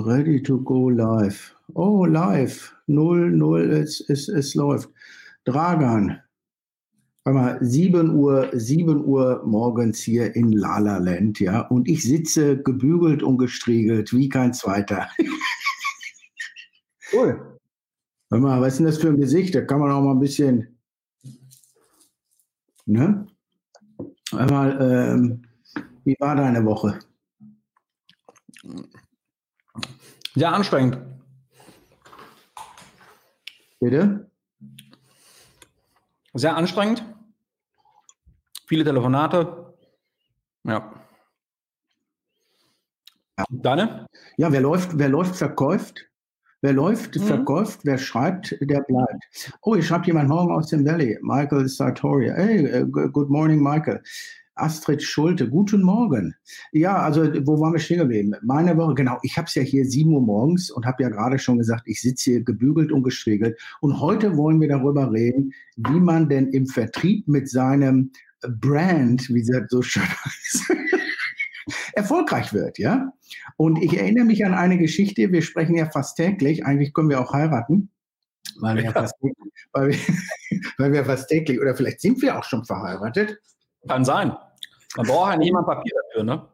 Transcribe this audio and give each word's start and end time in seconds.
Ready 0.00 0.42
to 0.42 0.60
go 0.60 0.88
live. 0.88 1.54
Oh, 1.74 2.04
live. 2.04 2.72
0, 2.88 3.30
0, 3.30 3.70
es, 3.70 4.00
es, 4.08 4.28
es 4.28 4.54
läuft. 4.54 4.88
Dragan. 5.44 6.20
Mal, 7.24 7.58
7 7.60 8.16
Uhr, 8.16 8.50
7 8.52 9.04
Uhr 9.04 9.42
morgens 9.44 10.00
hier 10.00 10.34
in 10.34 10.50
Lala 10.50 10.98
Land, 10.98 11.38
ja, 11.38 11.60
und 11.60 11.88
ich 11.88 12.02
sitze 12.02 12.60
gebügelt 12.60 13.22
und 13.22 13.38
gestriegelt 13.38 14.12
wie 14.12 14.28
kein 14.28 14.52
zweiter. 14.52 15.08
cool. 17.12 17.58
Warte 18.28 18.42
mal, 18.42 18.60
was 18.60 18.72
ist 18.72 18.78
denn 18.78 18.86
das 18.86 18.98
für 18.98 19.08
ein 19.08 19.20
Gesicht? 19.20 19.54
Da 19.54 19.60
kann 19.60 19.78
man 19.78 19.92
auch 19.92 20.02
mal 20.02 20.12
ein 20.12 20.18
bisschen, 20.18 20.78
ne? 22.86 23.26
Mal, 24.32 24.78
ähm, 24.80 25.42
wie 26.04 26.16
war 26.18 26.34
deine 26.34 26.64
Woche? 26.64 26.98
Ja, 30.34 30.52
anstrengend. 30.52 30.98
Bitte? 33.80 34.30
Sehr 36.32 36.56
anstrengend. 36.56 37.04
Viele 38.66 38.84
Telefonate. 38.84 39.74
Ja. 40.64 40.94
ja. 43.38 43.44
Deine? 43.50 44.06
Ja, 44.38 44.50
wer 44.52 44.62
läuft, 44.62 44.98
wer 44.98 45.08
läuft, 45.10 45.36
verkauft. 45.36 46.08
Wer 46.62 46.72
läuft, 46.72 47.16
mhm. 47.16 47.24
verkauft. 47.24 47.80
Wer 47.82 47.98
schreibt, 47.98 48.56
der 48.60 48.80
bleibt. 48.82 49.52
Oh, 49.60 49.74
hier 49.74 49.82
schreibt 49.82 50.06
jemand 50.06 50.28
morgen 50.28 50.52
aus 50.52 50.68
dem 50.68 50.86
Valley. 50.86 51.18
Michael 51.20 51.68
Sartoria. 51.68 52.34
Hey, 52.34 52.82
uh, 52.82 52.86
good 52.86 53.28
morning, 53.28 53.62
Michael. 53.62 54.00
Astrid 54.54 55.02
Schulte, 55.02 55.48
guten 55.48 55.82
Morgen. 55.82 56.34
Ja, 56.72 56.98
also 56.98 57.22
wo 57.46 57.58
waren 57.60 57.72
wir 57.72 57.80
stehen 57.80 57.98
geblieben? 57.98 58.34
Meine 58.42 58.76
Woche, 58.76 58.94
genau, 58.94 59.18
ich 59.22 59.36
habe 59.36 59.46
es 59.46 59.54
ja 59.54 59.62
hier 59.62 59.84
7 59.84 60.12
Uhr 60.12 60.20
morgens 60.20 60.70
und 60.70 60.84
habe 60.84 61.02
ja 61.02 61.08
gerade 61.08 61.38
schon 61.38 61.58
gesagt, 61.58 61.84
ich 61.86 62.00
sitze 62.00 62.32
hier 62.32 62.44
gebügelt 62.44 62.92
und 62.92 63.02
gestriegelt. 63.02 63.58
Und 63.80 64.00
heute 64.00 64.36
wollen 64.36 64.60
wir 64.60 64.68
darüber 64.68 65.10
reden, 65.10 65.52
wie 65.76 66.00
man 66.00 66.28
denn 66.28 66.48
im 66.48 66.66
Vertrieb 66.66 67.26
mit 67.28 67.48
seinem 67.48 68.12
Brand, 68.42 69.28
wie 69.30 69.44
das 69.44 69.62
so 69.68 69.82
schön 69.82 70.02
heißt, 70.24 70.72
erfolgreich 71.94 72.52
wird, 72.52 72.78
ja. 72.78 73.12
Und 73.56 73.82
ich 73.82 73.96
erinnere 73.96 74.24
mich 74.24 74.44
an 74.44 74.54
eine 74.54 74.78
Geschichte, 74.78 75.32
wir 75.32 75.42
sprechen 75.42 75.76
ja 75.76 75.88
fast 75.90 76.16
täglich, 76.16 76.64
eigentlich 76.66 76.92
können 76.92 77.08
wir 77.08 77.20
auch 77.20 77.32
heiraten. 77.32 77.88
Weil 78.60 78.76
wir, 78.76 78.84
ja. 78.84 78.92
fast, 78.92 79.14
weil, 79.72 79.88
wir, 79.88 79.98
weil 80.78 80.92
wir 80.92 81.04
fast 81.04 81.28
täglich, 81.28 81.60
oder 81.60 81.74
vielleicht 81.74 82.00
sind 82.00 82.20
wir 82.20 82.38
auch 82.38 82.44
schon 82.44 82.64
verheiratet. 82.64 83.38
Kann 83.88 84.04
sein. 84.04 84.36
Man 84.96 85.06
braucht 85.06 85.32
ja 85.32 85.36
nicht 85.36 85.48
immer 85.48 85.64
Papier 85.64 85.92
dafür, 86.04 86.24
ne? 86.24 86.46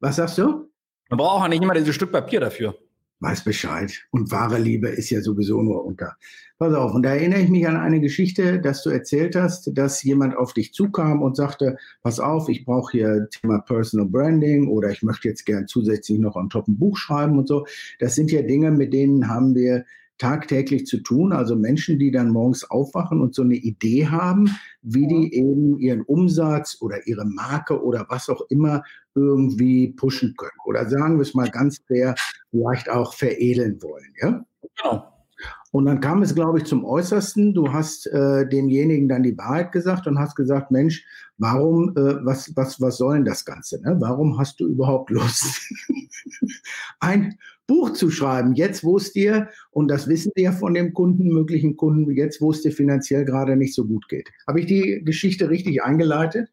Was 0.00 0.16
sagst 0.16 0.38
du? 0.38 0.68
Man 1.08 1.18
braucht 1.18 1.42
ja 1.42 1.48
nicht 1.48 1.62
immer 1.62 1.74
dieses 1.74 1.94
Stück 1.94 2.12
Papier 2.12 2.40
dafür. 2.40 2.76
Weiß 3.20 3.44
Bescheid. 3.44 3.92
Und 4.10 4.30
wahre 4.30 4.58
Liebe 4.58 4.88
ist 4.88 5.08
ja 5.10 5.20
sowieso 5.20 5.62
nur 5.62 5.84
unter. 5.84 6.16
Pass 6.58 6.74
auf, 6.74 6.92
und 6.94 7.04
da 7.04 7.10
erinnere 7.14 7.40
ich 7.40 7.48
mich 7.48 7.66
an 7.66 7.76
eine 7.76 8.00
Geschichte, 8.00 8.60
dass 8.60 8.82
du 8.82 8.90
erzählt 8.90 9.34
hast, 9.34 9.70
dass 9.78 10.02
jemand 10.02 10.36
auf 10.36 10.52
dich 10.52 10.74
zukam 10.74 11.22
und 11.22 11.36
sagte, 11.36 11.78
pass 12.02 12.20
auf, 12.20 12.48
ich 12.48 12.64
brauche 12.64 12.92
hier 12.92 13.28
Thema 13.30 13.60
Personal 13.60 14.06
Branding 14.06 14.68
oder 14.68 14.90
ich 14.90 15.02
möchte 15.02 15.28
jetzt 15.28 15.46
gern 15.46 15.66
zusätzlich 15.66 16.18
noch 16.18 16.36
on 16.36 16.50
top 16.50 16.68
ein 16.68 16.78
Buch 16.78 16.96
schreiben 16.96 17.38
und 17.38 17.48
so. 17.48 17.66
Das 17.98 18.14
sind 18.14 18.30
ja 18.30 18.42
Dinge, 18.42 18.70
mit 18.70 18.92
denen 18.92 19.28
haben 19.28 19.54
wir 19.54 19.84
tagtäglich 20.18 20.86
zu 20.86 20.98
tun. 20.98 21.32
Also 21.32 21.56
Menschen, 21.56 21.98
die 21.98 22.10
dann 22.10 22.30
morgens 22.30 22.68
aufwachen 22.70 23.20
und 23.20 23.34
so 23.34 23.42
eine 23.42 23.56
Idee 23.56 24.06
haben, 24.06 24.50
wie 24.82 25.06
die 25.06 25.34
eben 25.34 25.78
ihren 25.78 26.02
Umsatz 26.02 26.78
oder 26.80 27.06
ihre 27.06 27.24
Marke 27.24 27.82
oder 27.82 28.06
was 28.08 28.28
auch 28.28 28.42
immer 28.48 28.82
irgendwie 29.14 29.88
pushen 29.92 30.34
können. 30.36 30.58
Oder 30.66 30.88
sagen 30.88 31.16
wir 31.16 31.22
es 31.22 31.34
mal 31.34 31.50
ganz 31.50 31.80
fair, 31.86 32.14
vielleicht 32.50 32.90
auch 32.90 33.14
veredeln 33.14 33.80
wollen. 33.82 34.12
Ja? 34.20 34.44
Genau. 34.76 35.13
Und 35.74 35.86
dann 35.86 36.00
kam 36.00 36.22
es, 36.22 36.36
glaube 36.36 36.58
ich, 36.58 36.66
zum 36.66 36.84
Äußersten. 36.84 37.52
Du 37.52 37.72
hast 37.72 38.06
äh, 38.06 38.48
demjenigen 38.48 39.08
dann 39.08 39.24
die 39.24 39.36
Wahrheit 39.36 39.72
gesagt 39.72 40.06
und 40.06 40.20
hast 40.20 40.36
gesagt, 40.36 40.70
Mensch, 40.70 41.04
warum, 41.36 41.88
äh, 41.96 42.24
was, 42.24 42.54
was, 42.54 42.80
was 42.80 42.98
soll 42.98 43.14
denn 43.14 43.24
das 43.24 43.44
Ganze? 43.44 43.82
Ne? 43.82 43.96
Warum 43.98 44.38
hast 44.38 44.60
du 44.60 44.68
überhaupt 44.68 45.10
Lust, 45.10 45.60
ein 47.00 47.36
Buch 47.66 47.92
zu 47.92 48.08
schreiben? 48.12 48.54
Jetzt, 48.54 48.84
wo 48.84 48.98
es 48.98 49.12
dir, 49.12 49.48
und 49.72 49.88
das 49.88 50.06
wissen 50.06 50.30
wir 50.36 50.44
ja 50.44 50.52
von 50.52 50.74
dem 50.74 50.94
Kunden, 50.94 51.26
möglichen 51.26 51.76
Kunden, 51.76 52.08
jetzt, 52.12 52.40
wo 52.40 52.52
es 52.52 52.62
dir 52.62 52.70
finanziell 52.70 53.24
gerade 53.24 53.56
nicht 53.56 53.74
so 53.74 53.84
gut 53.84 54.08
geht. 54.08 54.30
Habe 54.46 54.60
ich 54.60 54.66
die 54.66 55.02
Geschichte 55.04 55.50
richtig 55.50 55.82
eingeleitet? 55.82 56.50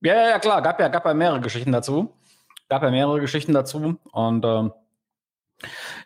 Ja, 0.00 0.28
ja, 0.28 0.38
klar. 0.38 0.62
Gab 0.62 0.78
ja, 0.78 0.86
gab 0.86 1.04
ja 1.04 1.12
mehrere 1.12 1.40
Geschichten 1.40 1.72
dazu. 1.72 2.12
Gab 2.68 2.84
ja 2.84 2.92
mehrere 2.92 3.20
Geschichten 3.20 3.52
dazu. 3.52 3.96
Und 4.12 4.44
ähm 4.46 4.70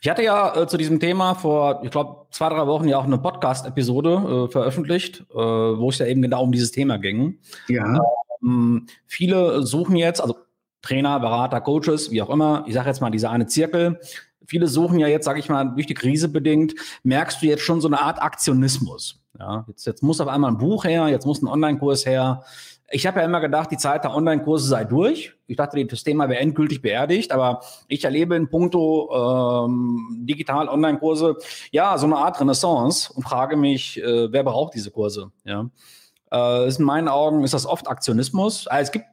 ich 0.01 0.09
hatte 0.09 0.23
ja 0.23 0.63
äh, 0.63 0.67
zu 0.67 0.77
diesem 0.77 1.01
Thema 1.01 1.35
vor, 1.35 1.81
ich 1.83 1.91
glaube, 1.91 2.27
zwei, 2.31 2.49
drei 2.49 2.67
Wochen 2.67 2.89
ja 2.89 2.99
auch 2.99 3.05
eine 3.05 3.19
Podcast-Episode 3.19 4.47
äh, 4.49 4.53
veröffentlicht, 4.53 5.25
äh, 5.31 5.37
wo 5.37 5.89
es 5.91 5.99
ja 5.99 6.07
eben 6.07 6.23
genau 6.23 6.43
um 6.43 6.53
dieses 6.53 6.71
Thema 6.71 6.99
ging. 6.99 7.39
Ja. 7.69 7.99
Ähm, 8.43 8.87
viele 9.07 9.63
suchen 9.63 9.97
jetzt, 9.97 10.21
also 10.21 10.37
Trainer, 10.83 11.19
Berater, 11.21 11.61
Coaches, 11.61 12.11
wie 12.11 12.23
auch 12.23 12.31
immer, 12.31 12.65
ich 12.67 12.75
sage 12.75 12.89
jetzt 12.89 13.01
mal 13.01 13.11
diese 13.11 13.31
eine 13.31 13.47
Zirkel, 13.47 14.01
viele 14.47 14.67
suchen 14.67 14.99
ja 14.99 15.09
jetzt, 15.09 15.25
sage 15.25 15.41
ich 15.41 15.49
mal, 15.49 15.65
durch 15.75 15.87
die 15.87 15.95
Krise 15.95 16.29
bedingt, 16.29 16.75
merkst 17.03 17.43
du 17.43 17.47
jetzt 17.47 17.63
schon 17.63 17.81
so 17.81 17.89
eine 17.89 18.01
Art 18.01 18.23
Aktionismus. 18.23 19.21
Ja, 19.39 19.65
jetzt, 19.69 19.87
jetzt 19.87 20.03
muss 20.03 20.21
auf 20.21 20.29
einmal 20.29 20.51
ein 20.51 20.59
Buch 20.59 20.85
her, 20.85 21.09
jetzt 21.09 21.27
muss 21.27 21.43
ein 21.43 21.49
Online-Kurs 21.49 22.07
her, 22.07 22.43
ich 22.91 23.07
habe 23.07 23.21
ja 23.21 23.27
immer 23.27 23.41
gedacht, 23.41 23.71
die 23.71 23.77
Zeit 23.77 24.05
der 24.05 24.15
Online-Kurse 24.15 24.67
sei 24.67 24.85
durch. 24.85 25.35
Ich 25.47 25.57
dachte, 25.57 25.85
das 25.85 26.05
Thema 26.05 26.29
wäre 26.29 26.41
endgültig 26.41 26.81
beerdigt, 26.81 27.33
aber 27.33 27.61
ich 27.87 28.05
erlebe 28.05 28.35
in 28.35 28.49
puncto 28.49 29.67
ähm, 29.67 30.25
digital 30.27 30.69
Online-Kurse 30.69 31.37
ja 31.71 31.99
so 31.99 32.07
eine 32.07 32.17
Art 32.17 32.41
Renaissance 32.41 33.13
und 33.13 33.23
frage 33.23 33.57
mich, 33.57 34.03
äh, 34.03 34.33
wer 34.33 34.43
braucht 34.43 34.75
diese 34.75 34.91
Kurse? 34.91 35.31
Ja, 35.45 35.69
äh, 36.33 36.69
in 36.69 36.85
meinen 36.85 37.09
Augen 37.09 37.45
ist 37.45 37.55
das 37.55 37.67
oft 37.67 37.89
Aktionismus. 37.89 38.67
Also 38.67 38.85
es 38.85 38.93
gibt 38.93 39.05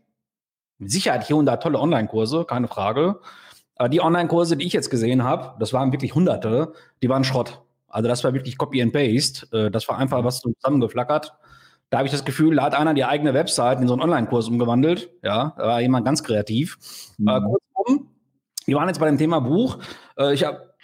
mit 0.78 0.92
Sicherheit 0.92 1.26
hier 1.28 1.36
und 1.36 1.46
da 1.46 1.58
tolle 1.58 1.80
Online-Kurse, 1.80 2.46
keine 2.46 2.68
Frage. 2.68 3.20
Aber 3.76 3.90
die 3.90 4.02
Online-Kurse, 4.02 4.56
die 4.56 4.66
ich 4.66 4.74
jetzt 4.74 4.90
gesehen 4.90 5.24
habe, 5.24 5.56
das 5.60 5.74
waren 5.74 5.92
wirklich 5.92 6.16
Hunderte, 6.16 6.74
die 7.02 7.10
waren 7.10 7.26
Schrott. 7.26 7.62
Also 7.90 8.08
das 8.08 8.24
war 8.24 8.34
wirklich 8.34 8.58
Copy 8.58 8.82
and 8.82 8.94
Paste. 8.94 9.48
Äh, 9.52 9.72
das 9.72 9.88
war 9.90 9.98
einfach 9.98 10.24
was 10.24 10.40
zusammengeflackert. 10.40 11.34
Da 11.90 12.00
habe 12.00 12.08
ich 12.08 12.12
das 12.12 12.26
Gefühl, 12.26 12.56
da 12.56 12.64
hat 12.64 12.74
einer 12.74 12.94
die 12.94 13.06
eigene 13.06 13.34
Website 13.34 13.80
in 13.80 13.88
so 13.88 13.94
einen 13.94 14.02
Online-Kurs 14.02 14.48
umgewandelt. 14.48 15.10
Ja, 15.24 15.54
da 15.58 15.68
war 15.68 15.82
jemand 15.82 16.06
ganz 16.06 16.24
kreativ. 16.24 16.78
Mhm. 17.18 17.28
Äh, 17.28 17.42
kurzum, 17.42 18.10
wir 18.66 18.76
waren 18.76 18.88
jetzt 18.88 19.00
bei 19.00 19.08
dem 19.08 19.18
Thema 19.18 19.40
Buch. 19.40 19.78
Äh, 20.18 20.34
ich 20.34 20.44
hab, 20.44 20.76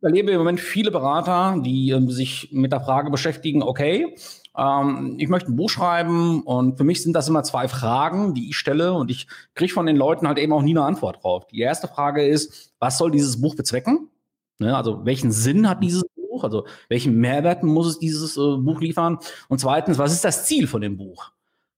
erlebe 0.00 0.30
im 0.30 0.38
Moment 0.38 0.60
viele 0.60 0.90
Berater, 0.90 1.60
die 1.60 1.90
äh, 1.90 2.10
sich 2.10 2.50
mit 2.52 2.72
der 2.72 2.80
Frage 2.80 3.10
beschäftigen, 3.10 3.62
okay, 3.62 4.16
ähm, 4.56 5.16
ich 5.18 5.28
möchte 5.28 5.52
ein 5.52 5.56
Buch 5.56 5.70
schreiben 5.70 6.42
und 6.42 6.78
für 6.78 6.84
mich 6.84 7.02
sind 7.02 7.12
das 7.12 7.28
immer 7.28 7.42
zwei 7.42 7.68
Fragen, 7.68 8.34
die 8.34 8.50
ich 8.50 8.56
stelle 8.56 8.94
und 8.94 9.10
ich 9.10 9.26
kriege 9.54 9.72
von 9.72 9.86
den 9.86 9.96
Leuten 9.96 10.26
halt 10.26 10.38
eben 10.38 10.52
auch 10.52 10.62
nie 10.62 10.72
eine 10.72 10.84
Antwort 10.84 11.22
drauf. 11.22 11.46
Die 11.48 11.60
erste 11.60 11.88
Frage 11.88 12.26
ist, 12.26 12.72
was 12.78 12.98
soll 12.98 13.10
dieses 13.10 13.40
Buch 13.40 13.54
bezwecken? 13.54 14.08
Ne, 14.58 14.74
also 14.74 15.04
welchen 15.04 15.32
Sinn 15.32 15.68
hat 15.68 15.82
dieses 15.82 16.02
Buch? 16.36 16.44
Also 16.44 16.66
welchen 16.88 17.16
Mehrwert 17.16 17.62
muss 17.62 17.86
es 17.86 17.98
dieses 17.98 18.36
äh, 18.36 18.56
Buch 18.58 18.80
liefern? 18.80 19.18
Und 19.48 19.58
zweitens, 19.58 19.98
was 19.98 20.12
ist 20.12 20.24
das 20.24 20.44
Ziel 20.46 20.66
von 20.66 20.80
dem 20.80 20.96
Buch? 20.96 21.32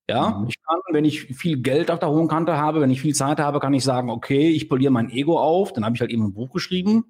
Ja, 0.09 0.31
mhm. 0.31 0.49
ich 0.49 0.57
kann, 0.63 0.79
wenn 0.91 1.05
ich 1.05 1.25
viel 1.25 1.59
Geld 1.59 1.91
auf 1.91 1.99
der 1.99 2.09
hohen 2.09 2.29
Kante 2.29 2.57
habe, 2.57 2.81
wenn 2.81 2.91
ich 2.91 3.03
viel 3.03 3.15
Zeit 3.15 3.39
habe, 3.39 3.61
kann 3.61 3.75
ich 3.75 3.85
sagen, 3.85 4.11
okay, 4.11 4.49
ich 4.49 4.69
poliere 4.69 4.91
mein 4.91 5.11
Ego 5.11 5.39
auf, 5.39 5.73
dann 5.73 5.85
habe 5.85 5.95
ich 5.95 6.01
halt 6.01 6.11
eben 6.11 6.25
ein 6.25 6.33
Buch 6.33 6.51
geschrieben. 6.51 7.05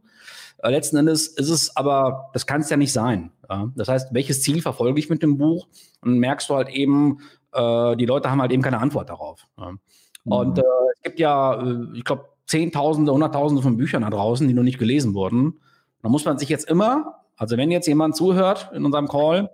Äh, 0.58 0.70
letzten 0.70 0.96
Endes 0.96 1.28
ist 1.28 1.50
es 1.50 1.76
aber, 1.76 2.30
das 2.32 2.46
kann 2.46 2.60
es 2.60 2.70
ja 2.70 2.76
nicht 2.76 2.92
sein. 2.92 3.30
Ja? 3.48 3.70
Das 3.76 3.88
heißt, 3.88 4.12
welches 4.12 4.42
Ziel 4.42 4.62
verfolge 4.62 4.98
ich 4.98 5.08
mit 5.08 5.22
dem 5.22 5.38
Buch? 5.38 5.68
Und 6.00 6.18
merkst 6.18 6.50
du 6.50 6.56
halt 6.56 6.68
eben, 6.68 7.20
äh, 7.52 7.96
die 7.96 8.06
Leute 8.06 8.30
haben 8.30 8.40
halt 8.40 8.52
eben 8.52 8.62
keine 8.62 8.80
Antwort 8.80 9.08
darauf. 9.08 9.46
Ja? 9.56 9.70
Mhm. 9.70 9.78
Und 10.24 10.58
äh, 10.58 10.62
es 10.94 11.02
gibt 11.02 11.20
ja, 11.20 11.62
äh, 11.62 11.86
ich 11.94 12.04
glaube, 12.04 12.24
Zehntausende, 12.46 13.12
Hunderttausende 13.12 13.62
von 13.62 13.76
Büchern 13.76 14.02
da 14.02 14.10
draußen, 14.10 14.48
die 14.48 14.54
noch 14.54 14.62
nicht 14.62 14.78
gelesen 14.78 15.12
wurden. 15.12 15.60
Da 16.02 16.08
muss 16.08 16.24
man 16.24 16.38
sich 16.38 16.48
jetzt 16.48 16.68
immer 16.68 17.20
also 17.38 17.56
wenn 17.56 17.70
jetzt 17.70 17.86
jemand 17.86 18.16
zuhört 18.16 18.70
in 18.74 18.84
unserem 18.84 19.08
Call, 19.08 19.50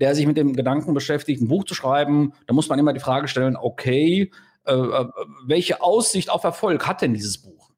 der 0.00 0.14
sich 0.14 0.26
mit 0.26 0.36
dem 0.36 0.54
Gedanken 0.54 0.94
beschäftigt, 0.94 1.40
ein 1.40 1.48
Buch 1.48 1.64
zu 1.64 1.74
schreiben, 1.74 2.32
dann 2.46 2.56
muss 2.56 2.68
man 2.68 2.78
immer 2.78 2.92
die 2.92 3.00
Frage 3.00 3.28
stellen, 3.28 3.56
okay, 3.56 4.32
äh, 4.64 4.72
äh, 4.74 5.06
welche 5.46 5.80
Aussicht 5.80 6.30
auf 6.30 6.42
Erfolg 6.44 6.86
hat 6.86 7.02
denn 7.02 7.14
dieses 7.14 7.38
Buch? 7.38 7.70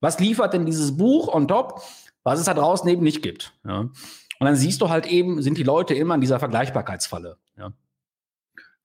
Was 0.00 0.18
liefert 0.18 0.52
denn 0.52 0.66
dieses 0.66 0.96
Buch 0.96 1.32
on 1.32 1.46
top, 1.46 1.80
was 2.24 2.40
es 2.40 2.46
da 2.46 2.54
draußen 2.54 2.88
eben 2.88 3.04
nicht 3.04 3.22
gibt? 3.22 3.54
Ja? 3.64 3.78
Und 3.78 3.92
dann 4.40 4.56
siehst 4.56 4.80
du 4.80 4.90
halt 4.90 5.06
eben, 5.06 5.40
sind 5.42 5.56
die 5.56 5.62
Leute 5.62 5.94
immer 5.94 6.16
in 6.16 6.20
dieser 6.20 6.40
Vergleichbarkeitsfalle. 6.40 7.36
Ja? 7.56 7.72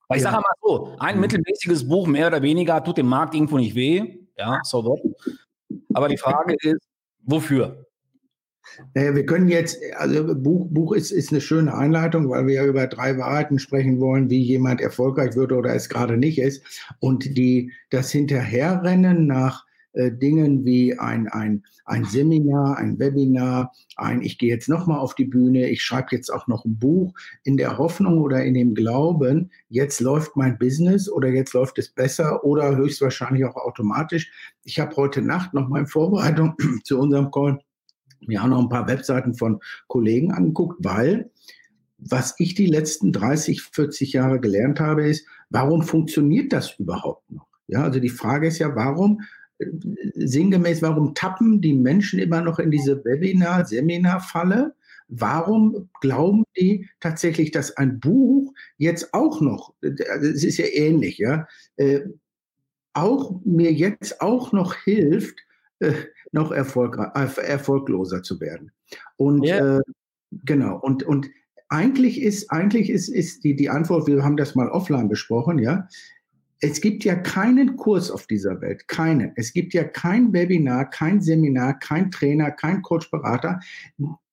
Weil 0.06 0.18
ich 0.18 0.24
ja. 0.24 0.30
sage 0.30 0.42
mal 0.42 0.54
so, 0.62 0.96
ein 1.00 1.16
mhm. 1.16 1.22
mittelmäßiges 1.22 1.88
Buch 1.88 2.06
mehr 2.06 2.28
oder 2.28 2.40
weniger 2.40 2.82
tut 2.84 2.98
dem 2.98 3.08
Markt 3.08 3.34
irgendwo 3.34 3.58
nicht 3.58 3.74
weh. 3.74 4.20
Ja, 4.36 4.60
so 4.62 4.84
what. 4.84 5.00
Aber 5.92 6.08
die 6.08 6.16
Frage 6.16 6.54
ist, 6.60 6.86
wofür? 7.24 7.87
Naja, 8.94 9.14
wir 9.14 9.26
können 9.26 9.48
jetzt, 9.48 9.78
also 9.96 10.34
Buch, 10.34 10.66
Buch 10.70 10.92
ist, 10.92 11.10
ist 11.10 11.30
eine 11.30 11.40
schöne 11.40 11.74
Einleitung, 11.74 12.28
weil 12.28 12.46
wir 12.46 12.54
ja 12.54 12.66
über 12.66 12.86
drei 12.86 13.16
Wahrheiten 13.18 13.58
sprechen 13.58 14.00
wollen, 14.00 14.30
wie 14.30 14.42
jemand 14.42 14.80
erfolgreich 14.80 15.36
wird 15.36 15.52
oder 15.52 15.74
es 15.74 15.88
gerade 15.88 16.16
nicht 16.16 16.38
ist. 16.38 16.62
Und 17.00 17.36
die, 17.36 17.72
das 17.90 18.10
Hinterherrennen 18.10 19.26
nach 19.26 19.64
äh, 19.98 20.12
Dingen 20.12 20.64
wie 20.64 20.98
ein, 20.98 21.28
ein, 21.28 21.64
ein 21.84 22.04
Seminar, 22.04 22.76
ein 22.76 22.98
Webinar, 22.98 23.72
ein, 23.96 24.22
ich 24.22 24.38
gehe 24.38 24.50
jetzt 24.50 24.68
nochmal 24.68 24.98
auf 24.98 25.14
die 25.14 25.24
Bühne, 25.24 25.68
ich 25.68 25.82
schreibe 25.82 26.08
jetzt 26.12 26.30
auch 26.30 26.46
noch 26.46 26.64
ein 26.64 26.78
Buch 26.78 27.14
in 27.42 27.56
der 27.56 27.78
Hoffnung 27.78 28.20
oder 28.20 28.44
in 28.44 28.54
dem 28.54 28.74
Glauben, 28.74 29.50
jetzt 29.68 30.00
läuft 30.00 30.36
mein 30.36 30.58
Business 30.58 31.10
oder 31.10 31.28
jetzt 31.28 31.52
läuft 31.52 31.78
es 31.78 31.88
besser 31.88 32.44
oder 32.44 32.76
höchstwahrscheinlich 32.76 33.44
auch 33.44 33.56
automatisch. 33.56 34.30
Ich 34.62 34.78
habe 34.78 34.94
heute 34.96 35.22
Nacht 35.22 35.54
noch 35.54 35.68
mal 35.68 35.80
in 35.80 35.86
Vorbereitung 35.86 36.54
zu 36.84 36.98
unserem 36.98 37.30
Call 37.30 37.58
mir 38.20 38.42
auch 38.42 38.48
noch 38.48 38.60
ein 38.60 38.68
paar 38.68 38.88
Webseiten 38.88 39.34
von 39.34 39.60
Kollegen 39.86 40.32
angeguckt, 40.32 40.76
weil 40.80 41.30
was 41.98 42.34
ich 42.38 42.54
die 42.54 42.66
letzten 42.66 43.12
30, 43.12 43.62
40 43.62 44.12
Jahre 44.12 44.40
gelernt 44.40 44.80
habe, 44.80 45.08
ist, 45.08 45.26
warum 45.50 45.82
funktioniert 45.82 46.52
das 46.52 46.78
überhaupt 46.78 47.30
noch? 47.30 47.46
Ja, 47.66 47.82
also 47.82 48.00
die 48.00 48.08
Frage 48.08 48.46
ist 48.46 48.58
ja, 48.58 48.74
warum 48.74 49.20
äh, 49.58 49.66
sinngemäß, 50.14 50.80
warum 50.80 51.14
tappen 51.14 51.60
die 51.60 51.74
Menschen 51.74 52.18
immer 52.18 52.40
noch 52.40 52.58
in 52.58 52.70
diese 52.70 53.04
Webinar, 53.04 53.66
Seminar-Falle? 53.66 54.74
Warum 55.08 55.88
glauben 56.00 56.44
die 56.56 56.88
tatsächlich, 57.00 57.50
dass 57.50 57.76
ein 57.76 57.98
Buch 57.98 58.52
jetzt 58.76 59.12
auch 59.14 59.40
noch, 59.40 59.72
also 59.82 60.28
es 60.28 60.44
ist 60.44 60.58
ja 60.58 60.66
ähnlich, 60.66 61.18
ja, 61.18 61.48
äh, 61.76 62.00
auch 62.92 63.40
mir 63.44 63.72
jetzt 63.72 64.20
auch 64.20 64.52
noch 64.52 64.74
hilft, 64.74 65.38
äh, 65.80 65.92
noch 66.32 66.52
erfolg, 66.52 66.98
äh, 67.14 67.40
erfolgloser 67.40 68.22
zu 68.22 68.40
werden. 68.40 68.72
Und 69.16 69.44
ja. 69.44 69.78
äh, 69.78 69.82
genau, 70.44 70.78
und, 70.78 71.02
und 71.02 71.28
eigentlich 71.68 72.22
ist, 72.22 72.50
eigentlich 72.50 72.90
ist, 72.90 73.08
ist 73.08 73.44
die, 73.44 73.54
die 73.54 73.70
Antwort, 73.70 74.06
wir 74.06 74.24
haben 74.24 74.36
das 74.36 74.54
mal 74.54 74.68
offline 74.68 75.08
besprochen, 75.08 75.58
ja. 75.58 75.88
Es 76.60 76.80
gibt 76.80 77.04
ja 77.04 77.14
keinen 77.14 77.76
Kurs 77.76 78.10
auf 78.10 78.26
dieser 78.26 78.60
Welt, 78.60 78.88
keinen. 78.88 79.32
Es 79.36 79.52
gibt 79.52 79.74
ja 79.74 79.84
kein 79.84 80.32
Webinar, 80.32 80.90
kein 80.90 81.20
Seminar, 81.20 81.78
kein 81.78 82.10
Trainer, 82.10 82.50
kein 82.50 82.82
Coach-Berater. 82.82 83.60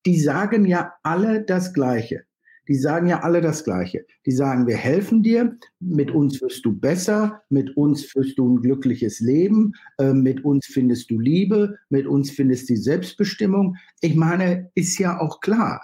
Die 0.08 0.20
sagen 0.20 0.66
ja 0.66 0.94
alle 1.04 1.44
das 1.44 1.72
Gleiche. 1.74 2.26
Die 2.68 2.76
sagen 2.76 3.08
ja 3.08 3.22
alle 3.22 3.42
das 3.42 3.64
Gleiche. 3.64 4.06
Die 4.26 4.32
sagen, 4.32 4.68
wir 4.68 4.78
helfen 4.78 5.24
dir, 5.24 5.58
mit 5.80 6.12
uns 6.12 6.42
wirst 6.42 6.66
du 6.66 6.74
besser, 6.74 7.42
mit 7.50 7.76
uns 7.78 8.06
führst 8.06 8.38
du 8.38 8.48
ein 8.48 8.62
glückliches 8.62 9.20
Leben, 9.20 9.74
äh, 9.98 10.14
mit 10.14 10.44
uns 10.44 10.66
findest 10.66 11.12
du 11.12 11.20
Liebe, 11.20 11.78
mit 11.90 12.08
uns 12.08 12.32
findest 12.32 12.70
du 12.70 12.76
Selbstbestimmung. 12.76 13.76
Ich 14.02 14.16
meine, 14.16 14.72
ist 14.76 14.98
ja 14.98 15.20
auch 15.20 15.40
klar. 15.40 15.82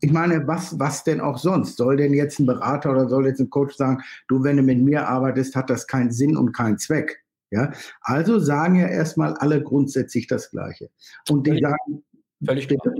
Ich 0.00 0.10
meine, 0.10 0.46
was, 0.48 0.78
was 0.80 1.04
denn 1.04 1.20
auch 1.20 1.38
sonst? 1.38 1.76
Soll 1.76 1.96
denn 1.96 2.12
jetzt 2.12 2.40
ein 2.40 2.46
Berater 2.46 2.90
oder 2.90 3.08
soll 3.08 3.26
jetzt 3.26 3.40
ein 3.40 3.50
Coach 3.50 3.76
sagen, 3.76 4.02
du, 4.26 4.42
wenn 4.42 4.56
du 4.56 4.62
mit 4.62 4.82
mir 4.82 5.06
arbeitest, 5.08 5.54
hat 5.54 5.70
das 5.70 5.86
keinen 5.86 6.10
Sinn 6.10 6.36
und 6.36 6.52
keinen 6.52 6.78
Zweck? 6.78 7.22
Ja, 7.50 7.70
also 8.00 8.38
sagen 8.38 8.76
ja 8.76 8.88
erstmal 8.88 9.34
alle 9.34 9.62
grundsätzlich 9.62 10.26
das 10.26 10.50
Gleiche. 10.50 10.90
Und 11.28 11.46
die 11.46 11.60
sagen, 11.60 12.02
völlig 12.42 12.66
bitte? 12.66 12.94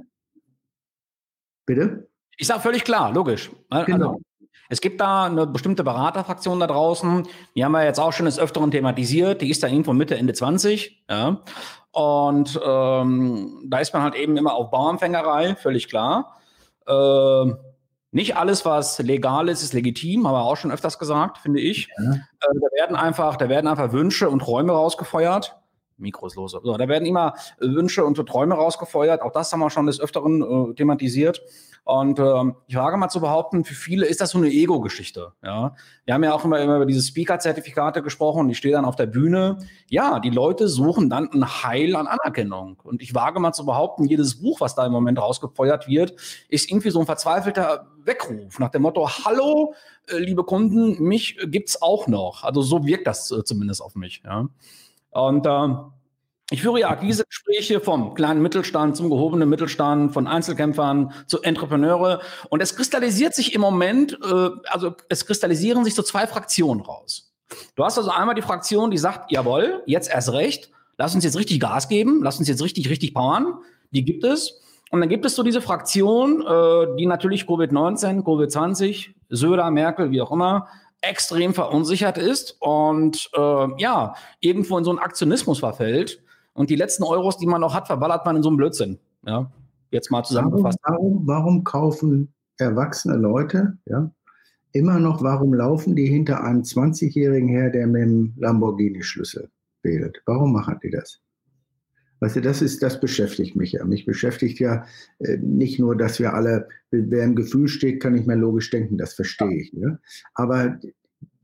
Bitte? 1.65 2.12
Ich 2.37 2.47
sage 2.47 2.61
völlig 2.61 2.85
klar, 2.85 3.13
logisch. 3.13 3.51
Ne? 3.71 3.85
Genau. 3.87 4.09
Also, 4.11 4.21
es 4.69 4.81
gibt 4.81 5.03
da 5.03 5.27
eine 5.27 5.47
bestimmte 5.47 5.85
Beraterfraktion 5.85 6.59
da 6.59 6.67
draußen, 6.67 7.29
die 7.55 7.63
haben 7.63 7.73
wir 7.73 7.85
jetzt 7.85 8.01
auch 8.01 8.13
schon 8.13 8.25
des 8.25 8.39
Öfteren 8.39 8.71
thematisiert, 8.71 9.43
die 9.43 9.51
ist 9.51 9.63
da 9.63 9.67
irgendwo 9.67 9.93
Mitte, 9.93 10.17
Ende 10.17 10.33
20. 10.33 11.05
Ja. 11.11 11.43
Und 11.91 12.59
ähm, 12.65 13.63
da 13.67 13.79
ist 13.79 13.93
man 13.93 14.03
halt 14.03 14.15
eben 14.15 14.39
immer 14.39 14.55
auf 14.55 14.71
Bauernfängerei, 14.71 15.57
völlig 15.57 15.89
klar. 15.89 16.39
Äh, 16.87 17.53
nicht 18.13 18.37
alles, 18.37 18.65
was 18.65 18.99
legal 18.99 19.49
ist, 19.49 19.63
ist 19.63 19.75
legitim, 19.75 20.27
haben 20.27 20.35
wir 20.35 20.43
auch 20.43 20.57
schon 20.57 20.73
öfters 20.73 20.99
gesagt, 20.99 21.39
finde 21.39 21.61
ich. 21.61 21.89
Ja. 21.99 22.15
Äh, 22.15 22.19
da, 22.41 22.77
werden 22.77 22.97
einfach, 22.97 23.37
da 23.37 23.51
werden 23.51 23.67
einfach 23.69 23.93
Wünsche 23.93 24.31
und 24.31 24.41
Träume 24.41 24.73
rausgefeuert. 24.73 25.57
Mikro 26.03 26.27
ist 26.27 26.37
los. 26.37 26.53
So, 26.53 26.77
da 26.77 26.89
werden 26.89 27.07
immer 27.07 27.35
Wünsche 27.59 28.05
und 28.05 28.17
Träume 28.17 28.55
rausgefeuert. 28.55 29.23
Auch 29.23 29.33
das 29.33 29.53
haben 29.53 29.61
wir 29.61 29.71
schon 29.71 29.87
des 29.87 30.01
Öfteren 30.01 30.43
äh, 30.43 30.75
thematisiert. 30.75 31.43
Und 31.85 32.21
ähm, 32.21 32.55
ich 32.69 32.77
wage 32.77 32.97
mal 32.97 33.09
zu 33.09 33.21
behaupten, 33.21 33.65
für 33.65 33.75
viele 33.75 34.07
ist 34.07 34.21
das 34.21 34.31
so 34.31 34.39
eine 34.39 34.49
Ego-Geschichte. 34.49 35.33
Ja? 35.43 35.75
Wir 36.05 36.15
haben 36.15 36.23
ja 36.23 36.33
auch 36.33 36.45
immer, 36.45 36.61
immer 36.61 36.77
über 36.77 36.87
diese 36.87 37.03
Speaker-Zertifikate 37.03 38.03
gesprochen. 38.03 38.49
Ich 38.51 38.59
stehe 38.59 38.75
dann 38.75 38.85
auf 38.85 38.95
der 38.95 39.07
Bühne. 39.07 39.59
Ja, 39.89 40.21
die 40.21 40.31
Leute 40.31 40.69
suchen 40.69 41.11
dann 41.11 41.29
ein 41.33 41.45
Heil 41.65 41.97
an 41.97 42.07
Anerkennung. 42.07 42.81
Und 42.85 43.03
ich 43.03 43.15
wage 43.17 43.41
mal 43.41 43.53
zu 43.53 43.67
behaupten, 43.67 44.05
jedes 44.05 44.41
Buch, 44.41 44.61
was 44.61 44.77
da 44.77 44.87
im 44.87 44.93
Moment 44.93 45.21
rausgefeuert 45.21 45.89
wird, 45.89 46.15
ist 46.49 46.71
irgendwie 46.71 46.91
so 46.91 47.01
ein 47.01 47.07
verzweifelter 47.07 47.89
Weckruf 48.05 48.61
nach 48.61 48.71
dem 48.71 48.83
Motto, 48.83 49.09
hallo, 49.09 49.75
äh, 50.09 50.19
liebe 50.19 50.45
Kunden, 50.45 51.03
mich 51.03 51.37
gibt's 51.47 51.83
auch 51.83 52.07
noch. 52.07 52.45
Also 52.45 52.63
so 52.63 52.87
wirkt 52.87 53.09
das 53.09 53.31
äh, 53.33 53.43
zumindest 53.43 53.83
auf 53.83 53.97
mich. 53.97 54.23
Ja? 54.25 54.49
Und 55.13 55.47
äh, 55.47 55.69
ich 56.51 56.61
führe 56.61 56.81
ja 56.81 56.91
Akquise-Gespräche 56.91 57.81
vom 57.81 58.15
kleinen 58.15 58.43
Mittelstand 58.43 58.97
zum 58.97 59.09
gehobenen 59.09 59.49
Mittelstand, 59.49 60.13
von 60.13 60.27
Einzelkämpfern 60.27 61.13
zu 61.27 61.41
Entrepreneure. 61.41 62.21
Und 62.51 62.61
es 62.61 62.77
kristallisiert 62.77 63.35
sich 63.35 63.55
im 63.55 63.61
Moment, 63.61 64.19
äh, 64.23 64.51
also 64.67 64.95
es 65.09 65.25
kristallisieren 65.25 65.85
sich 65.85 65.95
so 65.95 66.03
zwei 66.03 66.27
Fraktionen 66.27 66.83
raus. 66.83 67.33
Du 67.75 67.85
hast 67.85 67.97
also 67.97 68.11
einmal 68.11 68.35
die 68.35 68.43
Fraktion, 68.43 68.91
die 68.91 68.99
sagt, 68.99 69.31
jawohl, 69.31 69.83
jetzt 69.87 70.11
erst 70.11 70.33
recht, 70.33 70.71
lass 70.99 71.15
uns 71.15 71.25
jetzt 71.25 71.39
richtig 71.39 71.61
Gas 71.61 71.89
geben, 71.89 72.21
lass 72.23 72.39
uns 72.39 72.49
jetzt 72.49 72.63
richtig, 72.63 72.91
richtig 72.91 73.15
powern. 73.15 73.59
Die 73.91 74.05
gibt 74.05 74.25
es. 74.25 74.61
Und 74.91 75.01
dann 75.01 75.09
gibt 75.09 75.25
es 75.25 75.35
so 75.35 75.43
diese 75.43 75.63
Fraktion, 75.63 76.43
äh, 76.43 76.97
die 76.99 77.07
natürlich 77.07 77.45
Covid-19, 77.45 78.25
Covid-20, 78.25 79.15
Söder, 79.31 79.71
Merkel, 79.71 80.11
wie 80.11 80.21
auch 80.21 80.33
immer, 80.33 80.69
extrem 81.03 81.53
verunsichert 81.53 82.17
ist 82.17 82.57
und 82.61 83.29
äh, 83.35 83.81
ja, 83.81 84.15
irgendwo 84.41 84.79
in 84.79 84.85
so 84.85 84.91
einen 84.91 84.99
Aktionismus 85.01 85.59
verfällt 85.59 86.23
und 86.55 86.71
die 86.71 86.77
letzten 86.77 87.03
Euros, 87.03 87.37
die 87.37 87.47
man 87.47 87.61
noch 87.61 87.75
hat, 87.75 87.89
verballert 87.89 88.25
man 88.25 88.37
in 88.37 88.43
so 88.43 88.49
einem 88.49 88.57
Blödsinn. 88.57 88.99
Ja, 89.27 89.51
jetzt 89.91 90.11
mal 90.11 90.23
zusammengefasst. 90.23 90.79
Warum, 90.83 91.27
warum 91.27 91.65
kaufen 91.65 92.33
erwachsene 92.59 93.17
Leute, 93.17 93.77
ja, 93.87 94.11
immer 94.73 94.99
noch, 94.99 95.23
warum 95.23 95.55
laufen 95.55 95.97
die 95.97 96.07
hinter 96.07 96.43
einem 96.43 96.63
20-Jährigen 96.63 97.49
her, 97.49 97.71
der 97.71 97.87
mit 97.87 98.03
dem 98.03 98.35
Lamborghini-Schlüssel 98.39 99.51
wählt? 99.83 100.23
Warum 100.27 100.53
machen 100.53 100.79
die 100.83 100.91
das? 100.91 101.21
Weißt 102.23 102.37
du, 102.37 102.41
das 102.41 102.63
ist, 102.63 102.85
das 102.85 103.01
beschäftigt 103.01 103.57
mich 103.57 103.73
ja. 103.73 103.85
Mich 103.85 104.07
beschäftigt 104.07 104.61
ja 104.61 104.85
äh, 105.19 105.39
nicht 105.39 105.81
nur, 105.81 105.97
dass 105.97 106.21
wir 106.21 106.35
alle, 106.35 106.69
wer 106.93 107.25
im 107.25 107.35
Gefühl 107.35 107.67
steht, 107.67 108.01
kann 108.01 108.13
nicht 108.13 108.29
mehr 108.29 108.37
logisch 108.37 108.71
denken, 108.71 108.97
das 108.97 109.15
verstehe 109.15 109.61
ich. 109.61 109.73
Ne? 109.73 109.99
Aber 110.35 110.79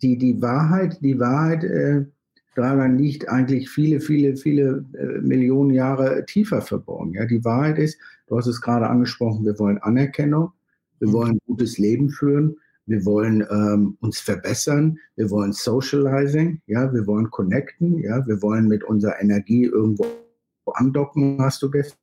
die, 0.03 0.17
die 0.17 0.41
Wahrheit, 0.41 0.99
die 1.01 1.19
Wahrheit, 1.19 1.65
äh, 1.65 2.05
daran 2.55 2.97
liegt 2.97 3.29
eigentlich 3.29 3.69
viele, 3.69 4.01
viele, 4.01 4.37
viele 4.37 4.85
äh, 4.97 5.21
Millionen 5.21 5.71
Jahre 5.71 6.25
tiefer 6.27 6.63
verborgen. 6.63 7.15
Ja, 7.15 7.27
die 7.27 7.45
Wahrheit 7.45 7.81
ist, 7.81 7.99
du 8.29 8.39
hast 8.39 8.47
es 8.47 8.61
gerade 8.61 8.87
angesprochen, 8.87 9.45
wir 9.45 9.59
wollen 9.59 9.79
Anerkennung, 9.79 10.53
wir 11.01 11.09
mhm. 11.09 11.13
wollen 11.13 11.31
ein 11.33 11.41
gutes 11.45 11.79
Leben 11.79 12.09
führen, 12.09 12.57
wir 12.87 13.05
wollen 13.05 13.45
ähm, 13.51 13.97
uns 13.99 14.21
verbessern, 14.21 14.97
wir 15.17 15.29
wollen 15.29 15.53
Socializing, 15.53 16.63
ja, 16.67 16.93
wir 16.95 17.05
wollen 17.09 17.29
connecten, 17.31 17.99
ja, 17.99 18.25
wir 18.29 18.41
wollen 18.43 18.69
mit 18.69 18.85
unserer 18.85 19.21
Energie 19.21 19.65
irgendwo 19.65 20.07
andocken, 20.73 21.39
hast 21.41 21.63
du 21.63 21.71
gestern 21.71 21.99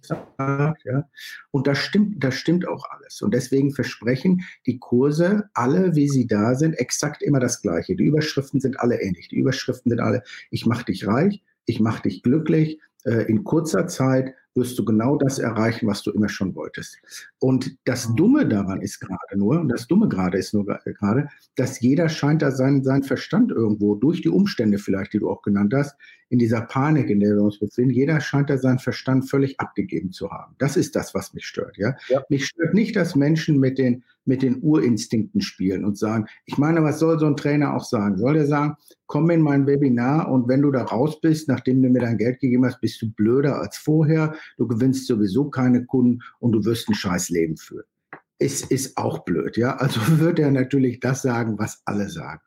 gesagt, 0.00 0.84
ja. 0.84 1.08
Und 1.50 1.66
das 1.66 1.78
stimmt, 1.78 2.22
das 2.22 2.34
stimmt 2.34 2.66
auch 2.66 2.84
alles. 2.90 3.22
Und 3.22 3.34
deswegen 3.34 3.72
versprechen 3.72 4.42
die 4.66 4.78
Kurse 4.78 5.48
alle, 5.54 5.94
wie 5.94 6.08
sie 6.08 6.26
da 6.26 6.54
sind, 6.54 6.74
exakt 6.74 7.22
immer 7.22 7.40
das 7.40 7.62
Gleiche. 7.62 7.96
Die 7.96 8.04
Überschriften 8.04 8.60
sind 8.60 8.80
alle 8.80 9.00
ähnlich. 9.00 9.28
Die 9.28 9.36
Überschriften 9.36 9.90
sind 9.90 10.00
alle, 10.00 10.22
ich 10.50 10.66
mache 10.66 10.86
dich 10.86 11.06
reich, 11.06 11.42
ich 11.66 11.80
mache 11.80 12.02
dich 12.02 12.22
glücklich, 12.22 12.80
äh, 13.04 13.24
in 13.28 13.44
kurzer 13.44 13.86
Zeit 13.86 14.34
wirst 14.54 14.78
du 14.78 14.84
genau 14.84 15.16
das 15.16 15.38
erreichen, 15.38 15.86
was 15.86 16.02
du 16.02 16.10
immer 16.10 16.28
schon 16.28 16.56
wolltest. 16.56 16.98
Und 17.38 17.76
das. 17.84 18.12
Dumme 18.16 18.46
daran 18.46 18.82
ist 18.82 18.98
gerade 18.98 19.38
nur, 19.38 19.60
und 19.60 19.68
das 19.68 19.86
Dumme 19.86 20.08
gerade 20.08 20.36
ist 20.36 20.52
nur 20.52 20.66
gerade, 20.66 21.28
dass 21.54 21.80
jeder 21.80 22.08
scheint 22.08 22.42
da 22.42 22.50
seinen, 22.50 22.82
seinen 22.82 23.04
Verstand 23.04 23.52
irgendwo, 23.52 23.94
durch 23.94 24.20
die 24.20 24.28
Umstände 24.28 24.78
vielleicht, 24.78 25.12
die 25.12 25.20
du 25.20 25.30
auch 25.30 25.42
genannt 25.42 25.72
hast, 25.74 25.96
in 26.30 26.38
dieser 26.38 26.60
Panik, 26.60 27.10
in 27.10 27.18
der 27.18 27.34
wir 27.34 27.42
uns 27.42 27.58
befinden, 27.58 27.90
jeder 27.90 28.20
scheint 28.20 28.50
da 28.50 28.56
seinen 28.56 28.78
Verstand 28.78 29.28
völlig 29.28 29.58
abgegeben 29.58 30.12
zu 30.12 30.30
haben. 30.30 30.54
Das 30.58 30.76
ist 30.76 30.94
das, 30.94 31.12
was 31.12 31.34
mich 31.34 31.44
stört. 31.44 31.76
Ja? 31.76 31.96
ja. 32.08 32.22
Mich 32.28 32.46
stört 32.46 32.72
nicht, 32.72 32.94
dass 32.94 33.16
Menschen 33.16 33.58
mit 33.58 33.78
den, 33.78 34.04
mit 34.24 34.42
den 34.42 34.62
Urinstinkten 34.62 35.40
spielen 35.40 35.84
und 35.84 35.98
sagen, 35.98 36.26
ich 36.46 36.56
meine, 36.56 36.84
was 36.84 37.00
soll 37.00 37.18
so 37.18 37.26
ein 37.26 37.36
Trainer 37.36 37.74
auch 37.74 37.82
sagen? 37.82 38.16
Soll 38.16 38.34
der 38.34 38.46
sagen, 38.46 38.76
komm 39.06 39.28
in 39.30 39.42
mein 39.42 39.66
Webinar 39.66 40.30
und 40.30 40.46
wenn 40.46 40.62
du 40.62 40.70
da 40.70 40.84
raus 40.84 41.20
bist, 41.20 41.48
nachdem 41.48 41.82
du 41.82 41.90
mir 41.90 42.00
dein 42.00 42.16
Geld 42.16 42.38
gegeben 42.38 42.64
hast, 42.64 42.80
bist 42.80 43.02
du 43.02 43.10
blöder 43.10 43.60
als 43.60 43.76
vorher, 43.76 44.36
du 44.56 44.68
gewinnst 44.68 45.08
sowieso 45.08 45.50
keine 45.50 45.84
Kunden 45.84 46.20
und 46.38 46.52
du 46.52 46.64
wirst 46.64 46.88
ein 46.88 46.94
scheiß 46.94 47.30
Leben 47.30 47.56
führen. 47.56 47.86
Es 48.38 48.62
ist 48.62 48.96
auch 48.96 49.24
blöd, 49.24 49.56
ja. 49.56 49.76
Also 49.78 50.00
wird 50.20 50.38
er 50.38 50.52
natürlich 50.52 51.00
das 51.00 51.22
sagen, 51.22 51.58
was 51.58 51.82
alle 51.86 52.08
sagen. 52.08 52.40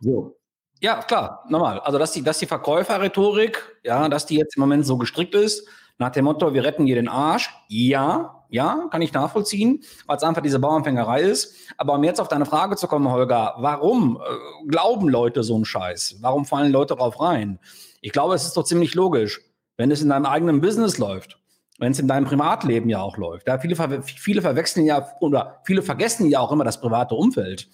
So, 0.00 0.36
ja, 0.80 1.02
klar, 1.02 1.44
normal. 1.48 1.80
Also, 1.80 1.98
dass 1.98 2.12
die, 2.12 2.22
dass 2.22 2.38
die 2.38 2.46
Verkäuferrhetorik, 2.46 3.80
ja, 3.82 4.08
dass 4.08 4.26
die 4.26 4.36
jetzt 4.36 4.56
im 4.56 4.60
Moment 4.60 4.86
so 4.86 4.98
gestrickt 4.98 5.34
ist, 5.34 5.66
nach 5.98 6.10
dem 6.10 6.26
Motto, 6.26 6.52
wir 6.52 6.64
retten 6.64 6.84
hier 6.84 6.96
den 6.96 7.08
Arsch, 7.08 7.50
ja, 7.68 8.44
ja, 8.48 8.86
kann 8.90 9.02
ich 9.02 9.12
nachvollziehen, 9.12 9.82
weil 10.06 10.16
es 10.16 10.22
einfach 10.22 10.42
diese 10.42 10.58
Bauernfängerei 10.58 11.22
ist. 11.22 11.54
Aber 11.78 11.94
um 11.94 12.04
jetzt 12.04 12.20
auf 12.20 12.28
deine 12.28 12.46
Frage 12.46 12.76
zu 12.76 12.86
kommen, 12.86 13.10
Holger, 13.10 13.54
warum 13.58 14.18
äh, 14.18 14.68
glauben 14.68 15.08
Leute 15.08 15.42
so 15.42 15.54
einen 15.54 15.64
Scheiß? 15.64 16.16
Warum 16.20 16.44
fallen 16.44 16.70
Leute 16.70 16.94
drauf 16.94 17.20
rein? 17.20 17.58
Ich 18.02 18.12
glaube, 18.12 18.34
es 18.34 18.44
ist 18.44 18.56
doch 18.56 18.64
ziemlich 18.64 18.94
logisch, 18.94 19.40
wenn 19.76 19.90
es 19.90 20.02
in 20.02 20.10
deinem 20.10 20.26
eigenen 20.26 20.60
Business 20.60 20.98
läuft, 20.98 21.38
wenn 21.78 21.92
es 21.92 21.98
in 21.98 22.08
deinem 22.08 22.26
Privatleben 22.26 22.88
ja 22.88 23.00
auch 23.00 23.16
läuft. 23.16 23.48
Ja, 23.48 23.58
viele, 23.58 24.02
viele 24.02 24.42
verwechseln 24.42 24.86
ja 24.86 25.08
oder 25.20 25.60
viele 25.64 25.82
vergessen 25.82 26.28
ja 26.28 26.40
auch 26.40 26.52
immer 26.52 26.64
das 26.64 26.80
private 26.80 27.14
Umfeld. 27.14 27.68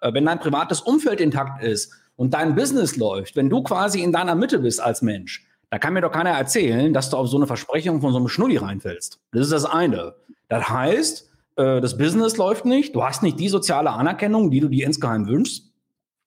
Äh, 0.00 0.12
wenn 0.12 0.26
dein 0.26 0.40
privates 0.40 0.80
Umfeld 0.80 1.20
intakt 1.20 1.62
ist 1.62 1.92
und 2.18 2.34
dein 2.34 2.56
Business 2.56 2.96
läuft, 2.96 3.36
wenn 3.36 3.48
du 3.48 3.62
quasi 3.62 4.02
in 4.02 4.12
deiner 4.12 4.34
Mitte 4.34 4.58
bist 4.58 4.82
als 4.82 5.02
Mensch, 5.02 5.46
da 5.70 5.78
kann 5.78 5.92
mir 5.94 6.00
doch 6.00 6.10
keiner 6.10 6.30
erzählen, 6.30 6.92
dass 6.92 7.10
du 7.10 7.16
auf 7.16 7.28
so 7.28 7.36
eine 7.36 7.46
Versprechung 7.46 8.00
von 8.00 8.10
so 8.10 8.18
einem 8.18 8.28
Schnulli 8.28 8.56
reinfällst. 8.56 9.20
Das 9.30 9.42
ist 9.42 9.52
das 9.52 9.64
eine. 9.64 10.14
Das 10.48 10.68
heißt, 10.68 11.30
äh, 11.56 11.80
das 11.80 11.96
Business 11.96 12.36
läuft 12.36 12.64
nicht, 12.64 12.94
du 12.96 13.04
hast 13.04 13.22
nicht 13.22 13.38
die 13.38 13.48
soziale 13.48 13.90
Anerkennung, 13.90 14.50
die 14.50 14.58
du 14.60 14.68
dir 14.68 14.84
insgeheim 14.84 15.28
wünschst. 15.28 15.70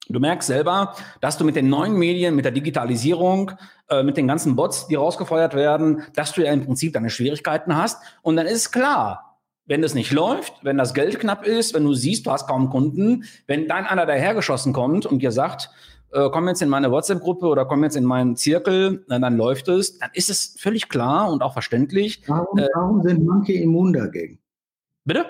Du 0.08 0.20
merkst 0.20 0.48
selber, 0.48 0.96
dass 1.20 1.38
du 1.38 1.44
mit 1.44 1.58
den 1.58 1.70
neuen 1.70 1.94
Medien, 1.94 2.36
mit 2.36 2.46
der 2.46 2.54
Digitalisierung, 2.54 3.52
äh, 3.90 4.02
mit 4.02 4.16
den 4.16 4.28
ganzen 4.28 4.56
Bots, 4.56 4.88
die 4.88 4.96
rausgefeuert 4.96 5.56
werden, 5.56 6.04
dass 6.16 6.32
du 6.32 6.42
ja 6.42 6.54
im 6.54 6.66
Prinzip 6.66 6.94
deine 6.94 7.10
Schwierigkeiten 7.10 7.76
hast. 7.76 8.02
Und 8.22 8.38
dann 8.38 8.48
ist 8.48 8.72
klar, 8.72 9.31
wenn 9.66 9.84
es 9.84 9.94
nicht 9.94 10.12
läuft, 10.12 10.54
wenn 10.64 10.78
das 10.78 10.94
Geld 10.94 11.20
knapp 11.20 11.46
ist, 11.46 11.74
wenn 11.74 11.86
du 11.86 11.94
siehst, 11.94 12.26
du 12.26 12.32
hast 12.32 12.48
kaum 12.48 12.70
Kunden, 12.70 13.24
wenn 13.48 13.68
dann 13.68 13.86
einer 13.86 14.06
dahergeschossen 14.06 14.74
kommt 14.74 15.06
und 15.06 15.22
dir 15.22 15.32
sagt, 15.32 15.70
äh, 16.12 16.30
komm 16.32 16.48
jetzt 16.48 16.62
in 16.62 16.70
meine 16.70 16.92
WhatsApp-Gruppe 16.92 17.46
oder 17.48 17.66
komm 17.66 17.84
jetzt 17.84 17.96
in 17.96 18.04
meinen 18.04 18.36
Zirkel, 18.36 19.06
dann, 19.08 19.22
dann, 19.22 19.38
läuft 19.38 19.68
es, 19.70 19.98
dann 19.98 20.10
ist 20.14 20.30
es 20.30 20.56
völlig 20.60 20.90
klar 20.90 21.32
und 21.32 21.42
auch 21.42 21.54
verständlich. 21.54 22.22
Warum, 22.28 22.58
äh, 22.58 22.68
warum 22.76 23.02
sind 23.02 23.26
manche 23.26 23.54
immun 23.54 23.94
dagegen? 23.94 24.40
Bitte? 25.06 25.26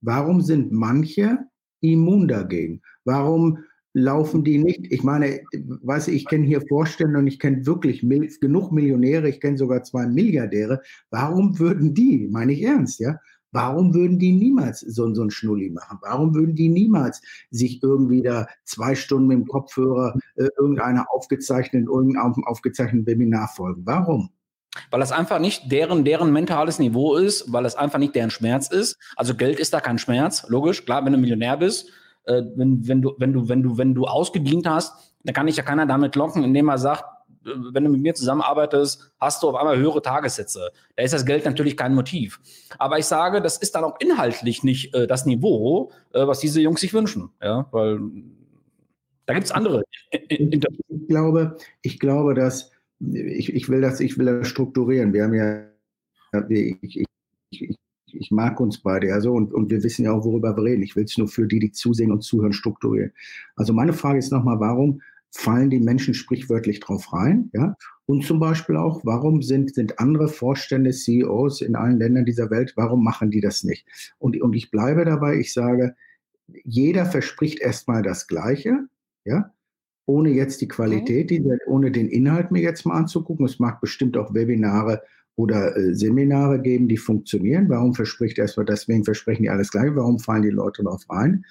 Warum 0.00 0.40
sind 0.42 0.70
manche 0.70 1.38
immun 1.80 2.28
dagegen? 2.28 2.82
Warum 3.04 3.58
laufen 3.94 4.44
die 4.44 4.58
nicht? 4.58 4.92
Ich 4.92 5.02
meine, 5.02 5.40
weiß 5.52 6.08
ich, 6.08 6.16
ich 6.16 6.26
kenne 6.26 6.46
hier 6.46 6.60
Vorstände 6.68 7.18
und 7.18 7.26
ich 7.26 7.38
kenne 7.38 7.66
wirklich 7.66 8.00
genug 8.40 8.70
Millionäre, 8.70 9.28
ich 9.28 9.40
kenne 9.40 9.56
sogar 9.56 9.82
zwei 9.82 10.06
Milliardäre. 10.06 10.82
Warum 11.10 11.58
würden 11.58 11.94
die, 11.94 12.28
meine 12.30 12.52
ich 12.52 12.62
ernst, 12.62 13.00
ja? 13.00 13.18
Warum 13.52 13.94
würden 13.94 14.18
die 14.18 14.32
niemals 14.32 14.80
so, 14.80 15.12
so 15.14 15.22
ein 15.22 15.30
Schnulli 15.30 15.70
machen? 15.70 15.98
Warum 16.02 16.34
würden 16.34 16.54
die 16.54 16.68
niemals 16.68 17.22
sich 17.50 17.82
irgendwie 17.82 18.22
da 18.22 18.46
zwei 18.64 18.94
Stunden 18.94 19.28
mit 19.28 19.38
dem 19.38 19.46
Kopfhörer 19.46 20.18
äh, 20.36 20.48
irgendeiner 20.58 21.06
aufgezeichneten, 21.10 21.88
irgendeinem 21.88 22.44
aufgezeichneten 22.44 23.06
Webinar 23.06 23.48
folgen? 23.48 23.82
Warum? 23.84 24.30
Weil 24.90 25.00
das 25.00 25.12
einfach 25.12 25.38
nicht 25.38 25.72
deren, 25.72 26.04
deren 26.04 26.32
mentales 26.32 26.78
Niveau 26.78 27.16
ist, 27.16 27.52
weil 27.52 27.64
es 27.64 27.74
einfach 27.74 27.98
nicht 27.98 28.14
deren 28.14 28.30
Schmerz 28.30 28.68
ist. 28.68 28.98
Also 29.16 29.34
Geld 29.34 29.58
ist 29.58 29.72
da 29.72 29.80
kein 29.80 29.98
Schmerz, 29.98 30.46
logisch. 30.48 30.84
Klar, 30.84 31.04
wenn 31.04 31.12
du 31.12 31.18
Millionär 31.18 31.56
bist, 31.56 31.90
äh, 32.24 32.42
wenn, 32.54 32.86
wenn, 32.86 33.02
du, 33.02 33.14
wenn, 33.18 33.32
du, 33.32 33.48
wenn, 33.48 33.62
du, 33.62 33.78
wenn 33.78 33.94
du 33.94 34.04
ausgedient 34.04 34.68
hast, 34.68 35.14
dann 35.24 35.34
kann 35.34 35.48
ich 35.48 35.56
ja 35.56 35.62
keiner 35.62 35.86
damit 35.86 36.16
locken, 36.16 36.44
indem 36.44 36.68
er 36.68 36.78
sagt, 36.78 37.04
wenn 37.42 37.84
du 37.84 37.90
mit 37.90 38.00
mir 38.00 38.14
zusammenarbeitest, 38.14 39.12
hast 39.18 39.42
du 39.42 39.48
auf 39.48 39.54
einmal 39.54 39.78
höhere 39.78 40.02
Tagessätze. 40.02 40.70
Da 40.96 41.02
ist 41.02 41.14
das 41.14 41.24
Geld 41.24 41.44
natürlich 41.44 41.76
kein 41.76 41.94
Motiv. 41.94 42.40
Aber 42.78 42.98
ich 42.98 43.06
sage, 43.06 43.40
das 43.40 43.58
ist 43.58 43.74
dann 43.74 43.84
auch 43.84 43.98
inhaltlich 44.00 44.64
nicht 44.64 44.94
äh, 44.94 45.06
das 45.06 45.26
Niveau, 45.26 45.92
äh, 46.12 46.26
was 46.26 46.40
diese 46.40 46.60
Jungs 46.60 46.80
sich 46.80 46.92
wünschen. 46.94 47.30
Ja, 47.42 47.66
weil 47.70 48.00
da 49.26 49.34
gibt 49.34 49.46
es 49.46 49.52
andere. 49.52 49.84
Ich 50.90 51.14
glaube, 51.14 51.56
ich 51.82 51.98
glaube, 51.98 52.34
dass 52.34 52.70
ich, 53.00 53.54
ich 53.54 53.68
will 53.68 53.80
das, 53.80 54.00
ich 54.00 54.18
will 54.18 54.26
das 54.26 54.48
strukturieren. 54.48 55.12
Wir 55.12 55.24
haben 55.24 55.34
ja, 55.34 55.64
ich, 56.48 57.04
ich, 57.50 57.76
ich, 58.12 58.30
mag 58.30 58.60
uns 58.60 58.78
beide 58.78 59.08
ja 59.08 59.16
und, 59.30 59.52
und 59.52 59.70
wir 59.70 59.82
wissen 59.82 60.04
ja 60.04 60.12
auch, 60.12 60.24
worüber 60.24 60.56
wir 60.56 60.64
reden. 60.64 60.82
Ich 60.82 60.96
will 60.96 61.04
es 61.04 61.16
nur 61.16 61.28
für 61.28 61.46
die, 61.46 61.58
die 61.58 61.72
zusehen 61.72 62.12
und 62.12 62.22
zuhören, 62.22 62.52
strukturieren. 62.52 63.12
Also 63.56 63.72
meine 63.72 63.92
Frage 63.92 64.18
ist 64.18 64.32
nochmal, 64.32 64.60
warum 64.60 65.00
fallen 65.38 65.70
die 65.70 65.78
Menschen 65.78 66.14
sprichwörtlich 66.14 66.80
drauf 66.80 67.12
rein? 67.12 67.48
Ja? 67.52 67.76
Und 68.06 68.24
zum 68.24 68.40
Beispiel 68.40 68.76
auch, 68.76 69.02
warum 69.04 69.40
sind, 69.40 69.72
sind 69.72 70.00
andere 70.00 70.26
Vorstände, 70.26 70.90
CEOs 70.90 71.60
in 71.60 71.76
allen 71.76 71.98
Ländern 71.98 72.24
dieser 72.24 72.50
Welt, 72.50 72.72
warum 72.74 73.04
machen 73.04 73.30
die 73.30 73.40
das 73.40 73.62
nicht? 73.62 73.86
Und, 74.18 74.40
und 74.40 74.54
ich 74.54 74.72
bleibe 74.72 75.04
dabei, 75.04 75.36
ich 75.36 75.52
sage, 75.52 75.94
jeder 76.64 77.06
verspricht 77.06 77.60
erstmal 77.60 78.02
das 78.02 78.26
Gleiche, 78.26 78.88
ja, 79.24 79.54
ohne 80.06 80.30
jetzt 80.30 80.60
die 80.60 80.68
Qualität, 80.68 81.30
die, 81.30 81.44
ohne 81.66 81.92
den 81.92 82.08
Inhalt 82.08 82.50
mir 82.50 82.62
jetzt 82.62 82.84
mal 82.84 82.96
anzugucken. 82.96 83.46
Es 83.46 83.60
mag 83.60 83.80
bestimmt 83.80 84.16
auch 84.16 84.34
Webinare 84.34 85.02
oder 85.38 85.76
äh, 85.76 85.94
Seminare 85.94 86.60
geben, 86.60 86.88
die 86.88 86.96
funktionieren. 86.96 87.68
Warum 87.68 87.94
verspricht 87.94 88.38
erstmal, 88.38 88.66
deswegen 88.66 89.04
versprechen 89.04 89.44
die 89.44 89.50
alles 89.50 89.70
gleich? 89.70 89.94
Warum 89.94 90.18
fallen 90.18 90.42
die 90.42 90.50
Leute 90.50 90.82
darauf 90.82 91.04
ein? 91.08 91.44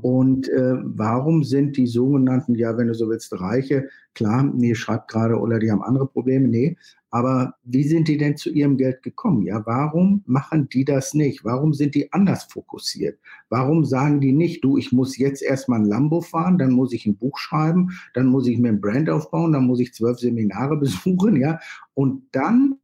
Und 0.00 0.48
äh, 0.48 0.76
warum 0.80 1.42
sind 1.42 1.76
die 1.76 1.88
sogenannten, 1.88 2.54
ja, 2.54 2.78
wenn 2.78 2.86
du 2.86 2.94
so 2.94 3.08
willst, 3.08 3.32
Reiche, 3.32 3.88
klar, 4.14 4.44
mir 4.44 4.76
schreibt 4.76 5.10
gerade, 5.10 5.40
oder 5.40 5.58
die 5.58 5.72
haben 5.72 5.82
andere 5.82 6.06
Probleme, 6.06 6.46
nee, 6.46 6.76
aber 7.10 7.56
wie 7.64 7.82
sind 7.82 8.06
die 8.06 8.16
denn 8.16 8.36
zu 8.36 8.48
ihrem 8.48 8.76
Geld 8.76 9.02
gekommen? 9.02 9.42
Ja, 9.42 9.66
warum 9.66 10.22
machen 10.24 10.68
die 10.68 10.84
das 10.84 11.12
nicht? 11.12 11.44
Warum 11.44 11.74
sind 11.74 11.96
die 11.96 12.12
anders 12.12 12.44
fokussiert? 12.44 13.18
Warum 13.50 13.84
sagen 13.84 14.20
die 14.20 14.32
nicht, 14.32 14.62
du, 14.62 14.78
ich 14.78 14.92
muss 14.92 15.18
jetzt 15.18 15.42
erstmal 15.42 15.80
ein 15.80 15.86
Lambo 15.86 16.20
fahren, 16.20 16.58
dann 16.58 16.72
muss 16.72 16.92
ich 16.92 17.06
ein 17.06 17.16
Buch 17.16 17.38
schreiben, 17.38 17.90
dann 18.14 18.26
muss 18.26 18.46
ich 18.46 18.56
mir 18.58 18.68
ein 18.68 18.80
Brand 18.80 19.10
aufbauen, 19.10 19.52
dann 19.52 19.66
muss 19.66 19.80
ich 19.80 19.92
zwölf 19.92 20.20
Seminare 20.20 20.76
besuchen, 20.80 21.36
ja, 21.36 21.58
und 21.94 22.22
dann 22.32 22.78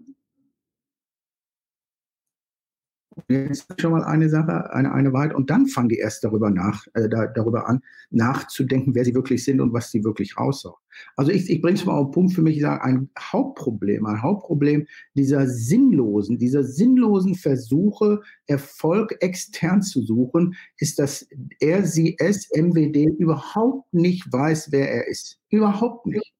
Jetzt 3.28 3.66
schon 3.80 3.92
mal 3.92 4.04
eine 4.04 4.28
Sache, 4.28 4.72
eine, 4.72 4.92
eine 4.92 5.12
Wahrheit. 5.12 5.34
Und 5.34 5.50
dann 5.50 5.66
fangen 5.66 5.88
die 5.88 5.98
erst 5.98 6.24
darüber, 6.24 6.50
nach, 6.50 6.86
äh, 6.94 7.08
da, 7.08 7.26
darüber 7.26 7.68
an, 7.68 7.80
nachzudenken, 8.10 8.94
wer 8.94 9.04
sie 9.04 9.14
wirklich 9.14 9.44
sind 9.44 9.60
und 9.60 9.72
was 9.72 9.90
sie 9.90 10.04
wirklich 10.04 10.38
raushauen. 10.38 10.76
Also 11.16 11.30
ich, 11.30 11.48
ich 11.50 11.60
bringe 11.60 11.76
es 11.76 11.84
mal 11.84 11.94
auf 11.94 12.08
den 12.08 12.12
Punkt 12.12 12.32
für 12.32 12.42
mich, 12.42 12.56
ich 12.56 12.62
sage, 12.62 12.82
ein 12.82 13.10
Hauptproblem, 13.18 14.06
ein 14.06 14.22
Hauptproblem 14.22 14.86
dieser 15.14 15.46
sinnlosen, 15.46 16.38
dieser 16.38 16.64
sinnlosen 16.64 17.34
Versuche, 17.34 18.20
Erfolg 18.46 19.16
extern 19.20 19.82
zu 19.82 20.02
suchen, 20.02 20.54
ist, 20.78 20.98
dass 20.98 21.28
er, 21.60 21.84
sie, 21.84 22.16
es, 22.18 22.48
MWD 22.54 23.18
überhaupt 23.18 23.92
nicht 23.92 24.32
weiß, 24.32 24.72
wer 24.72 24.90
er 24.90 25.08
ist. 25.08 25.38
Überhaupt 25.50 26.06
nicht. 26.06 26.37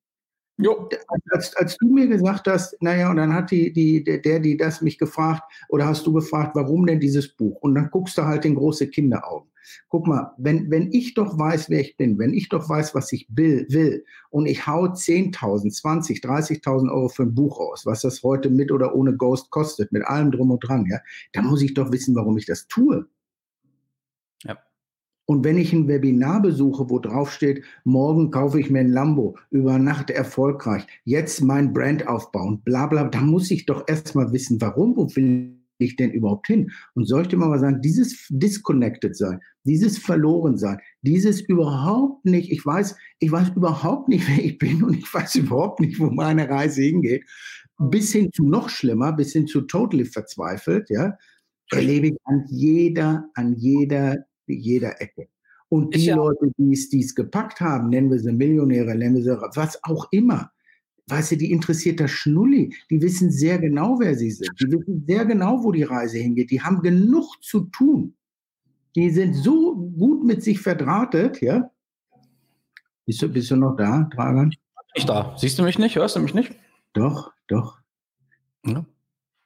Jo. 0.58 0.88
Als, 1.30 1.54
als 1.56 1.76
du 1.76 1.86
mir 1.86 2.08
gesagt 2.08 2.48
hast, 2.48 2.76
naja, 2.82 3.10
und 3.10 3.16
dann 3.16 3.32
hat 3.32 3.50
die, 3.52 3.72
die, 3.72 4.02
der, 4.02 4.40
die 4.40 4.56
das 4.56 4.82
mich 4.82 4.98
gefragt, 4.98 5.42
oder 5.68 5.86
hast 5.86 6.04
du 6.06 6.12
gefragt, 6.12 6.56
warum 6.56 6.84
denn 6.86 6.98
dieses 6.98 7.28
Buch? 7.28 7.56
Und 7.60 7.76
dann 7.76 7.90
guckst 7.90 8.18
du 8.18 8.24
halt 8.24 8.44
in 8.44 8.56
große 8.56 8.88
Kinderaugen. 8.88 9.48
Guck 9.88 10.06
mal, 10.06 10.32
wenn, 10.38 10.70
wenn 10.70 10.90
ich 10.92 11.14
doch 11.14 11.38
weiß, 11.38 11.70
wer 11.70 11.80
ich 11.80 11.96
bin, 11.96 12.18
wenn 12.18 12.32
ich 12.32 12.48
doch 12.48 12.68
weiß, 12.68 12.94
was 12.94 13.12
ich 13.12 13.28
will, 13.30 13.66
will 13.68 14.04
und 14.30 14.46
ich 14.46 14.66
hau 14.66 14.86
10.000, 14.86 15.70
20, 15.70 16.20
30.000 16.20 16.90
Euro 16.90 17.08
für 17.08 17.24
ein 17.24 17.34
Buch 17.34 17.60
aus, 17.60 17.84
was 17.84 18.00
das 18.00 18.22
heute 18.22 18.50
mit 18.50 18.72
oder 18.72 18.94
ohne 18.94 19.14
Ghost 19.14 19.50
kostet, 19.50 19.92
mit 19.92 20.04
allem 20.04 20.30
drum 20.32 20.50
und 20.50 20.60
dran, 20.60 20.86
ja, 20.90 20.98
dann 21.32 21.46
muss 21.46 21.62
ich 21.62 21.74
doch 21.74 21.92
wissen, 21.92 22.16
warum 22.16 22.38
ich 22.38 22.46
das 22.46 22.66
tue. 22.66 23.06
Und 25.30 25.44
wenn 25.44 25.58
ich 25.58 25.74
ein 25.74 25.88
Webinar 25.88 26.40
besuche, 26.40 26.88
wo 26.88 26.98
drauf 26.98 27.30
steht, 27.30 27.62
morgen 27.84 28.30
kaufe 28.30 28.58
ich 28.58 28.70
mir 28.70 28.80
ein 28.80 28.90
Lambo, 28.90 29.36
über 29.50 29.78
Nacht 29.78 30.08
erfolgreich, 30.08 30.86
jetzt 31.04 31.42
mein 31.42 31.74
Brand 31.74 32.08
aufbauen, 32.08 32.62
bla 32.64 32.86
bla, 32.86 33.04
da 33.04 33.20
muss 33.20 33.50
ich 33.50 33.66
doch 33.66 33.86
erstmal 33.86 34.32
wissen, 34.32 34.58
warum, 34.62 34.96
wo 34.96 35.14
will 35.14 35.54
ich 35.76 35.96
denn 35.96 36.12
überhaupt 36.12 36.46
hin? 36.46 36.70
Und 36.94 37.04
soll 37.04 37.22
ich 37.22 37.28
dir 37.28 37.36
mal 37.36 37.58
sagen, 37.58 37.82
dieses 37.82 38.26
Disconnected 38.30 39.14
sein, 39.14 39.38
dieses 39.64 39.98
Verloren 39.98 40.56
sein, 40.56 40.78
dieses 41.02 41.42
überhaupt 41.42 42.24
nicht, 42.24 42.50
ich 42.50 42.64
weiß, 42.64 42.96
ich 43.18 43.30
weiß 43.30 43.50
überhaupt 43.54 44.08
nicht, 44.08 44.26
wer 44.34 44.42
ich 44.42 44.56
bin 44.56 44.82
und 44.82 44.96
ich 44.96 45.12
weiß 45.12 45.34
überhaupt 45.34 45.80
nicht, 45.80 46.00
wo 46.00 46.06
meine 46.06 46.48
Reise 46.48 46.80
hingeht, 46.80 47.26
bis 47.76 48.12
hin 48.12 48.32
zu 48.32 48.48
noch 48.48 48.70
schlimmer, 48.70 49.12
bis 49.12 49.34
hin 49.34 49.46
zu 49.46 49.60
totally 49.60 50.06
verzweifelt, 50.06 50.88
ja, 50.88 51.18
erlebe 51.70 52.06
ich 52.06 52.16
an 52.24 52.46
jeder, 52.48 53.28
an 53.34 53.52
jeder 53.56 54.24
jeder 54.54 55.00
Ecke. 55.00 55.28
Und 55.68 55.94
die 55.94 56.06
ja 56.06 56.16
Leute, 56.16 56.50
die 56.56 56.72
es 56.72 57.14
gepackt 57.14 57.60
haben, 57.60 57.90
nennen 57.90 58.10
wir 58.10 58.18
sie 58.18 58.32
Millionäre, 58.32 58.94
nennen 58.94 59.16
wir 59.16 59.22
sie 59.22 59.40
was 59.54 59.82
auch 59.84 60.08
immer, 60.12 60.50
weißt 61.08 61.32
du, 61.32 61.36
die 61.36 61.52
interessiert 61.52 62.00
das 62.00 62.10
Schnulli. 62.10 62.74
Die 62.90 63.02
wissen 63.02 63.30
sehr 63.30 63.58
genau, 63.58 63.98
wer 63.98 64.14
sie 64.14 64.30
sind. 64.30 64.50
Die 64.60 64.70
wissen 64.70 65.04
sehr 65.06 65.24
genau, 65.26 65.62
wo 65.62 65.72
die 65.72 65.82
Reise 65.82 66.18
hingeht. 66.18 66.50
Die 66.50 66.62
haben 66.62 66.82
genug 66.82 67.42
zu 67.42 67.60
tun. 67.66 68.14
Die 68.94 69.10
sind 69.10 69.34
so 69.34 69.76
gut 69.76 70.24
mit 70.24 70.42
sich 70.42 70.60
verdrahtet, 70.60 71.40
ja. 71.40 71.70
Bist 73.06 73.22
du, 73.22 73.28
bist 73.28 73.50
du 73.50 73.56
noch 73.56 73.76
da, 73.76 74.08
Dragan? 74.14 74.52
Ich 74.94 75.06
da. 75.06 75.34
Siehst 75.38 75.58
du 75.58 75.62
mich 75.62 75.78
nicht? 75.78 75.96
Hörst 75.96 76.16
du 76.16 76.20
mich 76.20 76.34
nicht? 76.34 76.54
Doch, 76.92 77.32
doch. 77.46 77.78
Ja. 78.66 78.84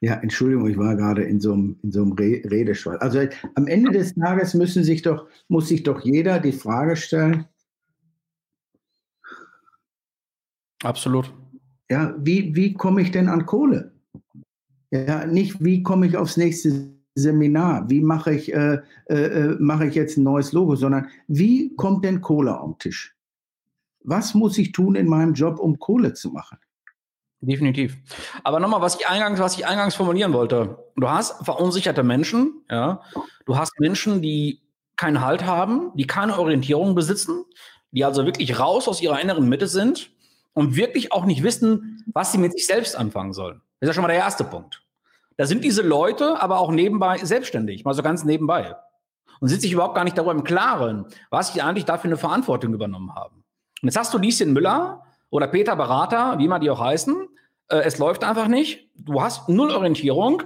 Ja, 0.03 0.15
Entschuldigung, 0.15 0.69
ich 0.69 0.77
war 0.77 0.97
gerade 0.97 1.23
in 1.23 1.39
so 1.39 1.53
einem, 1.53 1.79
in 1.85 1.93
so 1.93 2.03
einem 2.03 2.11
Re 2.13 2.43
Redeschwall. 2.45 2.99
Also 2.99 3.21
am 3.55 3.69
Ende 3.69 3.93
des 3.93 4.13
Tages 4.17 4.53
müssen 4.53 4.83
sich 4.83 5.03
doch, 5.03 5.29
muss 5.47 5.69
sich 5.69 5.85
doch 5.85 6.01
jeder 6.01 6.41
die 6.41 6.51
Frage 6.51 6.97
stellen. 6.97 7.45
Absolut. 10.83 11.33
Ja, 11.89 12.17
wie, 12.19 12.57
wie 12.57 12.75
komme 12.75 13.01
ich 13.01 13.13
denn 13.13 13.29
an 13.29 13.47
Kohle? 13.47 13.93
Ja, 14.91 15.25
nicht 15.25 15.63
wie 15.63 15.85
komme 15.85 16.09
ich 16.09 16.17
aufs 16.17 16.37
nächste 16.37 16.91
Seminar, 17.15 17.89
wie 17.89 18.01
mache 18.01 18.35
ich, 18.35 18.53
äh, 18.53 18.83
äh, 19.09 19.15
äh 19.15 19.57
mache 19.61 19.87
ich 19.87 19.95
jetzt 19.95 20.17
ein 20.17 20.25
neues 20.25 20.53
Logo, 20.53 20.75
sondern 20.75 21.07
wie 21.29 21.77
kommt 21.77 22.05
denn 22.05 22.21
Kohle 22.21 22.59
am 22.59 22.77
Tisch? 22.77 23.15
Was 24.01 24.35
muss 24.35 24.59
ich 24.59 24.73
tun 24.73 24.97
in 24.97 25.07
meinem 25.07 25.35
Job, 25.35 25.61
um 25.61 25.79
Kohle 25.79 26.13
zu 26.13 26.31
machen? 26.31 26.59
Definitiv. 27.43 27.97
Aber 28.45 28.61
nochmal, 28.61 28.81
was 28.81 28.95
ich 28.95 29.09
eingangs, 29.09 29.41
was 29.41 29.57
ich 29.59 29.67
eingangs 29.67 29.97
formulieren 29.97 30.33
wollte. 30.33 30.79
Du 30.95 31.11
hast 31.11 31.45
verunsicherte 31.45 32.05
Menschen, 32.05 32.63
ja. 32.71 33.03
Du 33.47 33.57
hast 33.57 33.79
Menschen, 33.81 34.23
die 34.23 34.63
keinen 34.97 35.21
Halt 35.21 35.45
haben, 35.45 35.91
die 35.95 36.07
keine 36.07 36.39
Orientierung 36.39 36.95
besitzen, 36.95 37.45
die 37.91 38.05
also 38.05 38.25
wirklich 38.27 38.61
raus 38.61 38.87
aus 38.87 39.03
ihrer 39.03 39.21
inneren 39.21 39.49
Mitte 39.49 39.67
sind 39.67 40.11
und 40.55 40.77
wirklich 40.77 41.11
auch 41.11 41.25
nicht 41.25 41.43
wissen, 41.43 42.05
was 42.13 42.31
sie 42.31 42.39
mit 42.39 42.53
sich 42.53 42.67
selbst 42.67 42.97
anfangen 42.97 43.33
sollen. 43.33 43.61
Das 43.81 43.89
ist 43.89 43.91
ja 43.91 43.95
schon 43.95 44.03
mal 44.03 44.09
der 44.09 44.19
erste 44.19 44.45
Punkt. 44.45 44.83
Da 45.37 45.47
sind 45.47 45.65
diese 45.65 45.83
Leute 45.83 46.41
aber 46.41 46.61
auch 46.61 46.71
nebenbei 46.71 47.19
selbstständig, 47.19 47.85
mal 47.85 47.95
so 47.95 48.03
ganz 48.05 48.23
nebenbei. 48.23 48.77
Und 49.41 49.49
sind 49.49 49.61
sich 49.61 49.73
überhaupt 49.73 49.97
gar 49.97 50.05
nicht 50.05 50.17
darüber 50.17 50.31
im 50.31 50.45
Klaren, 50.45 51.07
was 51.31 51.53
sie 51.53 51.63
eigentlich 51.63 51.87
dafür 51.87 52.09
eine 52.09 52.17
Verantwortung 52.17 52.73
übernommen 52.73 53.13
haben. 53.17 53.43
Und 53.83 53.89
jetzt 53.89 53.97
hast 53.97 54.15
du 54.15 54.19
Lieschen 54.19 54.53
Müller 54.53 55.03
oder 55.31 55.49
Peter 55.49 55.75
Berater, 55.75 56.39
wie 56.39 56.45
immer 56.45 56.61
die 56.61 56.71
auch 56.71 56.79
heißen, 56.79 57.27
äh, 57.69 57.79
es 57.79 57.99
läuft 57.99 58.25
einfach 58.25 58.49
nicht. 58.49 58.89
Du 58.95 59.23
hast 59.23 59.49
null 59.49 59.71
Orientierung. 59.71 60.43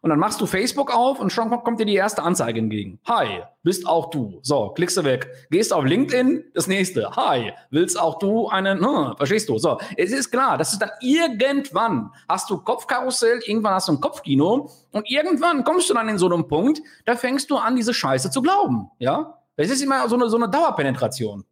Und 0.00 0.10
dann 0.10 0.18
machst 0.18 0.40
du 0.40 0.46
Facebook 0.46 0.94
auf 0.94 1.18
und 1.18 1.32
schon 1.32 1.50
kommt 1.50 1.80
dir 1.80 1.86
die 1.86 1.96
erste 1.96 2.22
Anzeige 2.22 2.60
entgegen. 2.60 3.00
Hi, 3.06 3.42
bist 3.62 3.86
auch 3.86 4.10
du. 4.10 4.38
So, 4.42 4.70
klickst 4.70 4.96
du 4.96 5.04
weg. 5.04 5.28
Gehst 5.50 5.72
auf 5.72 5.84
LinkedIn, 5.84 6.44
das 6.54 6.68
nächste. 6.68 7.10
Hi, 7.16 7.52
willst 7.70 8.00
auch 8.00 8.18
du 8.18 8.48
einen, 8.48 8.78
hm, 8.78 9.16
verstehst 9.16 9.48
du? 9.48 9.58
So, 9.58 9.78
es 9.96 10.12
ist 10.12 10.30
klar, 10.30 10.56
das 10.56 10.72
ist 10.72 10.80
dann 10.80 10.90
irgendwann 11.00 12.12
hast 12.28 12.48
du 12.48 12.58
Kopfkarussell, 12.58 13.40
irgendwann 13.44 13.74
hast 13.74 13.88
du 13.88 13.92
ein 13.92 14.00
Kopfkino 14.00 14.70
und 14.92 15.10
irgendwann 15.10 15.64
kommst 15.64 15.90
du 15.90 15.94
dann 15.94 16.08
in 16.08 16.18
so 16.18 16.26
einem 16.26 16.46
Punkt, 16.46 16.80
da 17.04 17.16
fängst 17.16 17.50
du 17.50 17.56
an, 17.56 17.74
diese 17.74 17.92
Scheiße 17.92 18.30
zu 18.30 18.40
glauben. 18.40 18.90
Ja? 18.98 19.38
Es 19.56 19.68
ist 19.68 19.82
immer 19.82 20.08
so 20.08 20.14
eine, 20.14 20.28
so 20.28 20.36
eine 20.36 20.48
Dauerpenetration. 20.48 21.44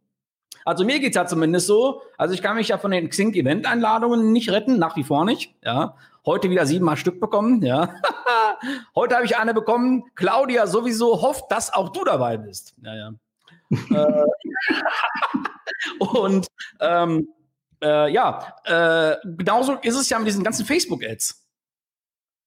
Also 0.67 0.83
mir 0.83 0.99
geht's 0.99 1.15
ja 1.15 1.25
zumindest 1.25 1.65
so. 1.65 2.01
Also 2.17 2.33
ich 2.33 2.41
kann 2.41 2.57
mich 2.57 2.67
ja 2.67 2.77
von 2.77 2.91
den 2.91 3.07
Xing-Event-Einladungen 3.07 4.33
nicht 4.33 4.51
retten, 4.51 4.77
nach 4.77 4.97
wie 4.97 5.05
vor 5.05 5.23
nicht. 5.23 5.55
Ja. 5.63 5.95
Heute 6.25 6.49
wieder 6.49 6.65
siebenmal 6.65 6.97
Stück 6.97 7.21
bekommen. 7.21 7.61
Ja. 7.61 7.95
Heute 8.95 9.15
habe 9.15 9.23
ich 9.23 9.37
eine 9.37 9.53
bekommen. 9.53 10.03
Claudia 10.15 10.67
sowieso 10.67 11.21
hofft, 11.21 11.49
dass 11.53 11.73
auch 11.73 11.87
du 11.93 12.03
dabei 12.03 12.35
bist. 12.35 12.75
Ja, 12.83 12.95
ja. 12.95 13.13
Äh, 13.69 14.25
und 15.99 16.47
ähm, 16.81 17.29
äh, 17.81 18.11
ja, 18.11 18.53
äh, 18.65 19.15
genauso 19.37 19.75
ist 19.75 19.95
es 19.95 20.09
ja 20.09 20.19
mit 20.19 20.27
diesen 20.27 20.43
ganzen 20.43 20.65
Facebook-Ads. 20.65 21.47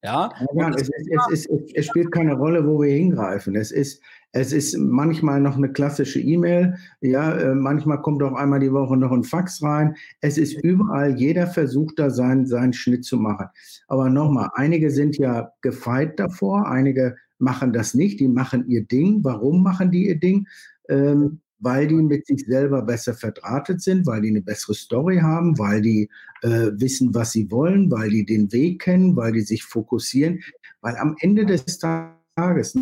Ja, 0.03 0.31
ja 0.55 0.69
es, 0.71 0.91
es, 1.31 1.47
es, 1.47 1.73
es, 1.75 1.87
spielt 1.87 2.13
keine 2.13 2.35
Rolle, 2.35 2.67
wo 2.67 2.83
wir 2.83 2.95
hingreifen. 2.95 3.57
Es 3.57 3.71
ist, 3.71 4.03
es 4.33 4.53
ist 4.53 4.77
manchmal 4.79 5.41
noch 5.41 5.57
eine 5.57 5.73
klassische 5.73 6.21
E-Mail. 6.21 6.77
Ja, 7.01 7.37
äh, 7.37 7.55
manchmal 7.55 8.01
kommt 8.01 8.23
auch 8.23 8.35
einmal 8.35 8.61
die 8.61 8.73
Woche 8.73 8.97
noch 8.97 9.11
ein 9.11 9.25
Fax 9.25 9.63
rein. 9.63 9.97
Es 10.21 10.39
ist 10.39 10.63
überall, 10.63 11.19
jeder 11.19 11.47
versucht 11.49 11.99
da 11.99 12.11
seinen, 12.11 12.47
seinen 12.47 12.73
Schnitt 12.73 13.05
zu 13.05 13.17
machen. 13.17 13.47
Aber 13.89 14.09
nochmal, 14.09 14.51
einige 14.55 14.91
sind 14.91 15.17
ja 15.19 15.51
gefeit 15.63 16.21
davor, 16.21 16.69
einige 16.69 17.17
machen 17.39 17.73
das 17.73 17.95
nicht, 17.95 18.21
die 18.21 18.29
machen 18.29 18.69
ihr 18.69 18.85
Ding. 18.85 19.21
Warum 19.25 19.63
machen 19.63 19.91
die 19.91 20.09
ihr 20.09 20.21
Ding? 20.21 20.47
Ähm, 20.89 21.41
weil 21.59 21.89
die 21.89 21.95
mit 21.95 22.27
sich 22.27 22.47
selber 22.47 22.83
besser 22.83 23.15
verdrahtet 23.15 23.83
sind, 23.83 24.07
weil 24.07 24.23
die 24.23 24.31
eine 24.31 24.41
bessere 24.41 24.75
Story 24.75 25.19
haben, 25.19 25.59
weil 25.59 25.83
die 25.83 26.09
äh, 26.43 26.71
wissen, 26.75 27.15
was 27.15 27.33
sie 27.33 27.51
wollen, 27.51 27.91
weil 27.91 28.11
die 28.11 28.25
den 28.25 28.51
Weg 28.53 28.81
kennen, 28.81 29.15
weil 29.17 29.33
die 29.33 29.43
sich 29.43 29.65
fokussieren. 29.65 30.41
Weil 30.81 30.97
am 30.97 31.17
Ende 31.21 31.45
des 31.45 31.79
Tages, 31.79 32.79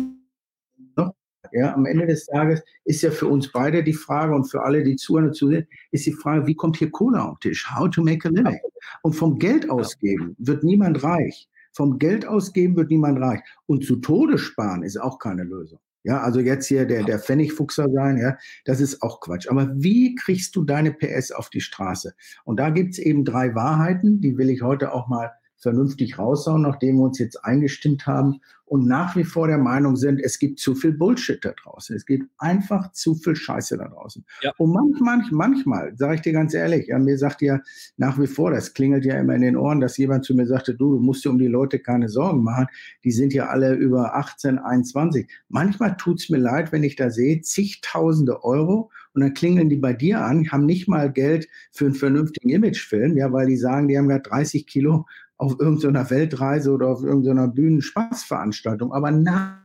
ja, 1.51 1.73
am 1.73 1.85
Ende 1.85 2.07
des 2.07 2.25
Tages 2.25 2.61
ist 2.85 3.01
ja 3.01 3.11
für 3.11 3.27
uns 3.27 3.51
beide 3.51 3.83
die 3.83 3.93
Frage 3.93 4.33
und 4.33 4.45
für 4.45 4.63
alle, 4.63 4.83
die 4.83 4.95
zuhören 4.95 5.27
und 5.27 5.33
zusehen, 5.33 5.67
ist 5.91 6.05
die 6.05 6.13
Frage, 6.13 6.47
wie 6.47 6.55
kommt 6.55 6.77
hier 6.77 6.91
Kohle 6.91 7.23
auf 7.23 7.39
den 7.39 7.51
Tisch? 7.51 7.69
How 7.69 7.89
to 7.89 8.03
make 8.03 8.27
a 8.27 8.31
living? 8.31 8.59
Und 9.01 9.13
vom 9.13 9.39
Geld 9.39 9.69
ausgeben 9.69 10.35
wird 10.39 10.63
niemand 10.63 11.03
reich. 11.03 11.49
Vom 11.71 11.99
Geld 11.99 12.25
ausgeben 12.25 12.75
wird 12.75 12.89
niemand 12.89 13.19
reich. 13.19 13.41
Und 13.65 13.85
zu 13.85 13.97
Tode 13.97 14.37
sparen 14.37 14.83
ist 14.83 14.99
auch 14.99 15.19
keine 15.19 15.43
Lösung. 15.43 15.79
Ja, 16.03 16.21
also 16.21 16.39
jetzt 16.39 16.67
hier 16.67 16.85
der, 16.85 17.03
der 17.03 17.19
Pfennigfuchser 17.19 17.89
sein, 17.91 18.17
ja, 18.17 18.37
das 18.63 18.79
ist 18.79 19.01
auch 19.01 19.19
Quatsch. 19.19 19.49
Aber 19.49 19.69
wie 19.75 20.15
kriegst 20.15 20.55
du 20.55 20.63
deine 20.63 20.91
PS 20.91 21.31
auf 21.31 21.49
die 21.49 21.61
Straße? 21.61 22.13
Und 22.45 22.57
da 22.59 22.69
gibt's 22.69 22.99
eben 22.99 23.25
drei 23.25 23.53
Wahrheiten, 23.53 24.21
die 24.21 24.37
will 24.37 24.49
ich 24.49 24.61
heute 24.61 24.93
auch 24.93 25.07
mal 25.07 25.31
vernünftig 25.59 26.17
raushauen, 26.17 26.61
nachdem 26.61 26.97
wir 26.97 27.03
uns 27.03 27.19
jetzt 27.19 27.43
eingestimmt 27.43 28.07
haben 28.07 28.41
und 28.69 28.85
nach 28.85 29.15
wie 29.15 29.23
vor 29.23 29.47
der 29.47 29.57
Meinung 29.57 29.95
sind, 29.95 30.21
es 30.21 30.37
gibt 30.37 30.59
zu 30.59 30.75
viel 30.75 30.91
Bullshit 30.91 31.43
da 31.43 31.53
draußen. 31.53 31.95
Es 31.95 32.05
gibt 32.05 32.29
einfach 32.37 32.91
zu 32.91 33.15
viel 33.15 33.35
Scheiße 33.35 33.77
da 33.77 33.87
draußen. 33.87 34.23
Ja. 34.41 34.53
Und 34.59 34.71
manchmal, 34.71 35.21
manchmal, 35.31 35.97
sage 35.97 36.15
ich 36.15 36.21
dir 36.21 36.33
ganz 36.33 36.53
ehrlich, 36.53 36.87
ja, 36.87 36.99
mir 36.99 37.17
sagt 37.17 37.41
ja 37.41 37.59
nach 37.97 38.19
wie 38.19 38.27
vor, 38.27 38.51
das 38.51 38.75
klingelt 38.75 39.05
ja 39.05 39.19
immer 39.19 39.33
in 39.33 39.41
den 39.41 39.57
Ohren, 39.57 39.79
dass 39.79 39.97
jemand 39.97 40.23
zu 40.23 40.35
mir 40.35 40.45
sagte, 40.45 40.75
du, 40.75 40.93
du 40.93 40.99
musst 40.99 41.25
dir 41.25 41.31
um 41.31 41.39
die 41.39 41.47
Leute 41.47 41.79
keine 41.79 42.09
Sorgen 42.09 42.43
machen. 42.43 42.67
Die 43.03 43.11
sind 43.11 43.33
ja 43.33 43.47
alle 43.47 43.73
über 43.73 44.15
18, 44.15 44.59
21. 44.59 45.27
Manchmal 45.47 45.97
tut's 45.97 46.29
mir 46.29 46.37
leid, 46.37 46.71
wenn 46.71 46.83
ich 46.83 46.95
da 46.95 47.09
sehe, 47.09 47.41
zigtausende 47.41 48.43
Euro 48.43 48.91
und 49.15 49.21
dann 49.21 49.33
klingeln 49.33 49.69
die 49.69 49.77
bei 49.77 49.93
dir 49.93 50.21
an, 50.21 50.51
haben 50.51 50.67
nicht 50.67 50.87
mal 50.87 51.11
Geld 51.11 51.47
für 51.71 51.85
einen 51.85 51.95
vernünftigen 51.95 52.49
Imagefilm, 52.49 53.17
ja, 53.17 53.33
weil 53.33 53.47
die 53.47 53.57
sagen, 53.57 53.87
die 53.87 53.97
haben 53.97 54.07
gerade 54.07 54.29
30 54.29 54.67
Kilo 54.67 55.07
auf 55.39 55.59
irgendeiner 55.59 56.09
Weltreise 56.09 56.71
oder 56.71 56.87
auf 56.89 57.01
irgendeiner 57.01 57.47
Bühnenspaßveranstaltung. 57.47 58.93
Aber 58.93 59.09
nach 59.09 59.57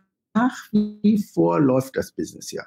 wie 0.72 1.22
vor 1.22 1.60
läuft 1.60 1.96
das 1.96 2.12
Business 2.12 2.50
ja. 2.52 2.62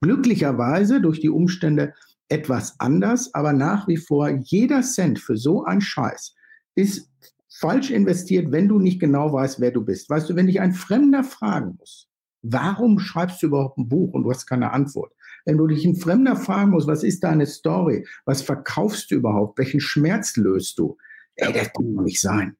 Glücklicherweise 0.00 1.00
durch 1.00 1.18
die 1.18 1.30
Umstände 1.30 1.94
etwas 2.28 2.78
anders, 2.78 3.34
aber 3.34 3.52
nach 3.52 3.88
wie 3.88 3.96
vor 3.96 4.28
jeder 4.28 4.82
Cent 4.82 5.18
für 5.18 5.36
so 5.36 5.64
einen 5.64 5.80
Scheiß 5.80 6.34
ist 6.74 7.10
falsch 7.48 7.90
investiert, 7.90 8.52
wenn 8.52 8.68
du 8.68 8.78
nicht 8.78 9.00
genau 9.00 9.32
weißt, 9.32 9.60
wer 9.60 9.70
du 9.70 9.84
bist. 9.84 10.08
Weißt 10.08 10.28
du, 10.28 10.36
wenn 10.36 10.46
dich 10.46 10.60
ein 10.60 10.72
Fremder 10.72 11.24
fragen 11.24 11.76
muss, 11.78 12.08
warum 12.42 12.98
schreibst 12.98 13.42
du 13.42 13.46
überhaupt 13.46 13.78
ein 13.78 13.88
Buch 13.88 14.12
und 14.12 14.24
du 14.24 14.30
hast 14.30 14.46
keine 14.46 14.72
Antwort? 14.72 15.12
Wenn 15.44 15.56
du 15.56 15.66
dich 15.66 15.84
ein 15.84 15.96
Fremder 15.96 16.36
fragen 16.36 16.70
musst, 16.70 16.86
was 16.86 17.02
ist 17.02 17.24
deine 17.24 17.46
Story? 17.46 18.06
Was 18.24 18.42
verkaufst 18.42 19.10
du 19.10 19.16
überhaupt? 19.16 19.58
Welchen 19.58 19.80
Schmerz 19.80 20.36
löst 20.36 20.78
du? 20.78 20.96
Ey, 21.36 21.52
das 21.52 21.72
kann 21.72 21.94
doch 21.94 22.02
nicht 22.02 22.20
sein. 22.20 22.56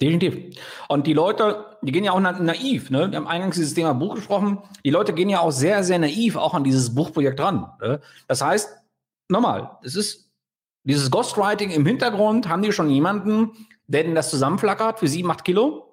Definitiv. 0.00 0.58
Und 0.88 1.06
die 1.06 1.12
Leute, 1.12 1.76
die 1.82 1.92
gehen 1.92 2.04
ja 2.04 2.12
auch 2.12 2.20
naiv, 2.20 2.90
ne? 2.90 3.10
Wir 3.10 3.18
haben 3.18 3.26
eingangs 3.26 3.56
dieses 3.56 3.74
Thema 3.74 3.92
Buch 3.92 4.14
gesprochen. 4.14 4.58
Die 4.84 4.90
Leute 4.90 5.12
gehen 5.12 5.28
ja 5.28 5.40
auch 5.40 5.50
sehr, 5.50 5.84
sehr 5.84 5.98
naiv 5.98 6.36
auch 6.36 6.54
an 6.54 6.64
dieses 6.64 6.94
Buchprojekt 6.94 7.38
ran. 7.38 7.70
Ne? 7.80 8.00
Das 8.26 8.42
heißt, 8.42 8.74
nochmal, 9.28 9.78
es 9.82 9.94
ist 9.94 10.30
dieses 10.84 11.10
Ghostwriting 11.10 11.70
im 11.70 11.86
Hintergrund, 11.86 12.48
haben 12.48 12.62
die 12.62 12.72
schon 12.72 12.90
jemanden, 12.90 13.52
der 13.86 14.04
denn 14.04 14.14
das 14.14 14.30
zusammenflackert 14.30 14.98
für 14.98 15.08
sieben, 15.08 15.30
acht 15.30 15.44
Kilo? 15.44 15.91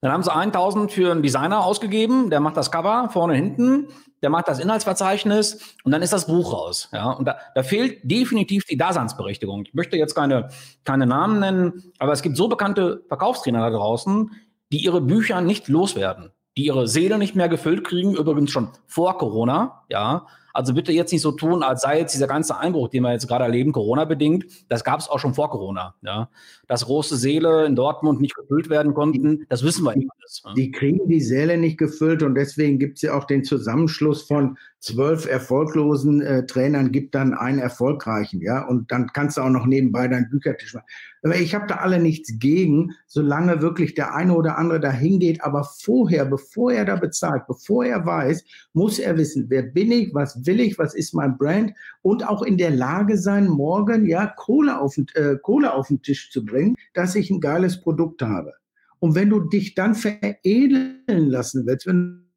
Dann 0.00 0.12
haben 0.12 0.22
sie 0.22 0.32
1000 0.32 0.92
für 0.92 1.10
einen 1.10 1.22
Designer 1.22 1.64
ausgegeben, 1.64 2.30
der 2.30 2.40
macht 2.40 2.56
das 2.56 2.70
Cover 2.70 3.08
vorne, 3.12 3.34
hinten, 3.34 3.88
der 4.22 4.30
macht 4.30 4.46
das 4.46 4.60
Inhaltsverzeichnis 4.60 5.76
und 5.82 5.92
dann 5.92 6.02
ist 6.02 6.12
das 6.12 6.26
Buch 6.26 6.52
raus. 6.52 6.88
Ja, 6.92 7.10
und 7.10 7.26
da, 7.26 7.38
da 7.54 7.62
fehlt 7.62 7.98
definitiv 8.02 8.64
die 8.64 8.76
Daseinsberechtigung. 8.76 9.64
Ich 9.66 9.74
möchte 9.74 9.96
jetzt 9.96 10.14
keine, 10.14 10.50
keine 10.84 11.06
Namen 11.06 11.40
nennen, 11.40 11.92
aber 11.98 12.12
es 12.12 12.22
gibt 12.22 12.36
so 12.36 12.48
bekannte 12.48 13.02
Verkaufstrainer 13.08 13.60
da 13.60 13.70
draußen, 13.70 14.30
die 14.72 14.78
ihre 14.78 15.00
Bücher 15.00 15.40
nicht 15.40 15.68
loswerden, 15.68 16.30
die 16.56 16.66
ihre 16.66 16.86
Seele 16.86 17.18
nicht 17.18 17.34
mehr 17.34 17.48
gefüllt 17.48 17.84
kriegen, 17.84 18.14
übrigens 18.14 18.52
schon 18.52 18.68
vor 18.86 19.18
Corona, 19.18 19.82
ja, 19.88 20.26
also 20.58 20.74
bitte 20.74 20.90
jetzt 20.90 21.12
nicht 21.12 21.22
so 21.22 21.30
tun, 21.30 21.62
als 21.62 21.82
sei 21.82 22.00
jetzt 22.00 22.14
dieser 22.14 22.26
ganze 22.26 22.58
Einbruch, 22.58 22.88
den 22.88 23.04
wir 23.04 23.12
jetzt 23.12 23.28
gerade 23.28 23.44
erleben, 23.44 23.70
Corona-bedingt. 23.70 24.44
Das 24.68 24.82
gab 24.82 24.98
es 24.98 25.08
auch 25.08 25.20
schon 25.20 25.32
vor 25.32 25.50
Corona. 25.50 25.94
Ja. 26.02 26.30
Dass 26.66 26.84
große 26.84 27.16
Seele 27.16 27.64
in 27.64 27.76
Dortmund 27.76 28.20
nicht 28.20 28.34
gefüllt 28.34 28.68
werden 28.68 28.92
konnten, 28.92 29.46
das 29.50 29.62
wissen 29.62 29.84
wir 29.84 29.94
nicht 29.94 30.08
alles. 30.18 30.42
Ja. 30.44 30.54
Die 30.54 30.72
kriegen 30.72 31.08
die 31.08 31.20
Seele 31.20 31.58
nicht 31.58 31.78
gefüllt 31.78 32.24
und 32.24 32.34
deswegen 32.34 32.80
gibt 32.80 32.96
es 32.96 33.02
ja 33.02 33.16
auch 33.16 33.24
den 33.24 33.44
Zusammenschluss 33.44 34.22
von 34.22 34.58
zwölf 34.80 35.26
erfolglosen 35.26 36.20
äh, 36.20 36.46
Trainern, 36.46 36.92
gibt 36.92 37.14
dann 37.14 37.34
einen 37.34 37.58
erfolgreichen. 37.58 38.40
Ja, 38.40 38.66
und 38.66 38.90
dann 38.92 39.08
kannst 39.12 39.36
du 39.36 39.42
auch 39.42 39.50
noch 39.50 39.66
nebenbei 39.66 40.06
deinen 40.06 40.30
Büchertisch 40.30 40.74
machen. 40.74 40.86
Aber 41.22 41.36
ich 41.36 41.54
habe 41.54 41.66
da 41.66 41.76
alle 41.76 41.98
nichts 41.98 42.38
gegen, 42.38 42.92
solange 43.06 43.60
wirklich 43.60 43.94
der 43.94 44.14
eine 44.14 44.34
oder 44.34 44.56
andere 44.56 44.78
da 44.78 44.92
hingeht. 44.92 45.42
Aber 45.42 45.64
vorher, 45.64 46.24
bevor 46.24 46.72
er 46.72 46.84
da 46.84 46.96
bezahlt, 46.96 47.46
bevor 47.48 47.84
er 47.84 48.06
weiß, 48.06 48.44
muss 48.72 48.98
er 48.98 49.16
wissen, 49.16 49.46
wer 49.48 49.62
bin 49.62 49.90
ich, 49.90 50.14
was 50.14 50.46
will 50.46 50.60
ich, 50.60 50.78
was 50.78 50.94
ist 50.94 51.12
mein 51.14 51.36
Brand 51.36 51.72
und 52.02 52.26
auch 52.26 52.42
in 52.42 52.56
der 52.56 52.70
Lage 52.70 53.18
sein, 53.18 53.48
morgen 53.48 54.06
ja 54.06 54.26
Kohle 54.26 54.80
auf, 54.80 54.96
äh, 55.14 55.36
Kohle 55.42 55.74
auf 55.74 55.88
den 55.88 56.02
Tisch 56.02 56.30
zu 56.30 56.44
bringen, 56.44 56.76
dass 56.94 57.16
ich 57.16 57.30
ein 57.30 57.40
geiles 57.40 57.80
Produkt 57.80 58.22
habe. 58.22 58.54
Und 59.00 59.14
wenn 59.14 59.30
du 59.30 59.40
dich 59.40 59.74
dann 59.74 59.94
veredeln 59.94 61.02
lassen 61.06 61.66
willst, 61.66 61.86
wenn 61.86 62.27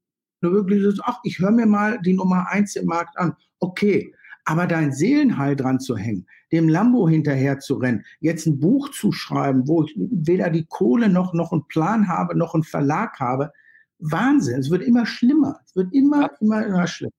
du 0.41 0.51
wirklich 0.51 0.84
sagst, 0.84 1.01
ach, 1.04 1.19
ich 1.23 1.39
höre 1.39 1.51
mir 1.51 1.65
mal 1.65 1.99
die 2.01 2.13
Nummer 2.13 2.47
eins 2.49 2.75
im 2.75 2.86
Markt 2.86 3.17
an, 3.17 3.36
okay, 3.60 4.13
aber 4.45 4.67
dein 4.67 4.91
Seelenheil 4.91 5.56
dran 5.56 5.80
zu 5.80 5.95
hängen, 5.95 6.27
dem 6.51 6.67
Lambo 6.67 7.08
hinterher 7.08 7.60
zu 7.60 7.75
rennen, 7.75 8.04
jetzt 8.19 8.45
ein 8.47 8.60
Buch 8.60 8.89
zu 8.89 9.12
schreiben, 9.12 9.67
wo 9.67 9.84
ich 9.84 9.93
weder 9.95 10.49
die 10.49 10.65
Kohle 10.65 11.10
noch, 11.10 11.34
noch 11.34 11.51
einen 11.51 11.67
Plan 11.67 12.08
habe, 12.08 12.38
noch 12.38 12.54
einen 12.54 12.63
Verlag 12.63 13.19
habe, 13.19 13.51
Wahnsinn. 13.99 14.60
Es 14.60 14.69
wird 14.69 14.82
immer 14.82 15.06
schlimmer. 15.06 15.60
Es 15.65 15.75
wird 15.75 15.93
immer, 15.93 16.32
immer, 16.41 16.65
immer 16.65 16.88
schlimmer. 16.88 17.13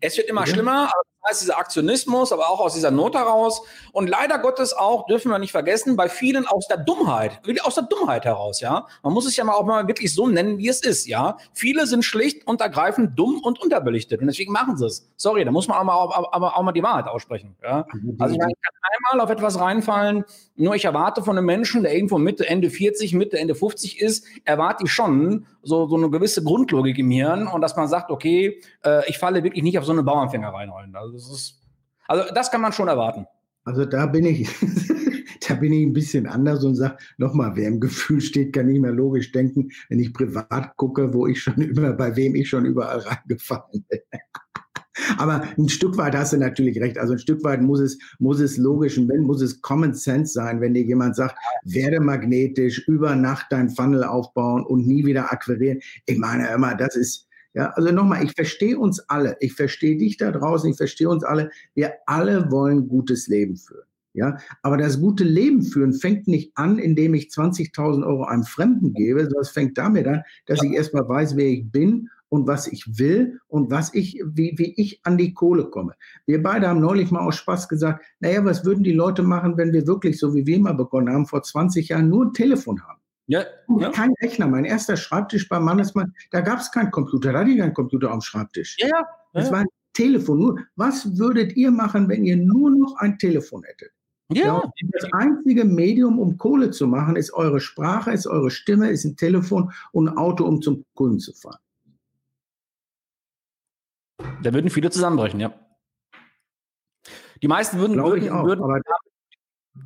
Es 0.00 0.16
wird 0.16 0.28
immer 0.28 0.42
ja. 0.42 0.46
schlimmer, 0.48 0.90
aber 0.92 1.02
einerseits 1.28 1.40
dieser 1.40 1.58
Aktionismus, 1.58 2.32
aber 2.32 2.48
auch 2.48 2.60
aus 2.60 2.74
dieser 2.74 2.90
Not 2.90 3.14
heraus. 3.14 3.62
Und 3.92 4.08
leider 4.08 4.38
Gottes 4.38 4.72
auch, 4.72 5.06
dürfen 5.06 5.30
wir 5.30 5.38
nicht 5.38 5.52
vergessen, 5.52 5.96
bei 5.96 6.08
vielen 6.08 6.46
aus 6.46 6.66
der 6.68 6.78
Dummheit, 6.78 7.40
wirklich 7.44 7.64
aus 7.64 7.74
der 7.74 7.84
Dummheit 7.84 8.24
heraus, 8.24 8.60
ja. 8.60 8.86
Man 9.02 9.12
muss 9.12 9.26
es 9.26 9.36
ja 9.36 9.44
mal 9.44 9.54
auch 9.54 9.64
mal 9.64 9.86
wirklich 9.86 10.14
so 10.14 10.28
nennen, 10.28 10.58
wie 10.58 10.68
es 10.68 10.82
ist, 10.82 11.06
ja. 11.06 11.36
Viele 11.52 11.86
sind 11.86 12.04
schlicht 12.04 12.46
und 12.46 12.60
ergreifend 12.60 13.18
dumm 13.18 13.40
und 13.42 13.60
unterbelichtet. 13.60 14.20
Und 14.20 14.26
deswegen 14.26 14.52
machen 14.52 14.76
sie 14.76 14.86
es. 14.86 15.08
Sorry, 15.16 15.44
da 15.44 15.50
muss 15.50 15.68
man 15.68 15.78
auch 15.78 15.84
mal, 15.84 16.28
aber 16.32 16.56
auch 16.56 16.62
mal 16.62 16.72
die 16.72 16.82
Wahrheit 16.82 17.06
aussprechen, 17.06 17.56
ja. 17.62 17.86
Also 18.18 18.34
ich, 18.34 18.40
meine, 18.40 18.52
ich 18.52 18.62
kann 18.62 18.78
einmal 19.12 19.24
auf 19.24 19.30
etwas 19.30 19.58
reinfallen, 19.58 20.24
nur 20.56 20.74
ich 20.74 20.84
erwarte 20.84 21.22
von 21.22 21.36
einem 21.36 21.46
Menschen, 21.46 21.82
der 21.82 21.94
irgendwo 21.94 22.18
Mitte, 22.18 22.48
Ende 22.48 22.70
40, 22.70 23.14
Mitte, 23.14 23.38
Ende 23.38 23.54
50 23.54 24.00
ist, 24.00 24.26
erwarte 24.44 24.84
ich 24.84 24.92
schon 24.92 25.46
so, 25.62 25.86
so 25.86 25.96
eine 25.96 26.10
gewisse 26.10 26.42
Grundlogik 26.42 26.98
im 26.98 27.10
Hirn 27.10 27.46
und 27.46 27.60
dass 27.60 27.76
man 27.76 27.88
sagt, 27.88 28.10
okay, 28.10 28.60
äh, 28.84 29.08
ich 29.08 29.18
falle 29.18 29.44
wirklich 29.44 29.62
nicht 29.62 29.78
auf 29.78 29.84
so 29.84 29.92
eine 29.92 30.02
Bauernfänger 30.02 30.48
rein. 30.48 30.72
Also 30.94 31.17
das, 31.18 31.30
ist, 31.30 31.54
also 32.06 32.32
das 32.32 32.50
kann 32.50 32.60
man 32.60 32.72
schon 32.72 32.88
erwarten. 32.88 33.26
Also 33.64 33.84
da 33.84 34.06
bin 34.06 34.24
ich, 34.24 34.48
da 35.48 35.54
bin 35.54 35.72
ich 35.72 35.84
ein 35.84 35.92
bisschen 35.92 36.26
anders 36.26 36.64
und 36.64 36.76
sage, 36.76 36.96
nochmal, 37.16 37.52
wer 37.56 37.68
im 37.68 37.80
Gefühl 37.80 38.20
steht, 38.20 38.52
kann 38.52 38.66
nicht 38.66 38.80
mehr 38.80 38.92
logisch 38.92 39.32
denken, 39.32 39.68
wenn 39.88 39.98
ich 39.98 40.12
privat 40.12 40.76
gucke, 40.76 41.12
wo 41.12 41.26
ich 41.26 41.42
schon 41.42 41.56
über, 41.56 41.92
bei 41.92 42.14
wem 42.14 42.34
ich 42.34 42.48
schon 42.48 42.66
überall 42.66 43.00
reingefallen 43.00 43.84
bin. 43.88 44.00
Aber 45.16 45.42
ein 45.56 45.68
Stück 45.68 45.96
weit 45.96 46.16
hast 46.16 46.32
du 46.32 46.38
natürlich 46.38 46.80
recht. 46.80 46.98
Also 46.98 47.12
ein 47.12 47.18
Stück 47.18 47.42
weit 47.44 47.62
muss 47.62 47.80
es, 47.80 47.98
muss 48.18 48.40
es 48.40 48.56
logisch 48.56 48.98
und 48.98 49.08
wenn 49.08 49.22
muss 49.22 49.40
es 49.40 49.60
Common 49.60 49.94
Sense 49.94 50.32
sein, 50.32 50.60
wenn 50.60 50.74
dir 50.74 50.82
jemand 50.82 51.14
sagt, 51.14 51.36
werde 51.64 52.00
magnetisch, 52.00 52.86
über 52.88 53.14
Nacht 53.14 53.46
dein 53.50 53.70
Funnel 53.70 54.04
aufbauen 54.04 54.64
und 54.64 54.86
nie 54.86 55.04
wieder 55.06 55.32
akquirieren. 55.32 55.78
Ich 56.06 56.18
meine 56.18 56.48
immer, 56.48 56.74
das 56.74 56.96
ist, 56.96 57.27
ja, 57.54 57.70
also 57.70 57.90
nochmal, 57.92 58.24
ich 58.24 58.32
verstehe 58.32 58.78
uns 58.78 59.00
alle. 59.08 59.36
Ich 59.40 59.54
verstehe 59.54 59.96
dich 59.96 60.16
da 60.16 60.30
draußen, 60.30 60.70
ich 60.70 60.76
verstehe 60.76 61.08
uns 61.08 61.24
alle. 61.24 61.50
Wir 61.74 61.94
alle 62.06 62.50
wollen 62.50 62.88
gutes 62.88 63.26
Leben 63.26 63.56
führen. 63.56 63.84
Ja, 64.14 64.36
aber 64.62 64.78
das 64.78 65.00
gute 65.00 65.22
Leben 65.22 65.62
führen 65.62 65.92
fängt 65.92 66.26
nicht 66.26 66.50
an, 66.56 66.78
indem 66.78 67.14
ich 67.14 67.28
20.000 67.28 68.04
Euro 68.04 68.24
einem 68.24 68.42
Fremden 68.42 68.92
gebe, 68.92 69.20
sondern 69.20 69.42
es 69.42 69.50
fängt 69.50 69.78
damit 69.78 70.08
an, 70.08 70.22
dass 70.46 70.62
ich 70.62 70.72
erstmal 70.72 71.08
weiß, 71.08 71.36
wer 71.36 71.46
ich 71.46 71.70
bin 71.70 72.08
und 72.28 72.46
was 72.46 72.66
ich 72.66 72.98
will 72.98 73.38
und 73.46 73.70
was 73.70 73.94
ich, 73.94 74.20
wie, 74.26 74.54
wie 74.56 74.74
ich 74.76 75.00
an 75.04 75.18
die 75.18 75.34
Kohle 75.34 75.66
komme. 75.70 75.94
Wir 76.26 76.42
beide 76.42 76.68
haben 76.68 76.80
neulich 76.80 77.10
mal 77.10 77.20
aus 77.20 77.36
Spaß 77.36 77.68
gesagt, 77.68 78.04
naja, 78.20 78.44
was 78.44 78.64
würden 78.64 78.82
die 78.82 78.92
Leute 78.92 79.22
machen, 79.22 79.56
wenn 79.56 79.72
wir 79.72 79.86
wirklich, 79.86 80.18
so 80.18 80.34
wie 80.34 80.46
wir 80.46 80.58
mal 80.58 80.72
begonnen 80.74 81.12
haben, 81.12 81.26
vor 81.26 81.42
20 81.42 81.88
Jahren 81.88 82.08
nur 82.08 82.26
ein 82.26 82.32
Telefon 82.32 82.82
haben? 82.82 83.00
Ja, 83.28 83.44
ja. 83.78 83.90
Kein 83.90 84.14
Rechner. 84.22 84.48
Mein 84.48 84.64
erster 84.64 84.96
Schreibtisch 84.96 85.48
beim 85.48 85.64
Mannesmann, 85.64 86.14
da 86.30 86.40
gab 86.40 86.60
es 86.60 86.72
keinen 86.72 86.90
Computer, 86.90 87.32
da 87.32 87.40
hatte 87.40 87.50
ich 87.50 87.58
keinen 87.58 87.74
Computer 87.74 88.10
am 88.10 88.22
Schreibtisch. 88.22 88.76
Ja, 88.78 88.88
ja. 88.88 89.06
Das 89.34 89.52
war 89.52 89.58
ein 89.58 89.66
Telefon. 89.92 90.38
Nur, 90.38 90.58
was 90.76 91.18
würdet 91.18 91.54
ihr 91.54 91.70
machen, 91.70 92.08
wenn 92.08 92.24
ihr 92.24 92.38
nur 92.38 92.70
noch 92.70 92.96
ein 92.96 93.18
Telefon 93.18 93.62
hättet? 93.64 93.92
Ja. 94.32 94.46
ja. 94.46 94.72
Das 94.92 95.12
einzige 95.12 95.66
Medium, 95.66 96.18
um 96.18 96.38
Kohle 96.38 96.70
zu 96.70 96.86
machen, 96.86 97.16
ist 97.16 97.32
eure 97.34 97.60
Sprache, 97.60 98.12
ist 98.12 98.26
eure 98.26 98.50
Stimme, 98.50 98.90
ist 98.90 99.04
ein 99.04 99.16
Telefon 99.16 99.72
und 99.92 100.08
ein 100.08 100.16
Auto, 100.16 100.44
um 100.44 100.62
zum 100.62 100.84
Kunden 100.94 101.18
zu 101.18 101.34
fahren. 101.34 101.58
Da 104.42 104.54
würden 104.54 104.70
viele 104.70 104.90
zusammenbrechen, 104.90 105.38
ja. 105.38 105.52
Die 107.42 107.48
meisten 107.48 107.78
würden, 107.78 107.96
würden, 107.96 108.30
auch, 108.30 108.44
würden 108.44 108.64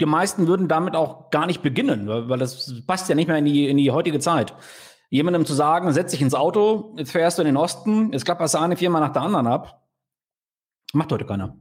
die 0.01 0.07
meisten 0.07 0.47
würden 0.47 0.69
damit 0.69 0.95
auch 0.95 1.31
gar 1.31 1.47
nicht 1.47 1.63
beginnen, 1.63 2.09
weil 2.09 2.39
das 2.39 2.83
passt 2.87 3.09
ja 3.09 3.15
nicht 3.15 3.29
mehr 3.29 3.39
in 3.39 3.45
die, 3.45 3.69
in 3.69 3.77
die 3.77 3.91
heutige 3.91 4.19
Zeit. 4.19 4.55
Jemandem 5.11 5.45
zu 5.45 5.55
sagen, 5.55 5.93
setz 5.93 6.13
dich 6.13 6.23
ins 6.23 6.35
Auto, 6.35 6.95
jetzt 6.97 7.13
fährst 7.13 7.39
du 7.39 7.43
in 7.43 7.47
den 7.47 7.57
Osten, 7.57 8.13
jetzt 8.13 8.25
klapperst 8.25 8.55
du 8.55 8.59
eine 8.59 8.77
Firma 8.77 9.01
nach 9.01 9.13
der 9.13 9.23
anderen 9.23 9.47
ab, 9.47 9.83
macht 10.95 11.13
heute 11.13 11.27
keiner. 11.27 11.57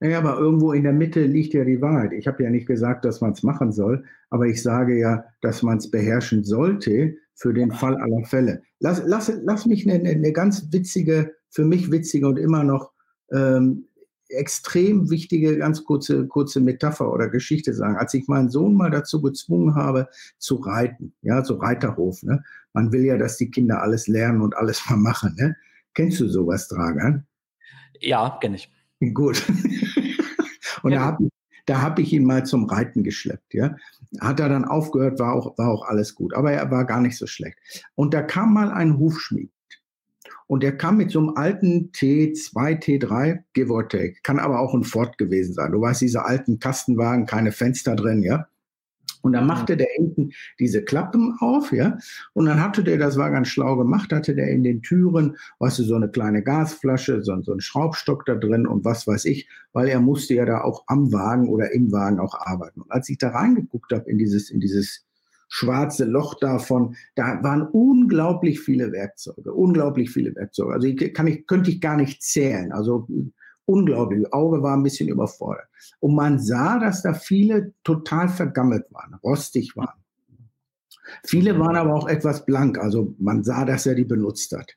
Naja, 0.00 0.18
aber 0.18 0.36
irgendwo 0.36 0.72
in 0.72 0.82
der 0.82 0.92
Mitte 0.92 1.22
liegt 1.24 1.54
ja 1.54 1.64
die 1.64 1.80
Wahrheit. 1.80 2.12
Ich 2.12 2.26
habe 2.26 2.42
ja 2.42 2.50
nicht 2.50 2.66
gesagt, 2.66 3.06
dass 3.06 3.22
man 3.22 3.32
es 3.32 3.42
machen 3.42 3.72
soll, 3.72 4.04
aber 4.28 4.46
ich 4.46 4.62
sage 4.62 4.98
ja, 4.98 5.24
dass 5.40 5.62
man 5.62 5.78
es 5.78 5.90
beherrschen 5.90 6.44
sollte 6.44 7.16
für 7.34 7.54
den 7.54 7.72
Fall 7.72 7.96
aller 7.96 8.24
Fälle. 8.24 8.62
Lass, 8.80 9.02
lass, 9.06 9.32
lass 9.42 9.64
mich 9.64 9.88
eine, 9.88 10.06
eine 10.06 10.32
ganz 10.32 10.70
witzige 10.70 11.32
für 11.56 11.64
mich 11.64 11.90
witzige 11.90 12.28
und 12.28 12.38
immer 12.38 12.64
noch 12.64 12.92
ähm, 13.32 13.86
extrem 14.28 15.10
wichtige, 15.10 15.58
ganz 15.58 15.84
kurze, 15.84 16.26
kurze 16.26 16.60
Metapher 16.60 17.12
oder 17.12 17.28
Geschichte 17.28 17.74
sagen. 17.74 17.96
Als 17.96 18.14
ich 18.14 18.28
meinen 18.28 18.50
Sohn 18.50 18.74
mal 18.74 18.90
dazu 18.90 19.22
gezwungen 19.22 19.74
habe, 19.74 20.08
zu 20.38 20.56
reiten, 20.56 21.12
ja, 21.22 21.44
so 21.44 21.56
Reiterhof, 21.56 22.22
ne? 22.22 22.42
Man 22.72 22.92
will 22.92 23.04
ja, 23.04 23.16
dass 23.16 23.36
die 23.36 23.50
Kinder 23.50 23.82
alles 23.82 24.06
lernen 24.06 24.42
und 24.42 24.56
alles 24.56 24.82
mal 24.88 24.96
machen, 24.96 25.34
ne? 25.36 25.56
Kennst 25.94 26.20
du 26.20 26.28
sowas, 26.28 26.68
Dragan? 26.68 27.26
Ja, 28.00 28.38
kenne 28.40 28.56
ich. 28.56 28.70
Gut. 29.14 29.42
und 30.82 30.92
ja. 30.92 30.98
da 30.98 31.04
habe 31.04 31.24
ich, 31.24 31.74
hab 31.74 31.98
ich 31.98 32.12
ihn 32.12 32.24
mal 32.24 32.44
zum 32.44 32.64
Reiten 32.64 33.02
geschleppt, 33.02 33.54
ja. 33.54 33.76
Hat 34.20 34.40
er 34.40 34.48
dann 34.48 34.64
aufgehört, 34.64 35.18
war 35.18 35.34
auch, 35.34 35.56
war 35.58 35.70
auch 35.70 35.86
alles 35.86 36.14
gut. 36.14 36.34
Aber 36.34 36.52
er 36.52 36.70
war 36.70 36.84
gar 36.84 37.00
nicht 37.00 37.16
so 37.16 37.26
schlecht. 37.26 37.58
Und 37.94 38.14
da 38.14 38.22
kam 38.22 38.52
mal 38.52 38.70
ein 38.70 38.98
Hufschmied 38.98 39.50
und 40.46 40.62
der 40.62 40.76
kam 40.76 40.96
mit 40.96 41.10
so 41.10 41.18
einem 41.18 41.32
alten 41.36 41.90
T2, 41.92 42.80
T3, 42.80 43.40
give 43.52 43.72
or 43.72 43.88
take. 43.88 44.16
Kann 44.22 44.38
aber 44.38 44.60
auch 44.60 44.74
ein 44.74 44.84
Ford 44.84 45.18
gewesen 45.18 45.54
sein. 45.54 45.72
Du 45.72 45.80
weißt, 45.80 46.00
diese 46.00 46.24
alten 46.24 46.58
Kastenwagen, 46.60 47.26
keine 47.26 47.52
Fenster 47.52 47.96
drin, 47.96 48.22
ja. 48.22 48.46
Und 49.22 49.32
dann 49.32 49.46
machte 49.48 49.76
der 49.76 49.88
hinten 49.96 50.30
diese 50.60 50.84
Klappen 50.84 51.36
auf, 51.40 51.72
ja. 51.72 51.98
Und 52.32 52.46
dann 52.46 52.62
hatte 52.62 52.84
der, 52.84 52.96
das 52.96 53.16
war 53.16 53.32
ganz 53.32 53.48
schlau 53.48 53.76
gemacht, 53.76 54.12
hatte 54.12 54.36
der 54.36 54.50
in 54.50 54.62
den 54.62 54.82
Türen, 54.82 55.36
weißt 55.58 55.80
du, 55.80 55.82
so 55.82 55.96
eine 55.96 56.08
kleine 56.08 56.44
Gasflasche, 56.44 57.24
so, 57.24 57.42
so 57.42 57.52
ein 57.52 57.60
Schraubstock 57.60 58.24
da 58.24 58.36
drin 58.36 58.68
und 58.68 58.84
was 58.84 59.04
weiß 59.08 59.24
ich, 59.24 59.48
weil 59.72 59.88
er 59.88 59.98
musste 59.98 60.34
ja 60.34 60.44
da 60.44 60.60
auch 60.60 60.84
am 60.86 61.12
Wagen 61.12 61.48
oder 61.48 61.72
im 61.72 61.90
Wagen 61.90 62.20
auch 62.20 62.34
arbeiten. 62.38 62.82
Und 62.82 62.92
als 62.92 63.08
ich 63.08 63.18
da 63.18 63.30
reingeguckt 63.30 63.92
habe 63.92 64.08
in 64.08 64.18
dieses, 64.18 64.48
in 64.48 64.60
dieses 64.60 65.05
schwarze 65.48 66.04
Loch 66.04 66.34
davon. 66.34 66.96
Da 67.14 67.42
waren 67.42 67.62
unglaublich 67.62 68.60
viele 68.60 68.92
Werkzeuge, 68.92 69.52
unglaublich 69.52 70.10
viele 70.10 70.34
Werkzeuge. 70.34 70.74
Also 70.74 70.88
ich, 70.88 71.14
kann 71.14 71.26
ich, 71.26 71.46
könnte 71.46 71.70
ich 71.70 71.80
gar 71.80 71.96
nicht 71.96 72.22
zählen. 72.22 72.72
Also 72.72 73.06
unglaublich. 73.64 74.22
Das 74.22 74.32
Auge 74.32 74.62
war 74.62 74.76
ein 74.76 74.82
bisschen 74.82 75.08
überfordert. 75.08 75.66
Und 76.00 76.14
man 76.14 76.38
sah, 76.38 76.78
dass 76.78 77.02
da 77.02 77.14
viele 77.14 77.72
total 77.84 78.28
vergammelt 78.28 78.92
waren, 78.92 79.14
rostig 79.22 79.76
waren. 79.76 80.00
Viele 81.24 81.58
waren 81.58 81.76
aber 81.76 81.94
auch 81.94 82.08
etwas 82.08 82.44
blank. 82.44 82.78
Also 82.78 83.14
man 83.18 83.44
sah, 83.44 83.64
dass 83.64 83.86
er 83.86 83.94
die 83.94 84.04
benutzt 84.04 84.56
hat. 84.56 84.74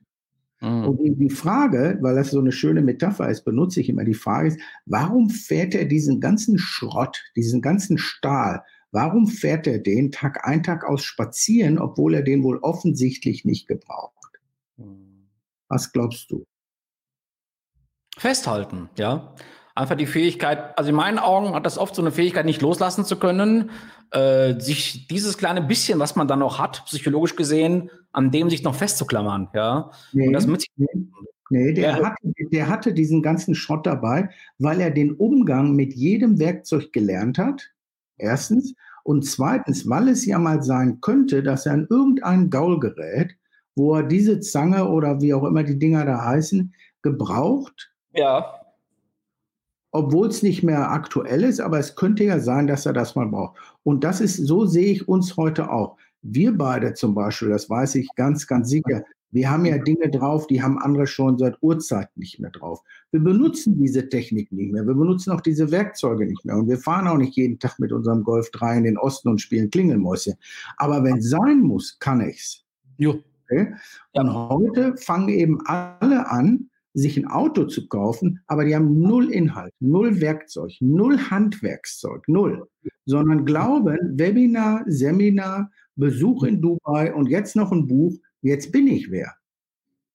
Mhm. 0.62 0.86
Und 0.86 1.19
die 1.19 1.29
Frage, 1.29 1.97
weil 2.01 2.15
das 2.15 2.32
so 2.32 2.39
eine 2.39 2.51
schöne 2.51 2.82
Metapher 2.82 3.29
ist, 3.29 3.45
benutze 3.45 3.79
ich 3.79 3.89
immer 3.89 4.03
die 4.03 4.13
Frage 4.13 4.49
ist, 4.49 4.60
warum 4.86 5.29
fährt 5.29 5.73
er 5.73 5.86
diesen 5.86 6.19
ganzen 6.19 6.58
Schrott, 6.58 7.23
diesen 7.36 7.62
ganzen 7.62 7.97
Stahl 7.97 8.63
Warum 8.91 9.28
fährt 9.28 9.67
er 9.67 9.80
den 9.80 10.12
Tag 10.12 10.47
ein, 10.47 10.63
Tag 10.63 10.84
aus 10.84 11.04
spazieren, 11.04 11.78
obwohl 11.78 12.15
er 12.15 12.23
den 12.23 12.43
wohl 12.43 12.58
offensichtlich 12.58 13.45
nicht 13.45 13.67
gebraucht? 13.67 14.13
Was 15.67 15.91
glaubst 15.91 16.32
du? 16.32 16.45
Festhalten, 18.17 18.89
ja. 18.97 19.36
Einfach 19.75 19.95
die 19.95 20.08
Fähigkeit, 20.08 20.78
also 20.78 20.89
in 20.89 20.95
meinen 20.95 21.19
Augen 21.19 21.54
hat 21.54 21.65
das 21.65 21.78
oft 21.78 21.95
so 21.95 22.02
eine 22.02 22.12
Fähigkeit, 22.12 22.45
nicht 22.45 22.62
loslassen 22.62 23.06
zu 23.06 23.17
können, 23.17 23.69
äh, 24.12 24.60
sich 24.60 25.08
dieses 25.08 25.38
kleine 25.38 25.62
bisschen, 25.62 25.99
was 25.99 26.15
man 26.15 26.28
dann 26.28 26.39
noch 26.39 26.60
hat, 26.60 26.84
psychologisch 26.86 27.36
gesehen, 27.36 27.89
an 28.12 28.32
dem 28.32 28.49
sich 28.49 28.63
noch 28.63 28.75
festzuklammern, 28.75 29.49
ja. 29.54 29.91
Nee, 30.12 30.28
Und 30.28 30.34
das 30.34 30.47
mit 30.47 30.65
nee, 30.75 30.88
nee 31.49 31.73
der, 31.73 31.99
ja. 31.99 32.06
hatte, 32.06 32.34
der 32.52 32.67
hatte 32.67 32.93
diesen 32.93 33.21
ganzen 33.21 33.56
Schrott 33.56 33.86
dabei, 33.86 34.30
weil 34.58 34.82
er 34.82 34.91
den 34.91 35.13
Umgang 35.13 35.75
mit 35.75 35.93
jedem 35.93 36.39
Werkzeug 36.39 36.91
gelernt 36.91 37.38
hat, 37.38 37.69
Erstens. 38.19 38.75
Und 39.03 39.25
zweitens, 39.25 39.89
weil 39.89 40.10
es 40.10 40.25
ja 40.25 40.38
mal 40.38 40.62
sein 40.62 41.01
könnte, 41.01 41.41
dass 41.41 41.65
er 41.65 41.73
an 41.73 41.88
irgendein 41.89 42.49
Gaul 42.49 42.79
gerät, 42.79 43.36
wo 43.75 43.95
er 43.95 44.03
diese 44.03 44.39
Zange 44.39 44.88
oder 44.88 45.21
wie 45.21 45.34
auch 45.34 45.45
immer 45.45 45.63
die 45.63 45.79
Dinger 45.79 46.05
da 46.05 46.23
heißen, 46.23 46.73
gebraucht. 47.01 47.91
Ja. 48.13 48.55
Obwohl 49.91 50.27
es 50.27 50.43
nicht 50.43 50.62
mehr 50.62 50.91
aktuell 50.91 51.43
ist, 51.43 51.60
aber 51.60 51.79
es 51.79 51.95
könnte 51.95 52.23
ja 52.23 52.39
sein, 52.39 52.67
dass 52.67 52.86
er 52.86 52.93
das 52.93 53.15
mal 53.15 53.25
braucht. 53.25 53.58
Und 53.84 54.03
das 54.03 54.21
ist, 54.21 54.36
so 54.36 54.65
sehe 54.65 54.91
ich 54.91 55.08
uns 55.08 55.36
heute 55.38 55.71
auch. 55.71 55.97
Wir 56.21 56.55
beide 56.55 56.93
zum 56.93 57.15
Beispiel, 57.15 57.49
das 57.49 57.69
weiß 57.69 57.95
ich 57.95 58.10
ganz, 58.15 58.45
ganz 58.45 58.69
sicher, 58.69 59.03
wir 59.32 59.50
haben 59.50 59.65
ja 59.65 59.78
Dinge 59.78 60.10
drauf, 60.10 60.48
die 60.48 60.62
haben 60.62 60.80
andere 60.80 61.08
schon 61.08 61.38
seit 61.38 61.58
Urzeiten 61.62 62.20
nicht 62.20 62.39
mehr 62.39 62.50
drauf. 62.50 62.82
Wir 63.12 63.20
benutzen 63.20 63.78
diese 63.78 64.10
Technik 64.10 64.52
nicht 64.52 64.72
mehr. 64.72 64.86
Wir 64.86 64.96
benutzen 64.96 65.32
auch 65.32 65.42
diese 65.42 65.72
Werkzeuge 65.72 66.26
nicht 66.26 66.46
mehr. 66.46 66.58
Und 66.58 66.68
wir 66.68 66.78
fahren 66.78 67.08
auch 67.08 67.18
nicht 67.18 67.36
jeden 67.36 67.60
Tag 67.60 67.80
mit 67.80 67.92
unserem 67.92 68.24
Golf 68.24 68.50
3 68.52 68.78
in 68.78 68.84
den 68.86 68.98
Osten 68.98 69.30
und 69.30 69.39
spielen 69.39 69.70
Klingelmäuschen. 69.70 70.36
Aber 70.78 71.04
wenn 71.04 71.18
es 71.18 71.30
sein 71.30 71.62
muss, 71.62 72.00
kann 72.00 72.22
ich's. 72.22 72.63
Jo. 72.98 73.20
Okay? 73.46 73.74
Und 74.13 74.34
heute 74.34 74.96
fangen 74.98 75.30
eben 75.30 75.60
alle 75.65 76.30
an, 76.30 76.70
sich 76.94 77.18
ein 77.18 77.28
Auto 77.28 77.65
zu 77.65 77.88
kaufen, 77.88 78.42
aber 78.48 78.65
die 78.65 78.76
haben 78.76 79.00
null 79.00 79.32
Inhalt, 79.32 79.74
null 79.80 80.22
Werkzeug, 80.22 80.74
null 80.80 81.18
Handwerkszeug, 81.30 82.28
null, 82.28 82.68
sondern 83.06 83.46
glauben, 83.46 83.98
Webinar, 84.18 84.84
Seminar, 84.88 85.72
Besuch 85.96 86.44
in 86.44 86.62
Dubai 86.62 87.13
und 87.13 87.28
jetzt 87.28 87.56
noch 87.56 87.72
ein 87.72 87.88
Buch, 87.88 88.18
jetzt 88.41 88.71
bin 88.71 88.88
ich 88.88 89.12
wer. 89.12 89.36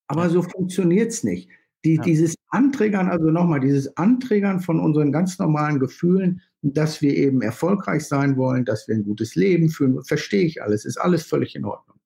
Aber 0.07 0.29
so 0.31 0.43
funktioniert 0.43 1.13
es 1.13 1.25
nicht. 1.25 1.49
Die, 1.85 1.97
ja. 1.97 2.03
Dieses 2.03 2.35
Anträgern, 2.49 3.09
also 3.09 3.31
nochmal, 3.31 3.61
dieses 3.61 3.95
Anträgern 3.97 4.61
von 4.61 4.81
unseren 4.81 5.13
ganz 5.13 5.39
normalen 5.39 5.79
Gefühlen, 5.79 6.41
dass 6.63 7.03
wir 7.03 7.15
eben 7.15 7.43
erfolgreich 7.43 8.07
sein 8.07 8.37
wollen, 8.37 8.65
dass 8.65 8.89
wir 8.89 8.95
ein 8.95 9.05
gutes 9.05 9.35
Leben 9.35 9.69
führen, 9.69 10.03
verstehe 10.03 10.45
ich 10.45 10.63
alles, 10.63 10.87
ist 10.87 10.97
alles 10.97 11.25
völlig 11.25 11.55
in 11.55 11.65
Ordnung. 11.65 11.99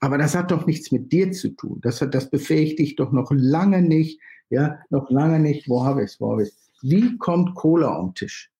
Aber 0.00 0.18
das 0.18 0.34
hat 0.34 0.50
doch 0.50 0.66
nichts 0.66 0.90
mit 0.90 1.12
dir 1.12 1.30
zu 1.32 1.50
tun. 1.50 1.78
Das, 1.80 2.00
hat, 2.00 2.14
das 2.14 2.28
befähigt 2.28 2.78
dich 2.80 2.96
doch 2.96 3.12
noch 3.12 3.30
lange 3.32 3.82
nicht, 3.82 4.20
ja, 4.50 4.80
noch 4.90 5.10
lange 5.10 5.38
nicht, 5.38 5.68
wo 5.68 5.84
habe 5.84 6.02
ich 6.02 6.10
es, 6.10 6.20
wo 6.20 6.32
habe 6.32 6.42
ich 6.42 6.48
es. 6.48 6.70
Wie 6.82 7.16
kommt 7.18 7.54
Cola 7.54 7.96
am 7.96 8.14
Tisch? 8.14 8.50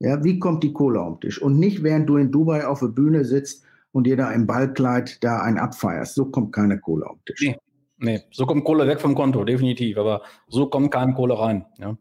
Ja, 0.00 0.22
wie 0.22 0.38
kommt 0.38 0.62
die 0.62 0.72
Cola 0.72 1.04
am 1.04 1.18
Tisch? 1.18 1.40
Und 1.42 1.58
nicht, 1.58 1.82
während 1.82 2.08
du 2.08 2.16
in 2.18 2.30
Dubai 2.30 2.66
auf 2.66 2.80
der 2.80 2.88
Bühne 2.88 3.24
sitzt 3.24 3.64
und 3.92 4.06
da 4.06 4.30
im 4.32 4.46
Ballkleid 4.46 5.22
da 5.24 5.40
einen 5.40 5.58
abfeierst. 5.58 6.14
So 6.14 6.26
kommt 6.26 6.52
keine 6.52 6.78
Kohle 6.78 7.06
am 7.08 7.18
Tisch. 7.24 7.40
Nee, 7.40 7.56
nee, 7.98 8.22
so 8.30 8.46
kommt 8.46 8.64
Kohle 8.64 8.86
weg 8.86 9.00
vom 9.00 9.14
Konto, 9.14 9.44
definitiv. 9.44 9.98
Aber 9.98 10.22
so 10.48 10.66
kommt 10.66 10.90
keine 10.90 11.14
Kohle 11.14 11.38
rein. 11.38 11.66
Ja. 11.78 11.96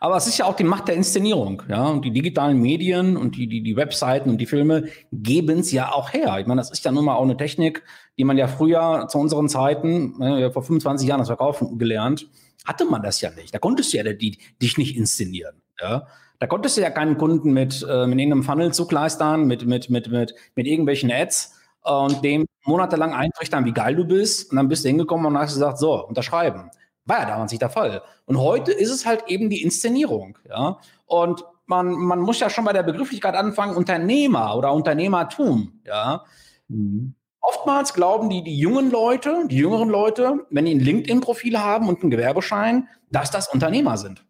Aber 0.00 0.16
es 0.16 0.26
ist 0.26 0.38
ja 0.38 0.46
auch 0.46 0.56
die 0.56 0.64
Macht 0.64 0.88
der 0.88 0.94
Inszenierung, 0.94 1.62
ja. 1.68 1.86
Und 1.88 2.04
die 2.04 2.10
digitalen 2.10 2.60
Medien 2.60 3.16
und 3.16 3.36
die, 3.36 3.46
die, 3.46 3.62
die 3.62 3.76
Webseiten 3.76 4.30
und 4.30 4.38
die 4.38 4.46
Filme 4.46 4.88
geben 5.12 5.58
es 5.58 5.72
ja 5.72 5.92
auch 5.92 6.12
her. 6.12 6.38
Ich 6.40 6.46
meine, 6.46 6.60
das 6.60 6.70
ist 6.70 6.84
ja 6.84 6.92
nun 6.92 7.04
mal 7.04 7.16
auch 7.16 7.22
eine 7.22 7.36
Technik, 7.36 7.82
die 8.16 8.24
man 8.24 8.38
ja 8.38 8.48
früher 8.48 9.06
zu 9.08 9.18
unseren 9.18 9.48
Zeiten, 9.48 10.18
ne, 10.18 10.50
vor 10.52 10.62
25 10.62 11.08
Jahren 11.08 11.18
das 11.18 11.28
Verkaufen 11.28 11.78
gelernt, 11.78 12.28
hatte 12.64 12.84
man 12.84 13.02
das 13.02 13.20
ja 13.20 13.30
nicht. 13.30 13.54
Da 13.54 13.58
konntest 13.58 13.92
du 13.92 13.98
ja 13.98 14.12
die, 14.12 14.38
dich 14.60 14.78
nicht 14.78 14.96
inszenieren, 14.96 15.62
ja. 15.80 16.06
Da 16.38 16.46
konntest 16.46 16.76
du 16.76 16.80
ja 16.80 16.90
keinen 16.90 17.18
Kunden 17.18 17.52
mit, 17.52 17.84
äh, 17.88 18.06
mit 18.06 18.18
irgendeinem 18.18 18.44
Funnel 18.44 18.72
zugleistern, 18.72 19.46
mit, 19.46 19.66
mit, 19.66 19.90
mit, 19.90 20.08
mit, 20.10 20.34
mit 20.54 20.66
irgendwelchen 20.66 21.10
Ads 21.10 21.58
äh, 21.84 21.92
und 21.92 22.24
dem 22.24 22.46
monatelang 22.64 23.12
eintrichtern, 23.12 23.64
wie 23.64 23.72
geil 23.72 23.96
du 23.96 24.04
bist. 24.04 24.50
Und 24.50 24.56
dann 24.56 24.68
bist 24.68 24.84
du 24.84 24.88
hingekommen 24.88 25.26
und 25.26 25.38
hast 25.38 25.54
gesagt, 25.54 25.78
so, 25.78 26.06
unterschreiben. 26.06 26.70
War 27.06 27.20
ja 27.20 27.26
damals 27.26 27.50
nicht 27.50 27.62
der 27.62 27.70
Fall. 27.70 28.02
Und 28.26 28.38
heute 28.38 28.70
ist 28.70 28.90
es 28.90 29.06
halt 29.06 29.24
eben 29.28 29.50
die 29.50 29.62
Inszenierung. 29.62 30.38
Ja? 30.48 30.78
Und 31.06 31.44
man, 31.66 31.90
man 31.92 32.20
muss 32.20 32.38
ja 32.38 32.50
schon 32.50 32.64
bei 32.64 32.72
der 32.72 32.82
Begrifflichkeit 32.82 33.34
anfangen, 33.34 33.76
Unternehmer 33.76 34.56
oder 34.56 34.72
Unternehmertum. 34.72 35.80
Ja? 35.84 36.24
Mhm. 36.68 37.14
Oftmals 37.40 37.94
glauben 37.94 38.28
die, 38.28 38.44
die 38.44 38.58
jungen 38.58 38.90
Leute, 38.90 39.44
die 39.48 39.56
jüngeren 39.56 39.88
Leute, 39.88 40.46
wenn 40.50 40.66
die 40.66 40.74
ein 40.74 40.80
LinkedIn-Profil 40.80 41.58
haben 41.58 41.88
und 41.88 42.02
einen 42.02 42.10
Gewerbeschein, 42.10 42.88
dass 43.10 43.30
das 43.30 43.48
Unternehmer 43.48 43.96
sind. 43.96 44.24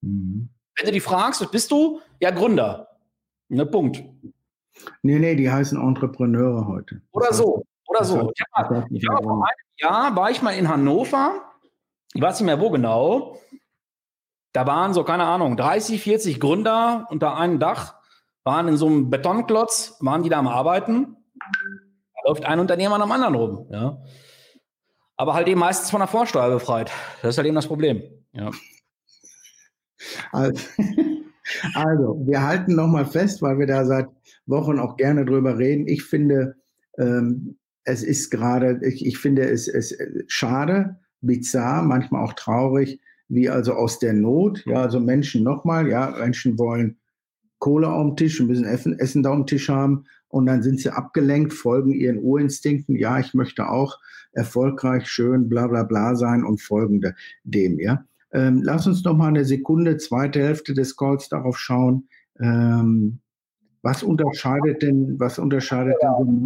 Mhm. 0.00 0.53
Wenn 0.76 0.86
du 0.86 0.92
die 0.92 1.00
fragst, 1.00 1.50
bist 1.50 1.70
du? 1.70 2.00
Ja, 2.20 2.30
Gründer. 2.30 2.88
Ne, 3.48 3.66
Punkt. 3.66 4.02
Nee, 5.02 5.18
nee, 5.18 5.36
die 5.36 5.50
heißen 5.50 5.80
Entrepreneure 5.80 6.66
heute. 6.66 7.00
Oder 7.12 7.32
so. 7.32 7.64
Oder 7.86 8.04
so. 8.04 8.32
Ich 8.34 8.44
war, 8.52 8.86
ich 8.90 9.08
war 9.08 9.22
vor 9.22 9.32
einem 9.32 9.64
Jahr 9.78 10.16
war 10.16 10.30
ich 10.30 10.42
mal 10.42 10.52
in 10.52 10.68
Hannover. 10.68 11.42
Ich 12.14 12.22
weiß 12.22 12.40
nicht 12.40 12.46
mehr 12.46 12.60
wo 12.60 12.70
genau. 12.70 13.38
Da 14.52 14.66
waren 14.66 14.94
so, 14.94 15.02
keine 15.04 15.24
Ahnung, 15.24 15.56
30, 15.56 16.00
40 16.00 16.40
Gründer 16.40 17.06
unter 17.10 17.36
einem 17.36 17.58
Dach, 17.58 17.96
waren 18.44 18.68
in 18.68 18.76
so 18.76 18.86
einem 18.86 19.10
Betonklotz, 19.10 19.96
waren 20.00 20.22
die 20.22 20.28
da 20.28 20.38
am 20.38 20.46
Arbeiten. 20.46 21.16
Da 21.34 22.28
läuft 22.28 22.44
ein 22.44 22.60
Unternehmer 22.60 22.98
dem 22.98 23.10
anderen 23.10 23.34
rum. 23.34 23.66
Ja. 23.70 23.98
Aber 25.16 25.34
halt 25.34 25.48
eben 25.48 25.60
meistens 25.60 25.90
von 25.90 26.00
der 26.00 26.08
Vorsteuer 26.08 26.50
befreit. 26.50 26.90
Das 27.22 27.30
ist 27.30 27.38
halt 27.38 27.46
eben 27.46 27.56
das 27.56 27.66
Problem. 27.66 28.02
Ja. 28.32 28.50
Also, 30.32 30.60
also 31.74 32.22
wir 32.26 32.42
halten 32.42 32.74
nochmal 32.74 33.06
fest, 33.06 33.42
weil 33.42 33.58
wir 33.58 33.66
da 33.66 33.84
seit 33.84 34.08
Wochen 34.46 34.78
auch 34.78 34.96
gerne 34.96 35.24
drüber 35.24 35.58
reden. 35.58 35.86
Ich 35.88 36.04
finde, 36.04 36.56
ähm, 36.98 37.56
es 37.84 38.02
ist 38.02 38.30
gerade, 38.30 38.80
ich, 38.82 39.04
ich 39.04 39.18
finde 39.18 39.48
es, 39.48 39.68
es 39.68 39.96
schade, 40.26 40.96
bizarr, 41.20 41.82
manchmal 41.82 42.24
auch 42.24 42.32
traurig, 42.34 43.00
wie 43.28 43.48
also 43.48 43.74
aus 43.74 43.98
der 43.98 44.12
Not, 44.12 44.64
ja, 44.66 44.82
also 44.82 45.00
Menschen 45.00 45.42
nochmal, 45.42 45.88
ja, 45.88 46.14
Menschen 46.18 46.58
wollen 46.58 46.98
Kohle 47.58 47.88
auf 47.88 48.06
dem 48.06 48.16
Tisch, 48.16 48.46
bisschen 48.46 48.66
Essen, 48.66 48.98
Essen 48.98 49.22
da 49.22 49.32
am 49.32 49.46
Tisch 49.46 49.68
haben 49.68 50.04
und 50.28 50.46
dann 50.46 50.62
sind 50.62 50.80
sie 50.80 50.90
abgelenkt, 50.90 51.52
folgen 51.52 51.92
ihren 51.92 52.18
Urinstinkten, 52.18 52.96
ja, 52.96 53.18
ich 53.18 53.34
möchte 53.34 53.68
auch 53.68 53.98
erfolgreich, 54.32 55.06
schön, 55.08 55.48
bla 55.48 55.66
bla 55.66 55.84
bla 55.84 56.16
sein 56.16 56.44
und 56.44 56.60
folgende 56.60 57.14
dem, 57.44 57.78
ja. 57.80 58.04
Ähm, 58.34 58.62
lass 58.64 58.86
uns 58.86 59.04
noch 59.04 59.14
mal 59.14 59.28
eine 59.28 59.44
Sekunde, 59.44 59.96
zweite 59.96 60.40
Hälfte 60.40 60.74
des 60.74 60.96
Calls 60.96 61.28
darauf 61.28 61.56
schauen. 61.56 62.08
Ähm, 62.40 63.20
was 63.82 64.02
unterscheidet 64.02 64.82
denn, 64.82 65.20
was 65.20 65.38
unterscheidet 65.38 65.96
ja, 66.02 66.16
denn 66.18 66.44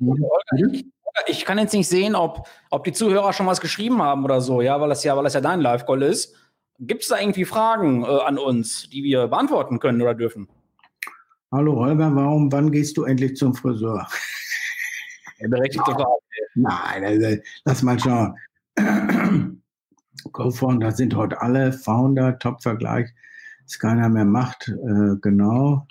so 0.00 0.82
ich 1.26 1.44
kann 1.44 1.58
jetzt 1.58 1.74
nicht 1.74 1.88
sehen, 1.88 2.16
ob, 2.16 2.48
ob 2.70 2.84
die 2.84 2.92
Zuhörer 2.92 3.32
schon 3.32 3.46
was 3.46 3.60
geschrieben 3.60 4.02
haben 4.02 4.24
oder 4.24 4.40
so, 4.40 4.60
ja, 4.60 4.80
weil 4.80 4.88
das 4.88 5.04
ja, 5.04 5.16
weil 5.16 5.24
das 5.24 5.34
ja 5.34 5.40
dein 5.40 5.60
Live-Call 5.60 6.02
ist. 6.02 6.34
Gibt 6.80 7.02
es 7.02 7.08
da 7.08 7.20
irgendwie 7.20 7.44
Fragen 7.44 8.02
äh, 8.02 8.06
an 8.06 8.36
uns, 8.36 8.88
die 8.90 9.04
wir 9.04 9.28
beantworten 9.28 9.78
können 9.78 10.02
oder 10.02 10.14
dürfen? 10.14 10.48
Hallo 11.52 11.76
Holger, 11.76 12.10
warum, 12.16 12.50
wann 12.50 12.72
gehst 12.72 12.96
du 12.96 13.04
endlich 13.04 13.36
zum 13.36 13.54
Friseur? 13.54 14.08
Berechtigte 15.38 15.92
Frage. 15.92 16.08
Nein, 16.56 17.04
also, 17.04 17.42
lass 17.64 17.82
mal 17.82 17.98
schauen. 18.00 19.60
Co-Founder 20.32 20.92
sind 20.92 21.14
heute 21.14 21.40
alle 21.40 21.72
Founder, 21.72 22.38
Top-Vergleich, 22.38 23.10
ist 23.66 23.78
keiner 23.78 24.08
mehr 24.08 24.24
macht, 24.24 24.68
äh, 24.68 25.16
genau. 25.20 25.86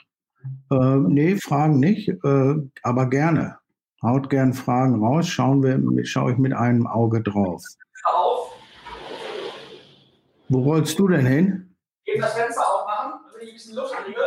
Äh, 0.72 0.98
nee, 0.98 1.36
Fragen 1.38 1.80
nicht, 1.80 2.10
äh, 2.10 2.56
aber 2.84 3.10
gerne. 3.10 3.58
Haut 4.02 4.30
gern 4.30 4.54
Fragen 4.54 5.04
raus, 5.04 5.28
schauen 5.28 5.64
wir, 5.64 6.06
schaue 6.06 6.34
ich 6.34 6.38
mit 6.38 6.54
einem 6.54 6.88
Auge 6.88 7.22
drauf. 7.22 7.64
Auf. 8.04 8.52
Wo 10.50 10.60
rollst 10.60 11.00
du 11.00 11.08
denn 11.08 11.26
hin? 11.26 11.76
Eben 12.06 12.22
das 12.22 12.34
Fenster 12.34 12.62
aufmachen, 12.62 13.14
damit 13.32 13.44
ich 13.44 13.50
ein 13.50 13.54
bisschen 13.54 13.76
Luft 13.76 13.94
kriege. 14.04 14.20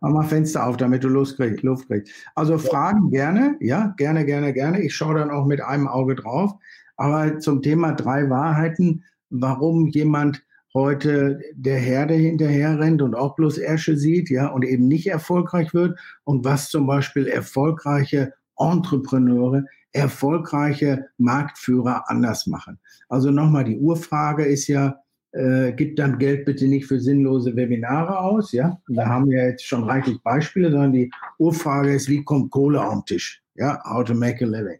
Mach 0.00 0.10
mal 0.10 0.24
Fenster 0.24 0.66
auf, 0.66 0.76
damit 0.76 1.04
du 1.04 1.08
Luft 1.08 1.36
kriegst. 1.36 1.62
Luft 1.62 1.88
kriegst. 1.88 2.12
Also 2.34 2.54
ja. 2.54 2.58
Fragen 2.58 3.10
gerne, 3.10 3.56
ja, 3.60 3.94
gerne, 3.96 4.24
gerne, 4.24 4.52
gerne. 4.52 4.80
Ich 4.82 4.94
schaue 4.94 5.14
dann 5.14 5.30
auch 5.30 5.46
mit 5.46 5.60
einem 5.60 5.88
Auge 5.88 6.16
drauf. 6.16 6.52
Aber 6.98 7.38
zum 7.38 7.62
Thema 7.62 7.92
drei 7.92 8.28
Wahrheiten, 8.28 9.04
warum 9.30 9.86
jemand 9.86 10.42
heute 10.74 11.40
der 11.54 11.78
Herde 11.78 12.14
hinterher 12.14 12.78
rennt 12.78 13.00
und 13.00 13.14
auch 13.14 13.36
bloß 13.36 13.58
Ärsche 13.58 13.96
sieht, 13.96 14.28
ja, 14.28 14.48
und 14.48 14.64
eben 14.64 14.88
nicht 14.88 15.06
erfolgreich 15.06 15.72
wird 15.72 15.98
und 16.24 16.44
was 16.44 16.68
zum 16.68 16.86
Beispiel 16.86 17.26
erfolgreiche 17.26 18.34
Entrepreneure, 18.58 19.64
erfolgreiche 19.92 21.06
Marktführer 21.16 22.10
anders 22.10 22.46
machen. 22.46 22.78
Also 23.08 23.30
nochmal, 23.30 23.64
die 23.64 23.78
Urfrage 23.78 24.44
ist 24.44 24.66
ja, 24.66 24.96
äh, 25.32 25.72
gibt 25.72 25.98
dann 25.98 26.18
Geld 26.18 26.44
bitte 26.44 26.66
nicht 26.66 26.86
für 26.86 27.00
sinnlose 27.00 27.54
Webinare 27.54 28.18
aus, 28.18 28.52
ja? 28.52 28.80
Da 28.88 29.06
haben 29.06 29.30
wir 29.30 29.44
jetzt 29.44 29.64
schon 29.64 29.84
reichlich 29.84 30.20
Beispiele, 30.22 30.70
sondern 30.70 30.92
die 30.92 31.10
Urfrage 31.38 31.94
ist, 31.94 32.08
wie 32.08 32.24
kommt 32.24 32.50
Kohle 32.50 32.80
am 32.80 33.04
Tisch? 33.06 33.42
Ja, 33.54 33.80
how 33.84 34.04
to 34.04 34.14
make 34.14 34.44
a 34.44 34.48
living. 34.48 34.78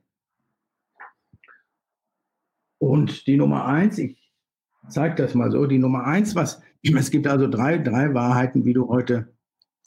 Und 2.79 3.27
die 3.27 3.37
Nummer 3.37 3.67
eins, 3.67 3.99
ich 3.99 4.17
zeige 4.89 5.17
das 5.17 5.35
mal 5.35 5.51
so, 5.51 5.67
die 5.67 5.79
Nummer 5.79 6.05
eins, 6.05 6.35
was, 6.35 6.63
es 6.83 7.11
gibt 7.11 7.27
also 7.27 7.49
drei, 7.49 7.79
drei 7.79 8.15
Wahrheiten, 8.15 8.65
wie 8.65 8.73
du 8.73 8.89
heute, 8.89 9.33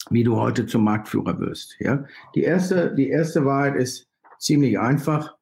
wie 0.10 0.24
du 0.24 0.38
heute 0.38 0.66
zum 0.66 0.84
Marktführer 0.84 1.40
wirst. 1.40 1.78
Ja? 1.80 2.06
Die, 2.36 2.44
erste, 2.44 2.94
die 2.94 3.10
erste 3.10 3.46
Wahrheit 3.46 3.76
ist 3.76 4.10
ziemlich 4.40 4.80
einfach. 4.80 5.36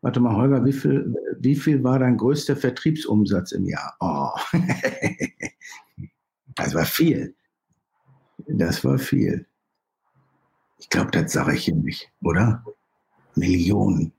Warte 0.00 0.20
mal, 0.20 0.34
Holger, 0.34 0.64
wie 0.64 0.72
viel, 0.72 1.14
wie 1.38 1.54
viel 1.54 1.82
war 1.84 1.98
dein 1.98 2.16
größter 2.16 2.56
Vertriebsumsatz 2.56 3.52
im 3.52 3.66
Jahr? 3.66 3.96
Oh, 4.00 4.30
das 6.54 6.74
war 6.74 6.84
viel. 6.84 7.34
Das 8.48 8.84
war 8.84 8.98
viel. 8.98 9.46
Ich 10.78 10.88
glaube, 10.88 11.12
das 11.12 11.32
sage 11.32 11.54
ich 11.54 11.68
ihm 11.68 11.82
nicht, 11.82 12.10
oder? 12.22 12.64
Millionen. 13.36 14.12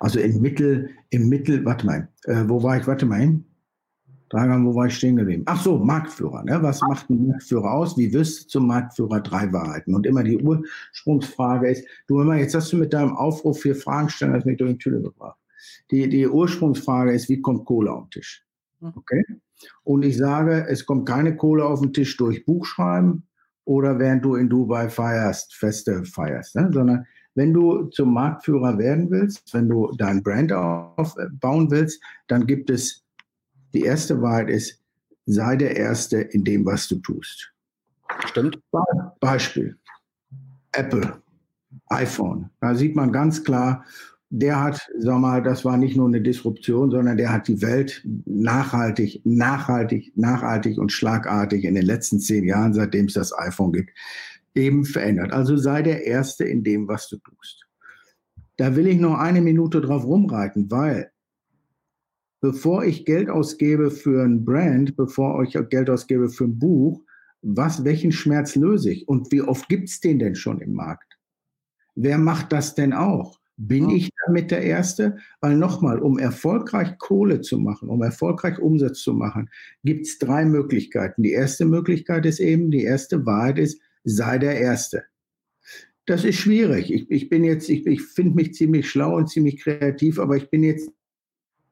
Also 0.00 0.18
im 0.20 0.40
Mittel, 0.40 0.90
im 1.10 1.28
Mittel, 1.28 1.64
warte 1.64 1.86
mal, 1.86 2.08
äh, 2.24 2.44
wo 2.46 2.62
war 2.62 2.78
ich, 2.78 2.86
warte 2.86 3.06
mal 3.06 3.20
hin? 3.20 3.44
Dragan, 4.30 4.64
wo 4.64 4.74
war 4.76 4.86
ich 4.86 4.96
stehen 4.96 5.16
geblieben? 5.16 5.42
Ach 5.46 5.60
so, 5.60 5.76
Marktführer. 5.76 6.44
Ne? 6.44 6.62
Was 6.62 6.80
macht 6.82 7.10
ein 7.10 7.26
Marktführer 7.26 7.72
aus? 7.72 7.98
Wie 7.98 8.12
wirst 8.12 8.44
du 8.44 8.48
zum 8.48 8.66
Marktführer? 8.68 9.20
Drei 9.20 9.52
Wahrheiten. 9.52 9.92
Und 9.92 10.06
immer 10.06 10.22
die 10.22 10.38
Ursprungsfrage 10.38 11.68
ist, 11.68 11.84
du 12.06 12.20
immer, 12.20 12.36
jetzt 12.36 12.54
hast 12.54 12.72
du 12.72 12.76
mit 12.76 12.92
deinem 12.92 13.16
Aufruf 13.16 13.60
vier 13.60 13.74
Fragen 13.74 14.08
stellen, 14.08 14.34
hast 14.34 14.46
mich 14.46 14.56
durch 14.56 14.72
die 14.72 14.78
Tülle 14.78 15.02
gebracht. 15.02 15.36
Die, 15.90 16.08
die 16.08 16.28
Ursprungsfrage 16.28 17.12
ist, 17.12 17.28
wie 17.28 17.40
kommt 17.40 17.64
Kohle 17.64 17.90
auf 17.90 18.04
den 18.04 18.10
Tisch? 18.10 18.46
Hm. 18.80 18.92
Okay? 18.94 19.24
Und 19.82 20.04
ich 20.04 20.16
sage, 20.16 20.64
es 20.68 20.86
kommt 20.86 21.08
keine 21.08 21.36
Kohle 21.36 21.64
auf 21.64 21.80
den 21.80 21.92
Tisch 21.92 22.16
durch 22.16 22.44
Buchschreiben 22.44 23.26
oder 23.64 23.98
während 23.98 24.24
du 24.24 24.36
in 24.36 24.48
Dubai 24.48 24.88
feierst, 24.88 25.54
Feste 25.54 26.04
feierst, 26.04 26.54
ne? 26.54 26.70
sondern 26.72 27.06
wenn 27.34 27.52
du 27.52 27.84
zum 27.84 28.12
Marktführer 28.12 28.78
werden 28.78 29.10
willst, 29.10 29.54
wenn 29.54 29.68
du 29.68 29.92
dein 29.96 30.22
Brand 30.22 30.52
aufbauen 30.52 31.70
willst, 31.70 32.02
dann 32.28 32.46
gibt 32.46 32.70
es, 32.70 33.04
die 33.72 33.82
erste 33.82 34.20
Wahrheit 34.20 34.50
ist, 34.50 34.80
sei 35.26 35.56
der 35.56 35.76
Erste 35.76 36.18
in 36.18 36.44
dem, 36.44 36.66
was 36.66 36.88
du 36.88 36.96
tust. 36.96 37.52
Stimmt. 38.26 38.58
Beispiel. 39.20 39.76
Apple, 40.72 41.22
iPhone. 41.86 42.50
Da 42.60 42.74
sieht 42.74 42.96
man 42.96 43.12
ganz 43.12 43.44
klar, 43.44 43.84
der 44.32 44.62
hat, 44.62 44.88
sag 44.98 45.18
mal, 45.18 45.42
das 45.42 45.64
war 45.64 45.76
nicht 45.76 45.96
nur 45.96 46.06
eine 46.06 46.20
Disruption, 46.20 46.90
sondern 46.90 47.16
der 47.16 47.32
hat 47.32 47.48
die 47.48 47.60
Welt 47.62 48.06
nachhaltig, 48.26 49.20
nachhaltig, 49.24 50.12
nachhaltig 50.16 50.78
und 50.78 50.92
schlagartig 50.92 51.64
in 51.64 51.74
den 51.74 51.84
letzten 51.84 52.20
zehn 52.20 52.44
Jahren, 52.44 52.72
seitdem 52.72 53.06
es 53.06 53.14
das 53.14 53.36
iPhone 53.36 53.72
gibt, 53.72 53.90
eben 54.54 54.84
verändert. 54.84 55.32
Also 55.32 55.56
sei 55.56 55.82
der 55.82 56.04
Erste 56.04 56.44
in 56.44 56.62
dem, 56.62 56.88
was 56.88 57.08
du 57.08 57.18
tust. 57.18 57.66
Da 58.56 58.76
will 58.76 58.86
ich 58.86 58.98
noch 58.98 59.18
eine 59.18 59.40
Minute 59.40 59.80
drauf 59.80 60.04
rumreiten, 60.04 60.70
weil 60.70 61.10
bevor 62.40 62.84
ich 62.84 63.04
Geld 63.04 63.30
ausgebe 63.30 63.90
für 63.90 64.22
ein 64.22 64.44
Brand, 64.44 64.96
bevor 64.96 65.42
ich 65.42 65.56
Geld 65.70 65.88
ausgebe 65.88 66.28
für 66.28 66.44
ein 66.44 66.58
Buch, 66.58 67.02
was, 67.42 67.84
welchen 67.84 68.12
Schmerz 68.12 68.56
löse 68.56 68.90
ich 68.90 69.08
und 69.08 69.32
wie 69.32 69.42
oft 69.42 69.68
gibt 69.68 69.88
es 69.88 70.00
den 70.00 70.18
denn 70.18 70.34
schon 70.34 70.60
im 70.60 70.72
Markt? 70.72 71.18
Wer 71.94 72.18
macht 72.18 72.52
das 72.52 72.74
denn 72.74 72.92
auch? 72.92 73.40
Bin 73.56 73.90
ich 73.90 74.10
damit 74.26 74.50
der 74.50 74.62
Erste? 74.62 75.18
Weil 75.40 75.54
nochmal, 75.56 75.98
um 75.98 76.18
erfolgreich 76.18 76.96
Kohle 76.98 77.42
zu 77.42 77.58
machen, 77.58 77.90
um 77.90 78.02
erfolgreich 78.02 78.58
Umsatz 78.58 79.00
zu 79.00 79.12
machen, 79.12 79.50
gibt 79.84 80.06
es 80.06 80.18
drei 80.18 80.46
Möglichkeiten. 80.46 81.22
Die 81.22 81.32
erste 81.32 81.66
Möglichkeit 81.66 82.24
ist 82.24 82.40
eben, 82.40 82.70
die 82.70 82.84
erste 82.84 83.26
Wahrheit 83.26 83.58
ist, 83.58 83.80
sei 84.04 84.38
der 84.38 84.58
Erste. 84.60 85.04
Das 86.06 86.24
ist 86.24 86.36
schwierig. 86.36 86.92
Ich, 86.92 87.10
ich 87.10 87.28
bin 87.28 87.44
jetzt, 87.44 87.68
ich, 87.68 87.86
ich 87.86 88.02
finde 88.02 88.34
mich 88.34 88.54
ziemlich 88.54 88.90
schlau 88.90 89.16
und 89.16 89.28
ziemlich 89.28 89.60
kreativ, 89.60 90.18
aber 90.18 90.36
ich 90.36 90.50
bin 90.50 90.62
jetzt 90.62 90.90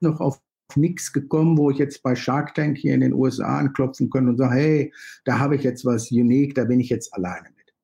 noch 0.01 0.21
auf 0.21 0.41
nichts 0.77 1.13
gekommen, 1.13 1.57
wo 1.57 1.71
ich 1.71 1.79
jetzt 1.79 2.03
bei 2.03 2.15
Shark 2.15 2.55
Tank 2.55 2.77
hier 2.77 2.95
in 2.95 3.01
den 3.01 3.15
USA 3.15 3.59
anklopfen 3.59 4.11
könnte 4.11 4.31
und 4.31 4.37
sagen, 4.37 4.53
hey, 4.53 4.93
da 5.25 5.39
habe 5.39 5.57
ich 5.57 5.63
jetzt 5.63 5.85
was 5.85 6.11
unique, 6.11 6.55
da 6.55 6.65
bin 6.65 6.79
ich 6.79 6.91
jetzt 6.91 7.13
alleine 7.15 7.49
mit. 7.57 7.75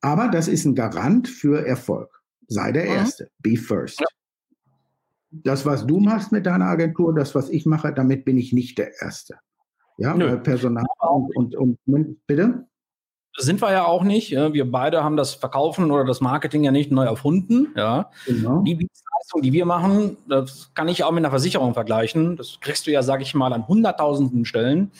Aber 0.00 0.28
das 0.28 0.48
ist 0.48 0.64
ein 0.64 0.74
Garant 0.74 1.28
für 1.28 1.66
Erfolg. 1.66 2.22
Sei 2.48 2.72
der 2.72 2.84
mhm. 2.84 2.90
Erste. 2.90 3.30
Be 3.38 3.56
first. 3.56 4.00
Ja. 4.00 4.06
Das, 5.30 5.66
was 5.66 5.86
du 5.86 6.00
machst 6.00 6.32
mit 6.32 6.46
deiner 6.46 6.66
Agentur, 6.66 7.14
das, 7.14 7.34
was 7.34 7.50
ich 7.50 7.66
mache, 7.66 7.92
damit 7.92 8.24
bin 8.24 8.38
ich 8.38 8.52
nicht 8.52 8.78
der 8.78 9.00
Erste. 9.02 9.38
Ja. 9.98 10.14
Personal 10.36 10.84
und, 11.34 11.54
und, 11.56 11.78
und, 11.86 12.26
bitte? 12.26 12.66
Sind 13.38 13.60
wir 13.60 13.70
ja 13.70 13.84
auch 13.84 14.02
nicht. 14.02 14.30
Wir 14.30 14.70
beide 14.70 15.04
haben 15.04 15.16
das 15.16 15.34
Verkaufen 15.34 15.90
oder 15.90 16.04
das 16.04 16.20
Marketing 16.20 16.64
ja 16.64 16.70
nicht 16.70 16.90
neu 16.90 17.04
erfunden. 17.04 17.68
Ja. 17.76 18.10
Genau. 18.24 18.62
Die 18.62 18.76
Dienstleistung, 18.76 19.42
die 19.42 19.52
wir 19.52 19.66
machen, 19.66 20.16
das 20.28 20.70
kann 20.74 20.88
ich 20.88 21.04
auch 21.04 21.10
mit 21.10 21.22
einer 21.22 21.30
Versicherung 21.30 21.74
vergleichen. 21.74 22.36
Das 22.36 22.58
kriegst 22.60 22.86
du 22.86 22.90
ja, 22.90 23.02
sage 23.02 23.22
ich 23.22 23.34
mal, 23.34 23.52
an 23.52 23.68
hunderttausenden 23.68 24.44
Stellen. 24.44 24.90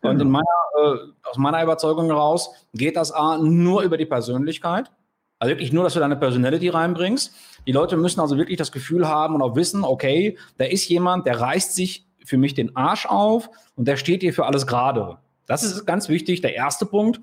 Genau. 0.00 0.12
Und 0.12 0.20
in 0.20 0.30
meiner, 0.30 0.44
äh, 0.78 0.96
aus 1.30 1.38
meiner 1.38 1.62
Überzeugung 1.62 2.06
heraus 2.06 2.50
geht 2.74 2.96
das 2.96 3.12
A 3.12 3.38
nur 3.38 3.82
über 3.82 3.96
die 3.96 4.06
Persönlichkeit. 4.06 4.90
Also 5.38 5.50
wirklich 5.50 5.72
nur, 5.72 5.84
dass 5.84 5.94
du 5.94 6.00
deine 6.00 6.16
Personality 6.16 6.68
reinbringst. 6.68 7.34
Die 7.66 7.72
Leute 7.72 7.96
müssen 7.96 8.20
also 8.20 8.38
wirklich 8.38 8.58
das 8.58 8.72
Gefühl 8.72 9.06
haben 9.06 9.34
und 9.34 9.42
auch 9.42 9.54
wissen, 9.56 9.84
okay, 9.84 10.38
da 10.58 10.64
ist 10.64 10.88
jemand, 10.88 11.26
der 11.26 11.40
reißt 11.40 11.74
sich 11.74 12.06
für 12.24 12.38
mich 12.38 12.54
den 12.54 12.74
Arsch 12.74 13.06
auf 13.06 13.50
und 13.74 13.86
der 13.86 13.96
steht 13.96 14.22
hier 14.22 14.32
für 14.32 14.46
alles 14.46 14.66
gerade. 14.66 15.18
Das 15.46 15.62
ist 15.62 15.86
ganz 15.86 16.08
wichtig, 16.08 16.40
der 16.40 16.54
erste 16.54 16.86
Punkt. 16.86 17.20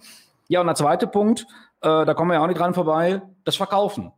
Ja, 0.47 0.61
und 0.61 0.67
der 0.67 0.75
zweite 0.75 1.07
Punkt, 1.07 1.45
äh, 1.81 2.05
da 2.05 2.13
kommen 2.13 2.31
wir 2.31 2.35
ja 2.35 2.43
auch 2.43 2.47
nicht 2.47 2.59
dran 2.59 2.73
vorbei, 2.73 3.21
das 3.43 3.55
Verkaufen 3.55 4.11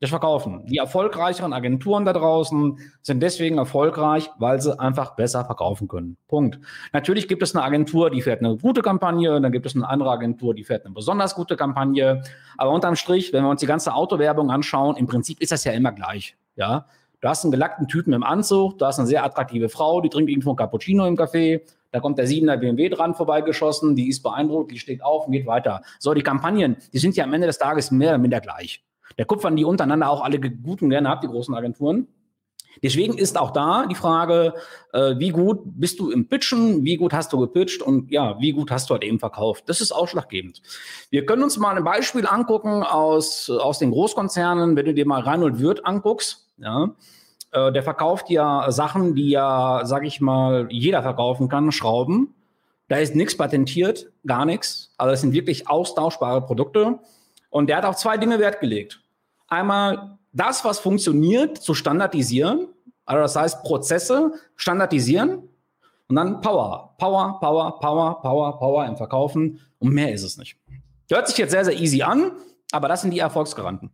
das 0.00 0.10
Verkaufen. 0.10 0.64
Die 0.66 0.78
erfolgreicheren 0.78 1.52
Agenturen 1.52 2.06
da 2.06 2.14
draußen 2.14 2.78
sind 3.02 3.22
deswegen 3.22 3.58
erfolgreich, 3.58 4.30
weil 4.38 4.60
sie 4.60 4.78
einfach 4.80 5.14
besser 5.14 5.44
verkaufen 5.44 5.88
können. 5.88 6.16
Punkt. 6.26 6.58
Natürlich 6.94 7.28
gibt 7.28 7.42
es 7.42 7.54
eine 7.54 7.62
Agentur, 7.62 8.08
die 8.08 8.22
fährt 8.22 8.40
eine 8.40 8.56
gute 8.56 8.80
Kampagne, 8.80 9.38
dann 9.40 9.52
gibt 9.52 9.66
es 9.66 9.76
eine 9.76 9.86
andere 9.86 10.10
Agentur, 10.10 10.54
die 10.54 10.64
fährt 10.64 10.86
eine 10.86 10.94
besonders 10.94 11.34
gute 11.34 11.54
Kampagne. 11.54 12.22
Aber 12.56 12.70
unterm 12.70 12.96
Strich, 12.96 13.34
wenn 13.34 13.44
wir 13.44 13.50
uns 13.50 13.60
die 13.60 13.66
ganze 13.66 13.92
Autowerbung 13.92 14.50
anschauen, 14.50 14.96
im 14.96 15.06
Prinzip 15.06 15.38
ist 15.40 15.52
das 15.52 15.64
ja 15.64 15.72
immer 15.72 15.92
gleich. 15.92 16.34
Ja, 16.56 16.86
du 17.20 17.28
hast 17.28 17.44
einen 17.44 17.52
gelackten 17.52 17.86
Typen 17.86 18.14
im 18.14 18.22
Anzug, 18.22 18.78
du 18.78 18.86
hast 18.86 18.98
eine 18.98 19.06
sehr 19.06 19.22
attraktive 19.22 19.68
Frau, 19.68 20.00
die 20.00 20.08
trinkt 20.08 20.30
irgendwo 20.30 20.50
ein 20.50 20.56
Cappuccino 20.56 21.06
im 21.06 21.16
Café. 21.16 21.60
Da 21.92 22.00
kommt 22.00 22.18
der 22.18 22.26
7er 22.26 22.56
BMW 22.56 22.88
dran 22.88 23.14
vorbeigeschossen, 23.14 23.96
die 23.96 24.08
ist 24.08 24.22
beeindruckt, 24.22 24.70
die 24.70 24.78
steht 24.78 25.02
auf 25.02 25.26
und 25.26 25.32
geht 25.32 25.46
weiter. 25.46 25.82
So, 25.98 26.14
die 26.14 26.22
Kampagnen, 26.22 26.76
die 26.92 26.98
sind 26.98 27.16
ja 27.16 27.24
am 27.24 27.32
Ende 27.32 27.46
des 27.46 27.58
Tages 27.58 27.90
mehr 27.90 28.10
oder 28.10 28.18
minder 28.18 28.40
gleich. 28.40 28.84
Da 29.16 29.24
kupfern 29.24 29.56
die 29.56 29.64
untereinander 29.64 30.08
auch 30.08 30.22
alle 30.22 30.40
guten 30.40 30.90
gerne 30.90 31.10
ab, 31.10 31.20
die 31.20 31.26
großen 31.26 31.54
Agenturen. 31.54 32.06
Deswegen 32.82 33.18
ist 33.18 33.38
auch 33.38 33.50
da 33.50 33.86
die 33.86 33.94
Frage, 33.94 34.54
äh, 34.92 35.16
wie 35.18 35.30
gut 35.30 35.60
bist 35.64 35.98
du 35.98 36.10
im 36.10 36.28
Pitchen, 36.28 36.84
wie 36.84 36.96
gut 36.96 37.12
hast 37.12 37.32
du 37.32 37.38
gepitcht 37.38 37.82
und 37.82 38.10
ja, 38.10 38.40
wie 38.40 38.52
gut 38.52 38.70
hast 38.70 38.88
du 38.88 38.94
halt 38.94 39.04
eben 39.04 39.18
verkauft. 39.18 39.64
Das 39.66 39.80
ist 39.80 39.92
ausschlaggebend. 39.92 40.62
Wir 41.10 41.26
können 41.26 41.42
uns 41.42 41.58
mal 41.58 41.76
ein 41.76 41.84
Beispiel 41.84 42.26
angucken 42.26 42.82
aus, 42.82 43.50
aus 43.50 43.80
den 43.80 43.90
Großkonzernen, 43.90 44.76
wenn 44.76 44.86
du 44.86 44.94
dir 44.94 45.06
mal 45.06 45.20
Reinhold 45.20 45.58
Wirth 45.58 45.84
anguckst, 45.84 46.48
ja, 46.58 46.94
äh, 47.52 47.72
der 47.72 47.82
verkauft 47.82 48.30
ja 48.30 48.70
Sachen, 48.70 49.14
die 49.14 49.30
ja, 49.30 49.82
sag 49.84 50.04
ich 50.04 50.20
mal, 50.20 50.66
jeder 50.70 51.02
verkaufen 51.02 51.48
kann, 51.48 51.72
Schrauben. 51.72 52.34
Da 52.88 52.96
ist 52.96 53.14
nichts 53.14 53.36
patentiert, 53.36 54.10
gar 54.26 54.44
nichts. 54.44 54.92
Also 54.98 55.14
es 55.14 55.20
sind 55.20 55.32
wirklich 55.32 55.68
austauschbare 55.68 56.42
Produkte. 56.42 56.98
Und 57.50 57.68
der 57.68 57.76
hat 57.78 57.84
auf 57.84 57.96
zwei 57.96 58.16
Dinge 58.16 58.38
Wert 58.38 58.60
gelegt 58.60 59.00
einmal 59.50 60.18
das, 60.32 60.64
was 60.64 60.78
funktioniert, 60.78 61.58
zu 61.58 61.74
standardisieren. 61.74 62.68
Also 63.04 63.22
das 63.22 63.36
heißt 63.36 63.62
Prozesse 63.64 64.32
standardisieren 64.56 65.48
und 66.08 66.16
dann 66.16 66.40
Power, 66.40 66.94
Power, 66.96 67.38
Power, 67.40 67.78
Power, 67.80 68.22
Power, 68.22 68.58
Power 68.58 68.86
im 68.86 68.96
Verkaufen 68.96 69.60
und 69.78 69.92
mehr 69.92 70.12
ist 70.14 70.22
es 70.22 70.38
nicht. 70.38 70.56
Hört 71.10 71.28
sich 71.28 71.36
jetzt 71.36 71.50
sehr, 71.50 71.64
sehr 71.64 71.78
easy 71.78 72.02
an, 72.02 72.32
aber 72.70 72.88
das 72.88 73.02
sind 73.02 73.10
die 73.10 73.18
Erfolgsgaranten. 73.18 73.90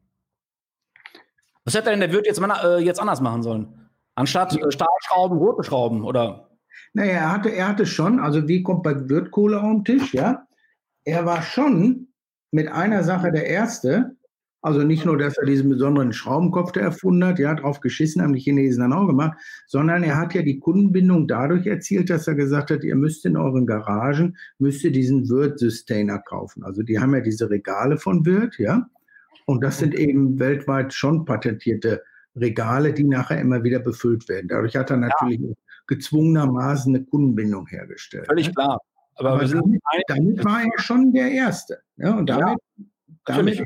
Was 1.66 1.74
hätte 1.74 1.90
denn 1.90 2.00
der 2.00 2.12
Wirt 2.12 2.26
jetzt, 2.26 2.40
äh, 2.40 2.78
jetzt 2.78 3.00
anders 3.00 3.20
machen 3.20 3.42
sollen? 3.42 3.66
Anstatt 4.14 4.56
äh, 4.56 4.70
Stahlschrauben, 4.70 5.36
rote 5.36 5.64
Schrauben 5.64 6.04
oder? 6.04 6.48
Naja, 6.94 7.12
er 7.12 7.32
hatte, 7.32 7.48
er 7.50 7.68
hatte 7.68 7.86
schon, 7.86 8.20
also 8.20 8.46
wie 8.46 8.62
kommt 8.62 8.84
bei 8.84 9.08
Wirtkohle 9.08 9.60
auf 9.60 9.70
den 9.72 9.84
Tisch, 9.84 10.14
ja? 10.14 10.46
Er 11.04 11.26
war 11.26 11.42
schon 11.42 12.08
mit 12.52 12.68
einer 12.68 13.02
Sache 13.02 13.32
der 13.32 13.46
Erste, 13.46 14.16
also 14.62 14.82
nicht 14.82 15.04
nur, 15.04 15.18
dass 15.18 15.36
er 15.38 15.46
diesen 15.46 15.68
besonderen 15.68 16.12
Schraubenkopf 16.12 16.70
da 16.72 16.80
erfunden 16.80 17.24
hat, 17.24 17.40
ja, 17.40 17.54
drauf 17.54 17.80
geschissen 17.80 18.22
haben 18.22 18.32
die 18.32 18.40
Chinesen 18.40 18.82
dann 18.82 18.92
auch 18.92 19.06
gemacht, 19.08 19.36
sondern 19.66 20.04
er 20.04 20.16
hat 20.16 20.34
ja 20.34 20.42
die 20.42 20.60
Kundenbindung 20.60 21.26
dadurch 21.26 21.66
erzielt, 21.66 22.10
dass 22.10 22.28
er 22.28 22.36
gesagt 22.36 22.70
hat, 22.70 22.84
ihr 22.84 22.94
müsst 22.94 23.26
in 23.26 23.36
euren 23.36 23.66
Garagen, 23.66 24.36
müsst 24.58 24.84
ihr 24.84 24.92
diesen 24.92 25.28
Wirt-Sustainer 25.28 26.20
kaufen. 26.20 26.62
Also 26.62 26.84
die 26.84 27.00
haben 27.00 27.14
ja 27.14 27.20
diese 27.20 27.50
Regale 27.50 27.98
von 27.98 28.24
Wirt, 28.24 28.58
ja, 28.58 28.88
und 29.46 29.64
das 29.64 29.78
sind 29.78 29.94
eben 29.94 30.38
weltweit 30.38 30.92
schon 30.92 31.24
patentierte 31.24 32.02
Regale, 32.36 32.92
die 32.92 33.04
nachher 33.04 33.40
immer 33.40 33.64
wieder 33.64 33.78
befüllt 33.78 34.28
werden. 34.28 34.48
Dadurch 34.48 34.76
hat 34.76 34.90
er 34.90 34.98
natürlich 34.98 35.40
ja. 35.40 35.54
gezwungenermaßen 35.86 36.94
eine 36.94 37.04
Kundenbindung 37.04 37.66
hergestellt. 37.66 38.26
Völlig 38.26 38.48
ne? 38.48 38.52
klar. 38.52 38.80
Aber, 39.14 39.30
Aber 39.32 39.44
damit, 39.46 39.80
damit, 40.08 40.44
war 40.44 40.62
er 40.62 40.78
schon 40.82 41.12
der 41.12 41.30
Erste. 41.30 41.78
Ja, 41.96 42.18
und 42.18 42.28
damit, 42.28 42.58
ja, 42.76 42.84
damit 43.24 43.64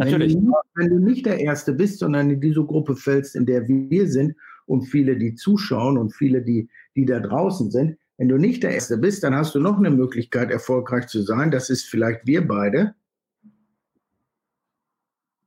Natürlich. 0.00 0.34
Wenn 0.34 0.46
du, 0.46 0.52
wenn 0.76 0.88
du, 0.88 0.98
nicht 0.98 1.26
der 1.26 1.38
Erste 1.40 1.74
bist, 1.74 1.98
sondern 1.98 2.30
in 2.30 2.40
diese 2.40 2.64
Gruppe 2.64 2.96
fällst, 2.96 3.36
in 3.36 3.44
der 3.44 3.68
wir 3.68 4.08
sind 4.08 4.34
und 4.64 4.82
viele, 4.82 5.16
die 5.16 5.34
zuschauen 5.34 5.98
und 5.98 6.14
viele, 6.14 6.42
die, 6.42 6.70
die 6.96 7.04
da 7.04 7.20
draußen 7.20 7.70
sind, 7.70 7.98
wenn 8.16 8.28
du 8.28 8.38
nicht 8.38 8.62
der 8.62 8.72
Erste 8.72 8.96
bist, 8.96 9.22
dann 9.24 9.34
hast 9.34 9.54
du 9.54 9.60
noch 9.60 9.76
eine 9.76 9.90
Möglichkeit, 9.90 10.50
erfolgreich 10.50 11.06
zu 11.06 11.22
sein. 11.22 11.50
Das 11.50 11.68
ist 11.68 11.84
vielleicht 11.84 12.26
wir 12.26 12.46
beide. 12.46 12.94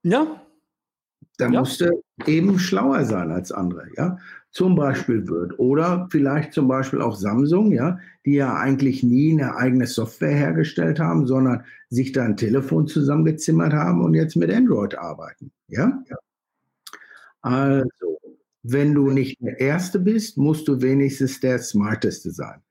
Ja. 0.03 0.41
Dann 1.37 1.53
ja. 1.53 1.59
musst 1.61 1.81
du 1.81 2.03
eben 2.27 2.59
schlauer 2.59 3.05
sein 3.05 3.31
als 3.31 3.51
andere, 3.51 3.87
ja 3.97 4.17
zum 4.53 4.75
Beispiel 4.75 5.27
wird. 5.27 5.57
Oder 5.59 6.07
vielleicht 6.11 6.53
zum 6.53 6.67
Beispiel 6.67 7.01
auch 7.01 7.15
Samsung, 7.15 7.71
ja, 7.71 7.97
die 8.25 8.35
ja 8.35 8.55
eigentlich 8.55 9.03
nie 9.03 9.33
eine 9.33 9.55
eigene 9.55 9.87
Software 9.87 10.35
hergestellt 10.35 10.99
haben, 10.99 11.25
sondern 11.25 11.63
sich 11.89 12.11
da 12.11 12.23
ein 12.23 12.37
Telefon 12.37 12.87
zusammengezimmert 12.87 13.73
haben 13.73 14.03
und 14.03 14.13
jetzt 14.13 14.35
mit 14.35 14.51
Android 14.51 14.95
arbeiten. 14.95 15.51
Ja? 15.67 16.03
ja. 16.07 16.17
Also, 17.41 18.19
wenn 18.61 18.93
du 18.93 19.09
nicht 19.09 19.41
der 19.41 19.59
Erste 19.59 19.99
bist, 19.99 20.37
musst 20.37 20.67
du 20.67 20.81
wenigstens 20.81 21.39
der 21.39 21.57
Smarteste 21.59 22.31
sein. 22.31 22.61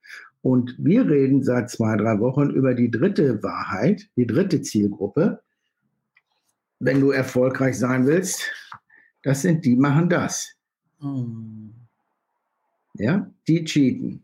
Und 0.41 0.75
wir 0.77 1.07
reden 1.07 1.43
seit 1.43 1.69
zwei, 1.69 1.95
drei 1.97 2.19
Wochen 2.19 2.49
über 2.49 2.73
die 2.73 2.91
dritte 2.91 3.43
Wahrheit, 3.43 4.09
die 4.15 4.25
dritte 4.25 4.61
Zielgruppe. 4.61 5.41
Wenn 6.79 6.99
du 6.99 7.11
erfolgreich 7.11 7.77
sein 7.77 8.05
willst, 8.05 8.51
das 9.23 9.41
sind 9.41 9.65
die 9.65 9.75
machen 9.75 10.09
das. 10.09 10.55
Hm. 10.99 11.73
Ja, 12.95 13.29
die 13.47 13.63
cheaten. 13.63 14.23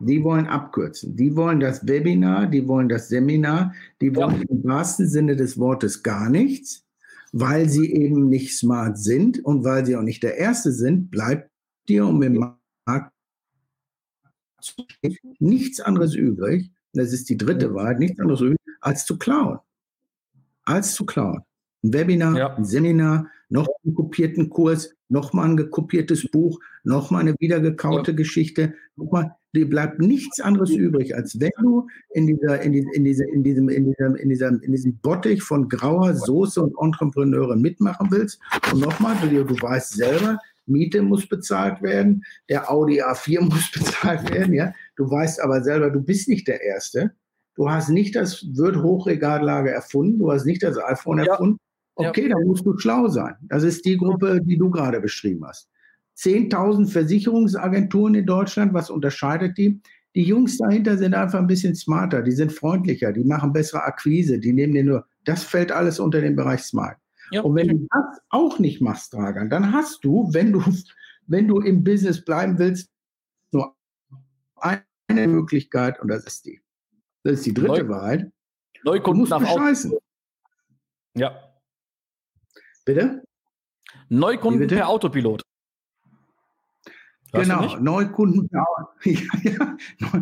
Die 0.00 0.22
wollen 0.24 0.46
abkürzen. 0.46 1.16
Die 1.16 1.36
wollen 1.36 1.60
das 1.60 1.86
Webinar, 1.86 2.46
die 2.46 2.66
wollen 2.66 2.88
das 2.88 3.08
Seminar, 3.08 3.72
die 4.00 4.14
wollen 4.16 4.38
ja. 4.38 4.44
im 4.48 4.64
wahrsten 4.64 5.08
Sinne 5.08 5.36
des 5.36 5.58
Wortes 5.58 6.02
gar 6.02 6.28
nichts, 6.28 6.84
weil 7.32 7.68
sie 7.68 7.92
eben 7.92 8.28
nicht 8.28 8.56
smart 8.56 8.98
sind 8.98 9.44
und 9.44 9.64
weil 9.64 9.86
sie 9.86 9.96
auch 9.96 10.02
nicht 10.02 10.22
der 10.22 10.38
Erste 10.38 10.72
sind, 10.72 11.10
bleibt 11.10 11.50
dir 11.88 12.06
um 12.06 12.20
im 12.22 12.56
Markt 12.84 13.12
nichts 15.38 15.80
anderes 15.80 16.14
übrig, 16.14 16.70
das 16.92 17.12
ist 17.12 17.28
die 17.28 17.36
dritte 17.36 17.74
Wahrheit, 17.74 17.98
nichts 17.98 18.18
anderes 18.18 18.40
übrig, 18.40 18.58
als 18.80 19.04
zu 19.04 19.18
klauen. 19.18 19.58
Als 20.64 20.94
zu 20.94 21.06
klauen. 21.06 21.42
Ein 21.82 21.92
Webinar, 21.92 22.36
ja. 22.36 22.54
ein 22.54 22.64
Seminar, 22.64 23.28
noch 23.48 23.68
einen 23.84 23.94
kopierten 23.94 24.50
Kurs, 24.50 24.94
nochmal 25.08 25.50
ein 25.50 25.56
gekopiertes 25.56 26.28
Buch, 26.30 26.58
nochmal 26.84 27.22
eine 27.22 27.34
wiedergekaute 27.38 28.10
ja. 28.10 28.16
Geschichte. 28.16 28.74
Nochmal, 28.96 29.34
dir 29.54 29.68
bleibt 29.68 30.00
nichts 30.00 30.40
anderes 30.40 30.70
übrig, 30.70 31.14
als 31.14 31.38
wenn 31.38 31.52
du 31.62 31.86
in 32.12 32.26
dieser, 32.26 32.60
in, 32.62 32.72
die, 32.72 32.86
in, 32.92 33.04
diese, 33.04 33.24
in 33.24 33.44
diesem, 33.44 33.68
in 33.68 33.84
diesem, 33.84 34.16
in 34.16 34.28
diesem, 34.28 34.60
in 34.60 34.72
diesem 34.72 34.98
Bottich 34.98 35.42
von 35.42 35.68
grauer 35.68 36.14
Soße 36.14 36.60
und 36.60 36.74
Entrepreneure 36.80 37.56
mitmachen 37.56 38.08
willst. 38.10 38.40
Und 38.72 38.80
nochmal, 38.80 39.16
du, 39.22 39.44
du 39.44 39.54
weißt 39.54 39.94
selber, 39.94 40.38
Miete 40.66 41.02
muss 41.02 41.28
bezahlt 41.28 41.80
werden, 41.82 42.24
der 42.48 42.70
Audi 42.70 43.00
A4 43.02 43.40
muss 43.42 43.70
bezahlt 43.70 44.30
werden, 44.32 44.54
ja. 44.54 44.72
Du 44.96 45.08
weißt 45.08 45.40
aber 45.40 45.62
selber, 45.62 45.90
du 45.90 46.00
bist 46.00 46.28
nicht 46.28 46.48
der 46.48 46.60
Erste. 46.62 47.12
Du 47.54 47.70
hast 47.70 47.88
nicht 47.88 48.14
das 48.16 48.44
Wirt-Hochregallager 48.54 49.70
erfunden, 49.70 50.18
du 50.18 50.30
hast 50.30 50.44
nicht 50.44 50.62
das 50.62 50.76
iPhone 50.78 51.18
ja. 51.18 51.32
erfunden. 51.32 51.58
Okay, 51.96 52.28
ja. 52.28 52.36
dann 52.36 52.46
musst 52.46 52.64
du 52.64 52.76
schlau 52.78 53.08
sein. 53.08 53.34
Das 53.42 53.62
ist 53.62 53.84
die 53.84 53.96
Gruppe, 53.96 54.40
die 54.42 54.58
du 54.58 54.70
gerade 54.70 55.00
beschrieben 55.00 55.44
hast. 55.46 55.68
10.000 56.18 56.90
Versicherungsagenturen 56.90 58.14
in 58.14 58.26
Deutschland, 58.26 58.72
was 58.74 58.90
unterscheidet 58.90 59.56
die? 59.58 59.80
Die 60.14 60.22
Jungs 60.22 60.56
dahinter 60.56 60.96
sind 60.96 61.14
einfach 61.14 61.38
ein 61.38 61.46
bisschen 61.46 61.74
smarter, 61.74 62.22
die 62.22 62.32
sind 62.32 62.52
freundlicher, 62.52 63.12
die 63.12 63.24
machen 63.24 63.52
bessere 63.52 63.82
Akquise, 63.82 64.38
die 64.38 64.52
nehmen 64.52 64.72
dir 64.72 64.84
nur, 64.84 65.06
das 65.24 65.42
fällt 65.42 65.72
alles 65.72 66.00
unter 66.00 66.20
den 66.20 66.36
Bereich 66.36 66.62
Smart. 66.62 66.96
Ja. 67.32 67.42
Und 67.42 67.54
wenn 67.54 67.68
du 67.68 67.86
das 67.90 68.20
auch 68.30 68.58
nicht 68.58 68.80
machst, 68.80 69.12
Dragan, 69.12 69.50
dann 69.50 69.72
hast 69.72 70.04
du, 70.04 70.28
wenn 70.32 70.52
du, 70.52 70.62
wenn 71.26 71.48
du 71.48 71.60
im 71.60 71.84
Business 71.84 72.24
bleiben 72.24 72.58
willst, 72.58 72.90
nur 73.52 73.74
eine 74.56 75.26
Möglichkeit 75.26 76.00
und 76.00 76.08
das 76.08 76.24
ist 76.24 76.46
die. 76.46 76.60
Das 77.22 77.34
ist 77.34 77.46
die 77.46 77.54
dritte 77.54 77.84
Neu 77.84 77.88
Wahrheit. 77.88 78.32
Neukunden 78.84 79.28
nach. 79.28 79.42
Auto. 79.42 80.00
Ja. 81.14 81.45
Bitte? 82.86 83.22
Neukunden 84.08 84.60
bitte? 84.60 84.76
per 84.76 84.88
Autopilot. 84.88 85.42
Hörst 87.32 87.50
genau, 87.50 87.76
Neukunden 87.78 88.48
per 88.48 88.64
ja. 89.42 89.76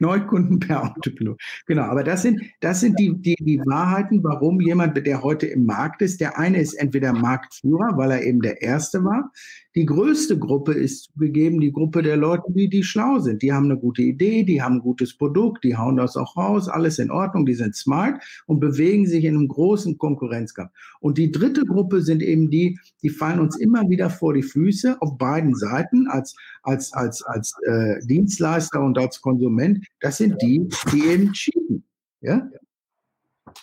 Neukunden 0.00 0.58
per 0.58 0.82
Autopilot. 0.82 1.40
Genau, 1.66 1.84
aber 1.84 2.02
das 2.02 2.22
sind, 2.22 2.42
das 2.60 2.80
sind 2.80 2.98
die, 2.98 3.14
die, 3.14 3.36
die 3.36 3.60
Wahrheiten, 3.60 4.24
warum 4.24 4.60
jemand, 4.60 5.06
der 5.06 5.22
heute 5.22 5.46
im 5.46 5.64
Markt 5.66 6.02
ist, 6.02 6.20
der 6.20 6.36
eine 6.36 6.60
ist 6.60 6.74
entweder 6.74 7.12
Marktführer, 7.12 7.96
weil 7.96 8.10
er 8.10 8.22
eben 8.24 8.42
der 8.42 8.60
Erste 8.60 9.04
war. 9.04 9.30
Die 9.76 9.86
größte 9.86 10.38
Gruppe 10.38 10.72
ist 10.72 11.10
zugegeben 11.12 11.60
die 11.60 11.72
Gruppe 11.72 12.02
der 12.02 12.16
Leute, 12.16 12.44
die, 12.48 12.68
die 12.68 12.84
schlau 12.84 13.18
sind. 13.18 13.42
Die 13.42 13.52
haben 13.52 13.64
eine 13.64 13.76
gute 13.76 14.02
Idee, 14.02 14.44
die 14.44 14.62
haben 14.62 14.76
ein 14.76 14.80
gutes 14.80 15.16
Produkt, 15.16 15.64
die 15.64 15.76
hauen 15.76 15.96
das 15.96 16.16
auch 16.16 16.36
raus, 16.36 16.68
alles 16.68 17.00
in 17.00 17.10
Ordnung, 17.10 17.44
die 17.44 17.54
sind 17.54 17.74
smart 17.74 18.22
und 18.46 18.60
bewegen 18.60 19.04
sich 19.04 19.24
in 19.24 19.36
einem 19.36 19.48
großen 19.48 19.98
Konkurrenzkampf. 19.98 20.70
Und 21.00 21.18
die 21.18 21.32
dritte 21.32 21.64
Gruppe 21.64 22.02
sind 22.02 22.22
eben 22.22 22.50
die, 22.50 22.78
die 23.02 23.10
fallen 23.10 23.40
uns 23.40 23.56
immer 23.56 23.88
wieder 23.88 24.10
vor 24.10 24.32
die 24.32 24.44
Füße 24.44 24.96
auf 25.00 25.18
beiden 25.18 25.56
Seiten 25.56 26.06
als, 26.06 26.36
als, 26.62 26.92
als, 26.92 27.22
als 27.24 27.52
äh, 27.66 27.98
Dienstleister 28.06 28.80
und 28.80 28.96
als 28.96 29.20
Konsument. 29.20 29.84
Das 29.98 30.18
sind 30.18 30.40
die, 30.40 30.68
die 30.92 31.04
eben 31.08 31.32
cheaten. 31.32 31.82
Ja? 32.20 32.48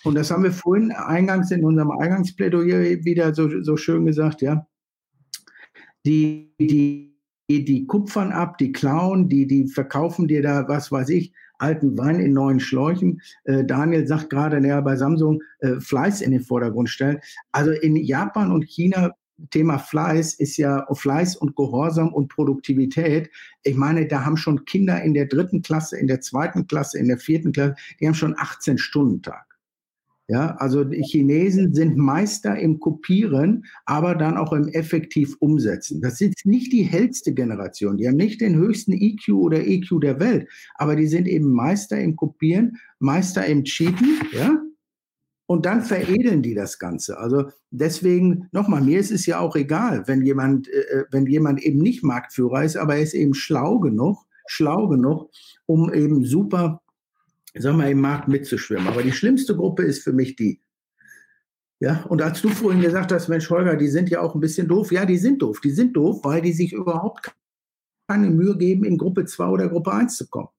Und 0.04 0.16
das 0.16 0.30
haben 0.30 0.44
wir 0.44 0.52
vorhin 0.52 0.92
eingangs 0.92 1.52
in 1.52 1.64
unserem 1.64 1.92
Eingangsplädoyer 1.92 3.06
wieder 3.06 3.34
so, 3.34 3.62
so 3.62 3.78
schön 3.78 4.06
gesagt, 4.06 4.42
ja 4.42 4.66
die, 6.06 6.54
die, 6.60 7.16
die 7.50 7.86
kupfern 7.86 8.32
ab, 8.32 8.58
die 8.58 8.72
klauen, 8.72 9.30
die, 9.30 9.48
die 9.48 9.68
verkaufen 9.68 10.28
dir 10.28 10.42
da, 10.42 10.68
was 10.68 10.92
weiß 10.92 11.10
ich, 11.10 11.34
alten 11.58 11.98
Wein 11.98 12.20
in 12.20 12.34
neuen 12.34 12.60
Schläuchen. 12.60 13.22
Äh, 13.44 13.64
Daniel 13.66 14.08
sagt 14.08 14.30
gerade, 14.30 14.60
naja, 14.60 14.82
bei 14.82 14.96
Samsung 14.96 15.42
äh, 15.60 15.80
Fleiß 15.80 16.22
in 16.22 16.32
den 16.32 16.42
Vordergrund 16.42 16.90
stellen. 16.90 17.20
Also 17.52 17.72
in 17.72 17.96
Japan 17.96 18.52
und 18.52 18.64
China 18.64 19.12
Thema 19.50 19.80
Fleiß 19.80 20.36
ist 20.36 20.58
ja 20.58 20.86
Fleiß 20.94 21.36
und 21.36 21.56
Gehorsam 21.56 22.14
und 22.14 22.28
Produktivität. 22.28 23.30
Ich 23.64 23.76
meine, 23.76 24.08
da 24.08 24.24
haben 24.24 24.38
schon 24.38 24.66
Kinder 24.66 25.02
in 25.02 25.14
der 25.14 25.26
dritten 25.26 25.62
Klasse, 25.62 25.98
in 25.98 26.08
der 26.08 26.22
zweiten 26.22 26.68
Klasse, 26.68 27.00
in 27.00 27.08
der 27.08 27.18
vierten 27.18 27.52
Klasse, 27.52 27.76
die 28.00 28.08
haben 28.08 28.14
schon 28.14 28.36
18 28.38 28.78
Stunden 28.78 29.22
Tag. 29.22 29.51
Ja, 30.32 30.56
also 30.60 30.86
die 30.86 31.04
Chinesen 31.04 31.74
sind 31.74 31.98
Meister 31.98 32.58
im 32.58 32.80
Kopieren, 32.80 33.66
aber 33.86 34.16
dann 34.16 34.38
auch 34.38 34.54
im 34.54 34.70
effektiv 34.70 35.36
Umsetzen. 35.40 36.00
Das 36.00 36.22
ist 36.22 36.46
nicht 36.46 36.72
die 36.72 36.84
hellste 36.84 37.34
Generation. 37.34 37.98
Die 37.98 38.08
haben 38.08 38.16
nicht 38.16 38.40
den 38.40 38.56
höchsten 38.56 38.94
EQ 38.94 39.34
oder 39.34 39.60
EQ 39.60 40.00
der 40.02 40.22
Welt, 40.22 40.48
aber 40.76 40.96
die 40.96 41.08
sind 41.08 41.28
eben 41.28 41.52
Meister 41.52 42.00
im 42.00 42.16
Kopieren, 42.16 42.78
Meister 43.00 43.46
im 43.46 43.66
Cheaten, 43.66 44.22
ja. 44.32 44.58
Und 45.48 45.66
dann 45.66 45.82
veredeln 45.82 46.42
die 46.42 46.54
das 46.54 46.80
Ganze. 46.80 47.18
Also 47.18 47.50
deswegen, 47.70 48.48
nochmal, 48.54 48.82
mir 48.82 49.02
ist 49.02 49.12
es 49.12 49.26
ja 49.26 49.42
auch 49.42 49.58
egal, 49.58 50.08
wenn 50.08 50.26
jemand, 50.26 50.70
äh, 50.70 50.80
äh, 50.80 51.06
wenn 51.12 51.26
jemand 51.26 51.62
eben 51.62 51.80
nicht 51.80 52.06
Marktführer 52.06 52.64
ist, 52.64 52.78
aber 52.78 52.96
er 52.96 53.02
ist 53.02 53.16
eben 53.16 53.34
schlau 53.34 53.80
genug, 53.80 54.18
schlau 54.48 54.88
genug, 54.88 55.30
um 55.66 55.94
eben 55.94 56.24
super 56.24 56.82
sag 57.56 57.76
mal, 57.76 57.90
im 57.90 58.02
Markt 58.02 58.28
mitzuschwimmen. 58.28 58.88
Aber 58.88 59.04
die 59.04 59.12
schlimmste 59.12 59.56
Gruppe 59.56 59.84
ist 59.84 60.04
für 60.04 60.14
mich 60.14 60.36
die. 60.36 60.62
Ja, 61.80 62.04
und 62.10 62.22
als 62.22 62.42
du 62.42 62.50
vorhin 62.50 62.82
gesagt 62.82 63.12
hast, 63.12 63.28
Mensch, 63.28 63.50
Holger, 63.50 63.76
die 63.76 63.88
sind 63.88 64.10
ja 64.10 64.22
auch 64.22 64.36
ein 64.36 64.42
bisschen 64.42 64.68
doof. 64.68 64.92
Ja, 64.92 65.06
die 65.06 65.18
sind 65.18 65.42
doof. 65.42 65.62
Die 65.62 65.72
sind 65.72 65.96
doof, 65.96 66.20
weil 66.24 66.42
die 66.42 66.54
sich 66.54 66.74
überhaupt 66.74 67.36
keine 68.08 68.30
Mühe 68.30 68.56
geben, 68.58 68.84
in 68.84 68.98
Gruppe 68.98 69.26
2 69.26 69.48
oder 69.48 69.70
Gruppe 69.70 69.92
1 69.94 70.18
zu 70.18 70.28
kommen. 70.28 70.50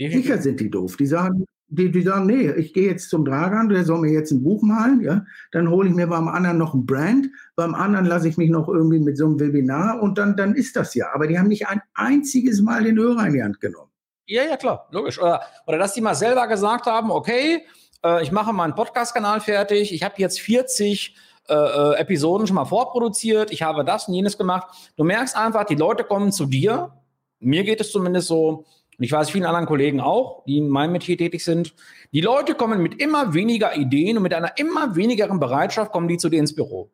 Definitiv. 0.00 0.22
Sicher 0.24 0.42
sind 0.42 0.60
die 0.60 0.70
doof. 0.70 0.96
Die 0.96 1.06
sagen, 1.06 1.44
die, 1.68 1.90
die 1.90 2.02
sagen, 2.02 2.26
nee, 2.26 2.50
ich 2.52 2.72
gehe 2.72 2.88
jetzt 2.88 3.10
zum 3.10 3.24
Dragan, 3.24 3.68
der 3.68 3.84
soll 3.84 4.00
mir 4.00 4.12
jetzt 4.12 4.30
ein 4.30 4.42
Buch 4.42 4.62
malen, 4.62 5.02
ja, 5.02 5.24
dann 5.52 5.68
hole 5.68 5.88
ich 5.88 5.94
mir 5.94 6.06
beim 6.06 6.28
anderen 6.28 6.56
noch 6.56 6.74
ein 6.74 6.86
Brand, 6.86 7.28
beim 7.56 7.74
anderen 7.74 8.06
lasse 8.06 8.28
ich 8.28 8.38
mich 8.38 8.48
noch 8.48 8.68
irgendwie 8.68 8.98
mit 8.98 9.18
so 9.18 9.26
einem 9.26 9.38
Webinar 9.38 10.02
und 10.02 10.16
dann, 10.16 10.36
dann 10.36 10.54
ist 10.54 10.76
das 10.76 10.94
ja. 10.94 11.12
Aber 11.12 11.26
die 11.26 11.38
haben 11.38 11.48
nicht 11.48 11.68
ein 11.68 11.82
einziges 11.94 12.62
Mal 12.62 12.84
den 12.84 12.98
Hörer 12.98 13.26
in 13.26 13.34
die 13.34 13.42
Hand 13.42 13.60
genommen. 13.60 13.87
Ja, 14.30 14.44
ja, 14.44 14.58
klar, 14.58 14.86
logisch. 14.90 15.18
Oder, 15.18 15.40
oder 15.66 15.78
dass 15.78 15.94
die 15.94 16.02
mal 16.02 16.14
selber 16.14 16.46
gesagt 16.48 16.84
haben, 16.84 17.10
okay, 17.10 17.64
äh, 18.04 18.22
ich 18.22 18.30
mache 18.30 18.52
meinen 18.52 18.74
Podcast-Kanal 18.74 19.40
fertig, 19.40 19.90
ich 19.90 20.02
habe 20.02 20.16
jetzt 20.18 20.38
40 20.42 21.16
äh, 21.48 21.54
äh, 21.54 21.94
Episoden 21.94 22.46
schon 22.46 22.56
mal 22.56 22.66
vorproduziert, 22.66 23.50
ich 23.50 23.62
habe 23.62 23.86
das 23.86 24.06
und 24.06 24.12
jenes 24.12 24.36
gemacht. 24.36 24.68
Du 24.98 25.04
merkst 25.04 25.34
einfach, 25.34 25.64
die 25.64 25.76
Leute 25.76 26.04
kommen 26.04 26.30
zu 26.30 26.44
dir. 26.44 26.92
Mir 27.40 27.64
geht 27.64 27.80
es 27.80 27.90
zumindest 27.90 28.28
so, 28.28 28.66
und 28.98 29.04
ich 29.04 29.12
weiß 29.12 29.30
vielen 29.30 29.46
anderen 29.46 29.64
Kollegen 29.64 29.98
auch, 29.98 30.44
die 30.44 30.58
in 30.58 30.68
meinem 30.68 30.92
Metier 30.92 31.16
tätig 31.16 31.42
sind. 31.42 31.74
Die 32.12 32.20
Leute 32.20 32.54
kommen 32.54 32.82
mit 32.82 33.00
immer 33.00 33.32
weniger 33.32 33.76
Ideen 33.76 34.18
und 34.18 34.24
mit 34.24 34.34
einer 34.34 34.58
immer 34.58 34.94
wenigeren 34.94 35.40
Bereitschaft 35.40 35.90
kommen 35.90 36.08
die 36.08 36.18
zu 36.18 36.28
dir 36.28 36.40
ins 36.40 36.54
Büro. 36.54 36.90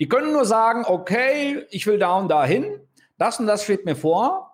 Die 0.00 0.08
können 0.08 0.32
nur 0.32 0.44
sagen, 0.44 0.84
okay, 0.84 1.66
ich 1.70 1.86
will 1.86 2.00
da 2.00 2.16
und 2.16 2.28
da 2.28 2.44
hin, 2.44 2.80
das 3.16 3.38
und 3.38 3.46
das 3.46 3.62
steht 3.62 3.84
mir 3.84 3.94
vor, 3.94 4.47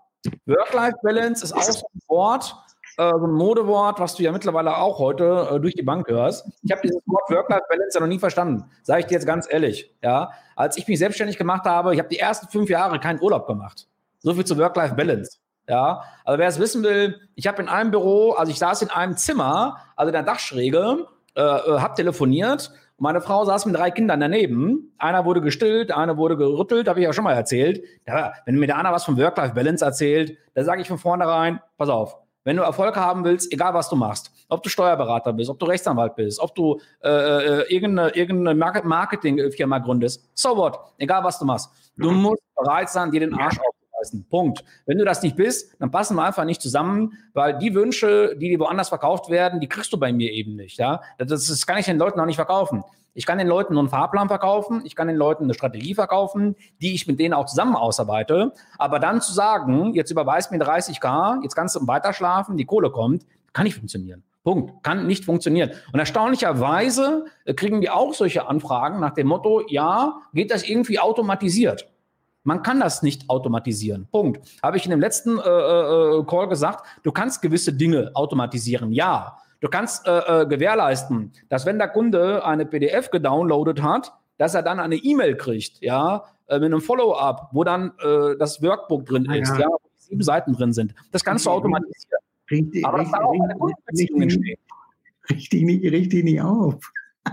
Work-Life-Balance 0.47 1.45
ist 1.45 1.53
auch 1.53 1.63
so 1.63 1.87
ein 1.87 2.01
Wort, 2.09 2.57
äh, 2.97 3.11
so 3.11 3.27
ein 3.27 3.33
Modewort, 3.33 4.01
was 4.01 4.15
du 4.15 4.23
ja 4.23 4.33
mittlerweile 4.33 4.77
auch 4.77 4.99
heute 4.99 5.49
äh, 5.51 5.61
durch 5.61 5.75
die 5.75 5.83
Bank 5.83 6.09
hörst. 6.09 6.47
Ich 6.63 6.71
habe 6.71 6.83
dieses 6.83 7.01
Wort 7.07 7.29
Work-Life-Balance 7.31 7.95
ja 7.95 8.01
noch 8.01 8.09
nie 8.09 8.19
verstanden, 8.19 8.65
sage 8.83 9.01
ich 9.01 9.07
dir 9.07 9.15
jetzt 9.15 9.27
ganz 9.27 9.47
ehrlich. 9.51 9.93
Ja, 10.03 10.31
als 10.57 10.77
ich 10.77 10.87
mich 10.87 10.99
selbstständig 10.99 11.39
gemacht 11.39 11.65
habe, 11.65 11.95
ich 11.95 11.99
habe 11.99 12.09
die 12.09 12.19
ersten 12.19 12.49
fünf 12.49 12.69
Jahre 12.71 12.99
keinen 13.01 13.21
Urlaub 13.21 13.47
gemacht. 13.47 13.87
So 14.21 14.35
viel 14.35 14.45
zu 14.45 14.57
Work-Life-Balance. 14.57 15.39
Ja, 15.69 16.03
also 16.25 16.39
wer 16.39 16.49
es 16.49 16.59
wissen 16.59 16.83
will, 16.83 17.21
ich 17.35 17.47
habe 17.47 17.63
in 17.63 17.69
einem 17.69 17.91
Büro, 17.91 18.33
also 18.33 18.53
ich 18.53 18.59
saß 18.59 18.83
in 18.83 18.91
einem 18.91 19.17
Zimmer, 19.17 19.79
also 19.97 20.09
in 20.09 20.13
der 20.13 20.23
Dachschräge, 20.23 21.07
äh, 21.37 21.41
äh 21.41 21.79
habe 21.81 21.95
telefoniert 21.95 22.71
meine 22.99 23.21
Frau 23.21 23.45
saß 23.45 23.67
mit 23.67 23.77
drei 23.77 23.91
Kindern 23.91 24.21
daneben. 24.21 24.93
Einer 24.99 25.25
wurde 25.25 25.41
gestillt, 25.41 25.91
einer 25.91 26.17
wurde 26.17 26.37
gerüttelt, 26.37 26.89
habe 26.89 27.01
ich 27.01 27.05
ja 27.05 27.13
schon 27.13 27.25
mal 27.25 27.33
erzählt. 27.33 27.83
Ja, 28.07 28.33
wenn 28.47 28.57
mir 28.57 28.67
der 28.67 28.79
einer 28.79 28.93
was 28.93 29.05
von 29.05 29.19
Work-Life-Balance 29.19 29.85
erzählt, 29.85 30.39
da 30.55 30.65
sage 30.65 30.83
ich 30.83 30.89
von 30.89 30.99
vornherein, 30.99 31.61
pass 31.77 31.89
auf, 31.89 32.17
wenn 32.45 32.57
du 32.57 32.63
Erfolg 32.63 32.95
haben 32.97 33.25
willst, 33.25 33.53
egal 33.53 33.75
was 33.75 33.89
du 33.89 33.97
machst, 33.97 34.31
ob 34.49 34.63
du 34.63 34.69
Steuerberater 34.69 35.33
bist, 35.33 35.51
ob 35.51 35.59
du 35.59 35.67
Rechtsanwalt 35.67 36.15
bist, 36.15 36.39
ob 36.39 36.55
du 36.55 36.79
äh, 37.03 37.09
äh 37.09 37.75
irgendeine, 37.75 38.11
irgendeine 38.15 38.55
Marketingfirma 38.55 39.79
gründest, 39.79 40.31
so 40.35 40.57
what, 40.57 40.79
egal 40.99 41.25
was 41.25 41.39
du 41.39 41.47
machst, 41.47 41.71
du 41.97 42.11
musst 42.11 42.43
bereit 42.55 42.91
sein, 42.91 43.11
dir 43.11 43.21
den 43.21 43.35
Arsch 43.35 43.59
auf 43.59 43.74
leisten. 44.05 44.27
Punkt. 44.29 44.65
Wenn 44.87 44.99
du 44.99 45.05
das 45.05 45.23
nicht 45.23 45.37
bist, 45.37 45.75
dann 45.79 45.91
passen 45.91 46.17
wir 46.17 46.25
einfach 46.25 46.45
nicht 46.45 46.61
zusammen, 46.61 47.19
weil 47.33 47.59
die 47.59 47.75
Wünsche, 47.75 48.37
die 48.37 48.51
dir 48.51 48.61
woanders 48.61 48.89
verkauft 48.89 49.31
werden, 49.31 49.61
die 49.61 49.69
kriegst 49.69 49.93
du 49.93 49.99
bei 49.99 50.13
mir 50.13 50.33
eben 50.33 50.57
nicht. 50.57 50.79
Ja? 50.79 51.01
Das, 51.19 51.47
das 51.47 51.67
kann 51.67 51.79
ich 51.79 51.87
den 51.87 51.99
Leuten 51.99 52.21
auch 52.21 52.27
nicht 52.27 52.37
verkaufen. 52.37 52.85
Ich 53.17 53.27
kann 53.27 53.39
den 53.39 53.47
Leuten 53.47 53.75
nur 53.75 53.83
einen 53.83 53.91
Fahrplan 53.91 54.27
verkaufen, 54.27 54.83
ich 54.85 54.97
kann 54.97 55.07
den 55.07 55.17
Leuten 55.17 55.45
eine 55.45 55.55
Strategie 55.55 55.95
verkaufen, 55.95 56.57
die 56.83 56.95
ich 56.95 57.07
mit 57.07 57.21
denen 57.21 57.33
auch 57.33 57.47
zusammen 57.47 57.77
ausarbeite. 57.77 58.53
Aber 58.77 58.99
dann 58.99 59.21
zu 59.21 59.33
sagen, 59.33 59.95
jetzt 59.95 60.11
überweist 60.11 60.51
mir 60.51 60.59
30k, 60.59 61.43
jetzt 61.45 61.55
kannst 61.55 61.77
du 61.77 61.87
weiter 61.87 62.13
schlafen, 62.13 62.57
die 62.57 62.65
Kohle 62.65 62.91
kommt, 62.91 63.25
kann 63.53 63.65
nicht 63.65 63.77
funktionieren. 63.77 64.25
Punkt. 64.43 64.83
Kann 64.83 65.07
nicht 65.07 65.25
funktionieren. 65.25 65.71
Und 65.93 66.01
erstaunlicherweise 66.01 67.25
kriegen 67.57 67.81
wir 67.81 67.95
auch 67.95 68.13
solche 68.15 68.47
Anfragen 68.49 69.01
nach 69.01 69.15
dem 69.15 69.29
Motto, 69.29 69.63
ja, 69.69 70.21
geht 70.35 70.51
das 70.51 70.69
irgendwie 70.69 70.99
automatisiert? 70.99 71.89
Man 72.45 72.63
kann 72.63 72.79
das 72.79 73.03
nicht 73.03 73.29
automatisieren. 73.31 74.07
Punkt. 74.13 74.47
Habe 74.63 74.77
ich 74.77 74.85
in 74.85 74.91
dem 74.91 75.01
letzten 75.01 75.39
äh, 75.39 75.43
äh, 75.43 76.25
Call 76.25 76.49
gesagt, 76.49 76.87
du 77.03 77.11
kannst 77.11 77.43
gewisse 77.43 77.73
Dinge 77.73 78.11
automatisieren, 78.15 78.93
ja. 78.93 79.39
Du 79.61 79.69
kannst 79.69 80.07
äh, 80.07 80.43
äh, 80.43 80.47
gewährleisten, 80.47 81.33
dass 81.49 81.65
wenn 81.65 81.79
der 81.79 81.89
Kunde 81.89 82.45
eine 82.45 82.67
PDF 82.67 83.11
gedownloadet 83.11 83.83
hat, 83.83 84.13
dass 84.37 84.55
er 84.55 84.63
dann 84.63 84.79
eine 84.79 84.97
E-Mail 84.97 85.37
kriegt, 85.37 85.81
ja, 85.81 86.25
äh, 86.49 86.59
mit 86.59 86.67
einem 86.67 86.83
Follow-up, 86.83 87.49
wo 87.53 87.65
dann 87.65 87.93
äh, 88.03 88.37
das 88.39 88.63
Workbook 88.63 89.07
drin 89.07 89.27
ah, 89.31 89.37
ist, 89.37 89.49
ja. 89.55 89.61
ja, 89.61 89.69
wo 89.69 89.91
sieben 89.97 90.23
Seiten 90.23 90.53
drin 90.53 90.75
sind. 90.75 90.95
Das 91.13 91.25
kannst 91.25 91.47
du 91.47 91.51
automatisieren. 91.51 92.21
Richtig, 92.51 92.85
Aber 92.85 92.99
das 92.99 93.07
richtig, 93.07 93.25
auch 93.25 93.33
eine 93.43 93.55
Kundenbeziehung 93.55 94.23
entstehen. 94.23 94.59
Richtig 95.31 95.63
nicht, 95.63 95.85
richtig 95.85 96.25
nicht 96.25 96.41
auf. 96.41 96.93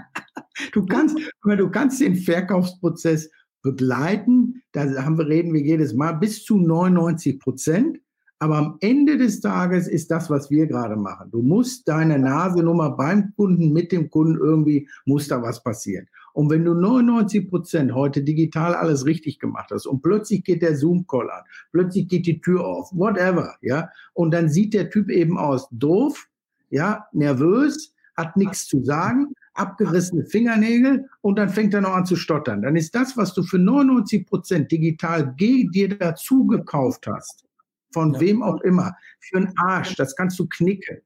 Du 0.73 0.85
kannst, 0.85 1.17
du 1.43 1.69
kannst 1.71 2.01
den 2.01 2.15
Verkaufsprozess 2.15 3.31
begleiten. 3.61 4.61
Da 4.71 4.85
haben 5.03 5.17
wir, 5.17 5.27
reden 5.27 5.53
wir 5.53 5.61
jedes 5.61 5.93
Mal 5.93 6.13
bis 6.13 6.43
zu 6.43 6.57
99 6.57 7.39
Prozent. 7.39 7.99
Aber 8.39 8.57
am 8.57 8.77
Ende 8.79 9.19
des 9.19 9.39
Tages 9.39 9.87
ist 9.87 10.09
das, 10.09 10.31
was 10.31 10.49
wir 10.49 10.65
gerade 10.65 10.95
machen. 10.95 11.29
Du 11.29 11.43
musst 11.43 11.87
deine 11.87 12.17
Nasenummer 12.17 12.89
beim 12.89 13.35
Kunden, 13.35 13.71
mit 13.71 13.91
dem 13.91 14.09
Kunden 14.09 14.35
irgendwie, 14.35 14.89
muss 15.05 15.27
da 15.27 15.43
was 15.43 15.61
passieren. 15.61 16.07
Und 16.33 16.49
wenn 16.49 16.65
du 16.65 16.73
99 16.73 17.47
Prozent 17.49 17.93
heute 17.93 18.23
digital 18.23 18.73
alles 18.73 19.05
richtig 19.05 19.37
gemacht 19.37 19.69
hast 19.71 19.85
und 19.85 20.01
plötzlich 20.01 20.43
geht 20.43 20.63
der 20.63 20.75
Zoom-Call 20.75 21.29
an, 21.29 21.43
plötzlich 21.71 22.07
geht 22.07 22.25
die 22.25 22.41
Tür 22.41 22.65
auf, 22.65 22.89
whatever, 22.93 23.55
ja, 23.61 23.89
und 24.13 24.31
dann 24.33 24.49
sieht 24.49 24.73
der 24.73 24.89
Typ 24.89 25.11
eben 25.11 25.37
aus 25.37 25.67
doof, 25.71 26.27
ja, 26.71 27.05
nervös, 27.11 27.93
hat 28.15 28.37
nichts 28.37 28.65
zu 28.65 28.83
sagen, 28.83 29.33
abgerissene 29.53 30.25
Fingernägel 30.25 31.09
und 31.21 31.37
dann 31.37 31.49
fängt 31.49 31.73
er 31.73 31.81
noch 31.81 31.93
an 31.93 32.05
zu 32.05 32.15
stottern. 32.15 32.61
Dann 32.61 32.75
ist 32.75 32.95
das, 32.95 33.17
was 33.17 33.33
du 33.33 33.43
für 33.43 33.59
99 33.59 34.25
Prozent 34.25 34.71
digital 34.71 35.33
dir 35.37 35.97
dazu 35.97 36.45
gekauft 36.47 37.07
hast, 37.07 37.45
von 37.93 38.13
ja. 38.13 38.19
wem 38.19 38.43
auch 38.43 38.61
immer, 38.61 38.95
für 39.19 39.37
einen 39.37 39.53
Arsch, 39.57 39.95
das 39.95 40.15
kannst 40.15 40.39
du 40.39 40.47
knicken. 40.47 41.01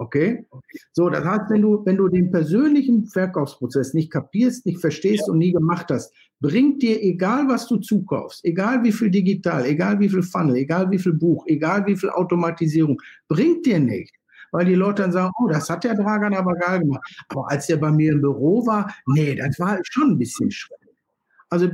Okay? 0.00 0.46
So, 0.92 1.10
das 1.10 1.24
heißt, 1.24 1.50
wenn 1.50 1.62
du, 1.62 1.84
wenn 1.84 1.96
du 1.96 2.08
den 2.08 2.30
persönlichen 2.30 3.06
Verkaufsprozess 3.06 3.94
nicht 3.94 4.12
kapierst, 4.12 4.64
nicht 4.64 4.80
verstehst 4.80 5.24
ja. 5.26 5.32
und 5.32 5.38
nie 5.38 5.50
gemacht 5.50 5.86
hast, 5.90 6.14
bringt 6.40 6.82
dir, 6.82 7.02
egal 7.02 7.48
was 7.48 7.66
du 7.66 7.78
zukaufst, 7.78 8.44
egal 8.44 8.84
wie 8.84 8.92
viel 8.92 9.10
digital, 9.10 9.66
egal 9.66 9.98
wie 9.98 10.08
viel 10.08 10.22
Funnel, 10.22 10.54
egal 10.54 10.88
wie 10.92 11.00
viel 11.00 11.14
Buch, 11.14 11.44
egal 11.48 11.84
wie 11.86 11.96
viel 11.96 12.10
Automatisierung, 12.10 13.02
bringt 13.26 13.66
dir 13.66 13.80
nicht 13.80 14.17
weil 14.52 14.66
die 14.66 14.74
Leute 14.74 15.02
dann 15.02 15.12
sagen, 15.12 15.32
oh, 15.40 15.48
das 15.48 15.68
hat 15.70 15.84
der 15.84 15.94
Dragan 15.94 16.34
aber 16.34 16.54
geil 16.54 16.80
gemacht. 16.80 17.02
Aber 17.28 17.50
als 17.50 17.68
er 17.68 17.76
bei 17.76 17.90
mir 17.90 18.12
im 18.12 18.20
Büro 18.20 18.66
war, 18.66 18.94
nee, 19.06 19.34
das 19.34 19.58
war 19.58 19.78
schon 19.82 20.12
ein 20.12 20.18
bisschen 20.18 20.50
schwer. 20.50 20.78
Also 21.50 21.70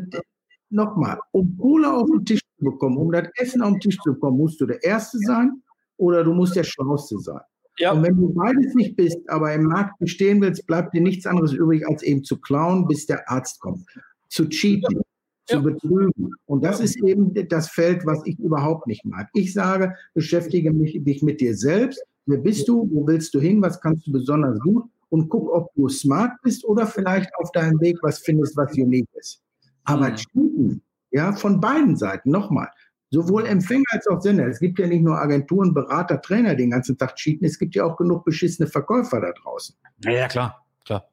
nochmal, 0.70 1.18
um 1.32 1.56
Kohle 1.58 1.92
auf 1.92 2.08
den 2.10 2.24
Tisch 2.24 2.40
zu 2.58 2.64
bekommen, 2.64 2.96
um 2.96 3.10
das 3.12 3.28
Essen 3.36 3.62
auf 3.62 3.72
den 3.72 3.80
Tisch 3.80 3.98
zu 4.02 4.14
bekommen, 4.14 4.38
musst 4.38 4.60
du 4.60 4.66
der 4.66 4.82
Erste 4.82 5.18
sein 5.18 5.62
oder 5.96 6.24
du 6.24 6.32
musst 6.32 6.56
der 6.56 6.64
Schlauste 6.64 7.18
sein. 7.18 7.40
Ja. 7.78 7.92
Und 7.92 8.02
wenn 8.04 8.16
du 8.16 8.32
beides 8.32 8.74
nicht 8.74 8.96
bist, 8.96 9.18
aber 9.28 9.52
im 9.52 9.64
Markt 9.64 9.98
bestehen 9.98 10.40
willst, 10.40 10.66
bleibt 10.66 10.94
dir 10.94 11.00
nichts 11.00 11.26
anderes 11.26 11.52
übrig, 11.52 11.86
als 11.88 12.02
eben 12.02 12.22
zu 12.22 12.40
klauen, 12.40 12.86
bis 12.86 13.06
der 13.06 13.28
Arzt 13.28 13.60
kommt. 13.60 13.84
Zu 14.28 14.48
cheaten, 14.48 14.96
ja. 14.96 15.56
zu 15.56 15.62
betrügen. 15.62 16.30
Und 16.46 16.64
das 16.64 16.80
ist 16.80 16.96
eben 17.02 17.34
das 17.48 17.68
Feld, 17.68 18.06
was 18.06 18.24
ich 18.26 18.38
überhaupt 18.38 18.86
nicht 18.86 19.04
mag. 19.04 19.28
Ich 19.34 19.52
sage, 19.52 19.94
beschäftige 20.14 20.72
mich, 20.72 21.02
dich 21.02 21.22
mit 21.22 21.40
dir 21.40 21.56
selbst 21.56 22.00
Wer 22.26 22.38
bist 22.38 22.68
du? 22.68 22.88
Wo 22.90 23.06
willst 23.06 23.34
du 23.34 23.40
hin? 23.40 23.60
Was 23.62 23.80
kannst 23.80 24.06
du 24.06 24.12
besonders 24.12 24.58
gut? 24.60 24.84
Und 25.10 25.28
guck, 25.28 25.50
ob 25.52 25.72
du 25.74 25.88
smart 25.88 26.32
bist 26.42 26.64
oder 26.64 26.86
vielleicht 26.86 27.30
auf 27.38 27.52
deinem 27.52 27.80
Weg 27.80 27.98
was 28.02 28.18
findest, 28.18 28.56
was 28.56 28.72
unique 28.76 29.08
ist. 29.14 29.42
Aber 29.84 30.10
mhm. 30.10 30.16
cheaten, 30.16 30.82
ja, 31.10 31.32
von 31.32 31.60
beiden 31.60 31.96
Seiten, 31.96 32.30
nochmal. 32.30 32.68
Sowohl 33.10 33.46
Empfänger 33.46 33.84
als 33.90 34.06
auch 34.08 34.20
Sender. 34.20 34.48
Es 34.48 34.58
gibt 34.58 34.78
ja 34.78 34.86
nicht 34.88 35.02
nur 35.02 35.16
Agenturen, 35.16 35.72
Berater, 35.72 36.20
Trainer, 36.20 36.56
die 36.56 36.64
den 36.64 36.70
ganzen 36.70 36.98
Tag 36.98 37.14
cheaten. 37.14 37.46
Es 37.46 37.58
gibt 37.58 37.74
ja 37.76 37.84
auch 37.84 37.96
genug 37.96 38.24
beschissene 38.24 38.66
Verkäufer 38.66 39.20
da 39.20 39.30
draußen. 39.30 39.76
Ja, 40.02 40.10
ja 40.10 40.28
klar, 40.28 40.66
klar. 40.84 41.08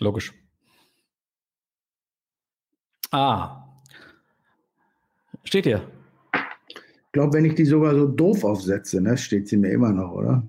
Logisch. 0.00 0.34
Ah. 3.10 3.64
Steht 5.44 5.64
hier 5.64 5.86
glaube, 7.14 7.32
wenn 7.32 7.46
ich 7.46 7.54
die 7.54 7.64
sogar 7.64 7.94
so 7.94 8.06
doof 8.06 8.44
aufsetze, 8.44 9.00
ne, 9.00 9.16
steht 9.16 9.48
sie 9.48 9.56
mir 9.56 9.70
immer 9.70 9.92
noch, 9.92 10.12
oder? 10.12 10.46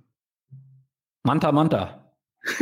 Manta, 1.23 1.51
Manta. 1.51 2.11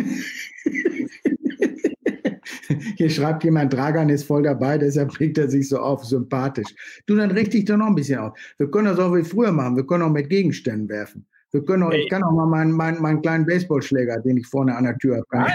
Hier 2.97 3.10
schreibt 3.10 3.43
jemand, 3.43 3.74
Dragan 3.74 4.10
ist 4.10 4.26
voll 4.26 4.43
dabei, 4.43 4.78
deshalb 4.78 5.14
bringt 5.14 5.38
er 5.38 5.49
sich 5.49 5.68
so 5.70 5.80
auf, 5.80 6.06
sympathisch. 6.06 6.68
Du, 7.06 7.16
dann 7.16 7.32
richte 7.32 7.58
ich 7.58 7.66
doch 7.66 7.78
noch 7.78 7.88
ein 7.88 7.95
bisschen 7.95 8.20
auf. 8.20 8.38
Wir 8.58 8.70
können 8.70 8.88
das 8.88 8.99
auch 8.99 9.16
wie 9.16 9.24
früher 9.24 9.51
machen. 9.51 9.78
Wir 9.78 9.88
können 9.88 10.04
auch 10.04 10.10
mit 10.10 10.30
Gegenständen 10.30 10.89
werfen. 10.89 11.26
Wir 11.51 11.64
können 11.64 11.84
auch, 11.84 11.91
hey. 11.91 12.04
Ich 12.04 12.10
kann 12.10 12.24
auch 12.24 12.32
mal 12.32 12.45
meinen, 12.45 12.72
meinen, 12.72 13.01
meinen 13.01 13.22
kleinen 13.22 13.45
Baseballschläger, 13.45 14.20
den 14.20 14.38
ich 14.38 14.47
vorne 14.47 14.76
an 14.76 14.84
der 14.84 14.97
Tür 14.97 15.18
habe. 15.18 15.28
Nein. 15.32 15.54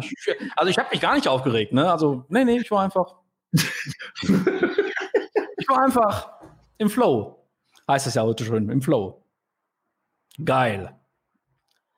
Ich, 0.00 0.12
also 0.56 0.70
ich 0.70 0.78
habe 0.78 0.88
mich 0.90 1.00
gar 1.00 1.14
nicht 1.14 1.28
aufgeregt. 1.28 1.72
Ne? 1.72 1.88
Also, 1.90 2.24
nee, 2.28 2.44
nee, 2.44 2.58
ich 2.58 2.70
war 2.70 2.82
einfach. 2.82 3.14
ich 3.52 3.64
war 5.68 5.84
einfach 5.84 6.28
im 6.78 6.90
Flow 6.90 7.43
heißt 7.88 8.06
es 8.06 8.14
ja 8.14 8.22
heute 8.22 8.44
schon, 8.44 8.68
im 8.68 8.82
Flow. 8.82 9.22
Geil. 10.44 10.94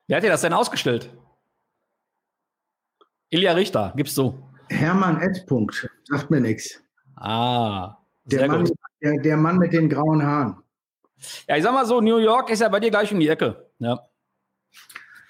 Wer 0.06 0.18
hat 0.18 0.24
dir 0.24 0.30
das 0.30 0.42
denn 0.42 0.52
ausgestellt? 0.52 1.10
Ilja 3.30 3.52
Richter, 3.52 3.92
gibst 3.96 4.16
du. 4.18 4.42
Hermann 4.68 5.20
S. 5.20 5.44
Punkt, 5.46 5.88
sagt 6.04 6.30
mir 6.30 6.40
nichts. 6.40 6.80
Ah, 7.16 7.96
der 8.24 8.48
Mann, 8.48 8.68
der, 9.02 9.20
der, 9.20 9.36
Mann 9.36 9.58
mit 9.58 9.72
den 9.72 9.88
grauen 9.88 10.22
Haaren. 10.22 10.62
Ja, 11.48 11.56
ich 11.56 11.62
sag 11.62 11.72
mal 11.72 11.86
so, 11.86 12.00
New 12.00 12.18
York 12.18 12.50
ist 12.50 12.60
ja 12.60 12.68
bei 12.68 12.80
dir 12.80 12.90
gleich 12.90 13.12
um 13.12 13.20
die 13.20 13.28
Ecke. 13.28 13.70
Ja. 13.78 14.00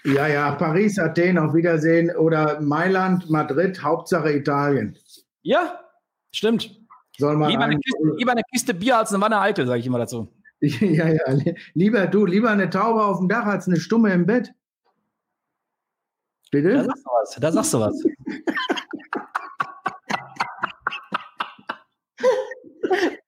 Ja, 0.05 0.27
ja, 0.27 0.53
Paris, 0.53 0.99
Athen, 0.99 1.39
auf 1.39 1.55
Wiedersehen 1.55 2.15
oder 2.17 2.61
Mailand, 2.61 3.29
Madrid, 3.29 3.83
Hauptsache 3.83 4.33
Italien. 4.33 4.97
Ja, 5.43 5.81
stimmt. 6.33 6.71
Soll 7.19 7.37
man 7.37 7.51
lieber, 7.51 7.65
eine 7.65 7.79
Kiste, 7.79 8.15
lieber 8.17 8.33
eine 8.33 8.43
Kiste 8.53 8.75
Bier 8.75 8.99
als 8.99 9.13
eine 9.13 9.23
Wanne 9.23 9.41
Eitel, 9.41 9.67
sage 9.67 9.81
ich 9.81 9.87
immer 9.87 9.99
dazu. 9.99 10.29
Ja, 10.61 11.09
ja, 11.09 11.23
lieber 11.75 12.07
du, 12.07 12.25
lieber 12.25 12.51
eine 12.51 12.71
Taube 12.71 13.05
auf 13.05 13.19
dem 13.19 13.29
Dach 13.29 13.45
als 13.45 13.67
eine 13.67 13.79
Stumme 13.79 14.11
im 14.13 14.25
Bett. 14.27 14.55
Bitte? 16.51 16.73
Da 16.73 16.85
sagst 16.85 17.05
du 17.05 17.11
was. 17.11 17.37
Da 17.41 17.53
sagst 17.53 17.75
du 17.75 17.81
was. 17.81 18.03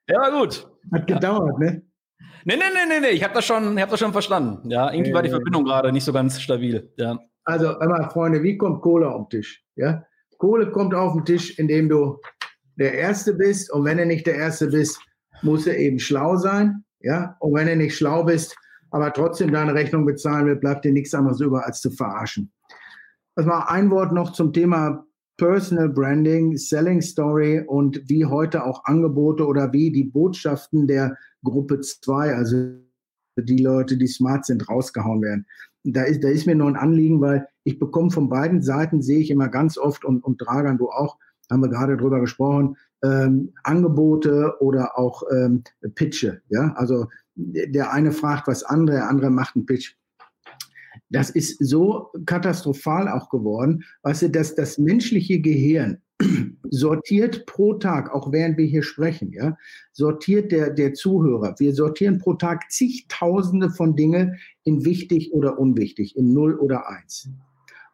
ja, 0.08 0.20
war 0.20 0.40
gut. 0.40 0.66
Hat 0.92 1.06
gedauert, 1.06 1.58
ne? 1.58 1.82
Nee, 2.44 2.56
nee, 2.56 2.62
nee, 2.72 2.86
nee, 2.88 3.00
nee. 3.00 3.10
Ich 3.10 3.24
habe 3.24 3.34
das, 3.34 3.44
schon, 3.44 3.78
hab 3.78 3.90
das 3.90 4.00
schon 4.00 4.12
verstanden. 4.12 4.70
Ja, 4.70 4.90
irgendwie 4.92 5.10
äh, 5.10 5.14
war 5.14 5.22
die 5.22 5.28
Verbindung 5.28 5.64
gerade 5.64 5.92
nicht 5.92 6.04
so 6.04 6.12
ganz 6.12 6.40
stabil. 6.40 6.90
Ja. 6.96 7.18
Also, 7.44 7.78
immer, 7.80 8.08
Freunde, 8.10 8.42
wie 8.42 8.56
kommt 8.56 8.80
Kohle 8.80 9.10
auf 9.10 9.28
den 9.28 9.40
Tisch? 9.40 9.64
Ja? 9.76 10.04
Kohle 10.38 10.70
kommt 10.70 10.94
auf 10.94 11.12
den 11.12 11.24
Tisch, 11.24 11.58
indem 11.58 11.88
du 11.88 12.18
der 12.76 12.94
Erste 12.94 13.34
bist. 13.34 13.72
Und 13.72 13.84
wenn 13.84 13.98
du 13.98 14.06
nicht 14.06 14.26
der 14.26 14.36
Erste 14.36 14.68
bist, 14.68 14.98
muss 15.42 15.66
er 15.66 15.76
eben 15.76 15.98
schlau 15.98 16.36
sein. 16.36 16.84
Ja, 17.00 17.36
und 17.40 17.54
wenn 17.54 17.66
du 17.68 17.76
nicht 17.76 17.96
schlau 17.96 18.24
bist, 18.24 18.56
aber 18.90 19.12
trotzdem 19.12 19.52
deine 19.52 19.74
Rechnung 19.74 20.04
bezahlen 20.04 20.46
will, 20.46 20.56
bleibt 20.56 20.84
dir 20.84 20.92
nichts 20.92 21.14
anderes 21.14 21.40
über, 21.40 21.66
als 21.66 21.80
zu 21.80 21.90
verarschen. 21.90 22.50
Das 23.36 23.46
war 23.46 23.70
ein 23.70 23.90
Wort 23.90 24.12
noch 24.12 24.32
zum 24.32 24.52
Thema 24.52 25.04
Personal 25.36 25.88
Branding, 25.88 26.56
Selling 26.56 27.00
Story 27.00 27.62
und 27.64 28.02
wie 28.08 28.24
heute 28.24 28.64
auch 28.64 28.84
Angebote 28.84 29.46
oder 29.46 29.72
wie 29.72 29.92
die 29.92 30.04
Botschaften 30.04 30.88
der 30.88 31.16
Gruppe 31.44 31.80
2, 31.80 32.34
also 32.34 32.56
die 33.36 33.58
Leute, 33.58 33.96
die 33.96 34.08
smart 34.08 34.44
sind, 34.46 34.68
rausgehauen 34.68 35.22
werden. 35.22 35.46
Da 35.84 36.02
ist, 36.02 36.24
da 36.24 36.28
ist 36.28 36.46
mir 36.46 36.56
nur 36.56 36.66
ein 36.66 36.76
Anliegen, 36.76 37.20
weil 37.20 37.46
ich 37.62 37.78
bekomme 37.78 38.10
von 38.10 38.28
beiden 38.28 38.62
Seiten, 38.62 39.00
sehe 39.00 39.20
ich 39.20 39.30
immer 39.30 39.48
ganz 39.48 39.78
oft 39.78 40.04
und, 40.04 40.24
und 40.24 40.38
Dragan, 40.38 40.78
du 40.78 40.90
auch, 40.90 41.16
haben 41.48 41.62
wir 41.62 41.68
gerade 41.68 41.96
drüber 41.96 42.20
gesprochen, 42.20 42.76
ähm, 43.02 43.52
Angebote 43.62 44.54
oder 44.60 44.98
auch 44.98 45.22
ähm, 45.32 45.62
Pitche. 45.94 46.42
Ja? 46.48 46.72
Also 46.76 47.06
der 47.34 47.92
eine 47.92 48.12
fragt 48.12 48.48
was 48.48 48.64
andere, 48.64 48.96
der 48.96 49.08
andere 49.08 49.30
macht 49.30 49.56
einen 49.56 49.66
Pitch. 49.66 49.94
Das 51.10 51.30
ist 51.30 51.56
so 51.64 52.10
katastrophal 52.26 53.08
auch 53.08 53.30
geworden, 53.30 53.84
weißt 54.02 54.22
du, 54.22 54.30
dass 54.30 54.54
das 54.54 54.78
menschliche 54.78 55.40
Gehirn 55.40 56.02
sortiert 56.70 57.46
pro 57.46 57.74
Tag, 57.74 58.12
auch 58.12 58.32
während 58.32 58.58
wir 58.58 58.66
hier 58.66 58.82
sprechen, 58.82 59.32
ja, 59.32 59.56
sortiert 59.92 60.52
der, 60.52 60.70
der 60.70 60.94
Zuhörer. 60.94 61.54
Wir 61.58 61.74
sortieren 61.74 62.18
pro 62.18 62.34
Tag 62.34 62.70
zigtausende 62.70 63.70
von 63.70 63.96
Dingen 63.96 64.38
in 64.64 64.84
wichtig 64.84 65.32
oder 65.32 65.58
unwichtig, 65.58 66.16
in 66.16 66.32
null 66.32 66.54
oder 66.58 66.88
eins. 66.88 67.30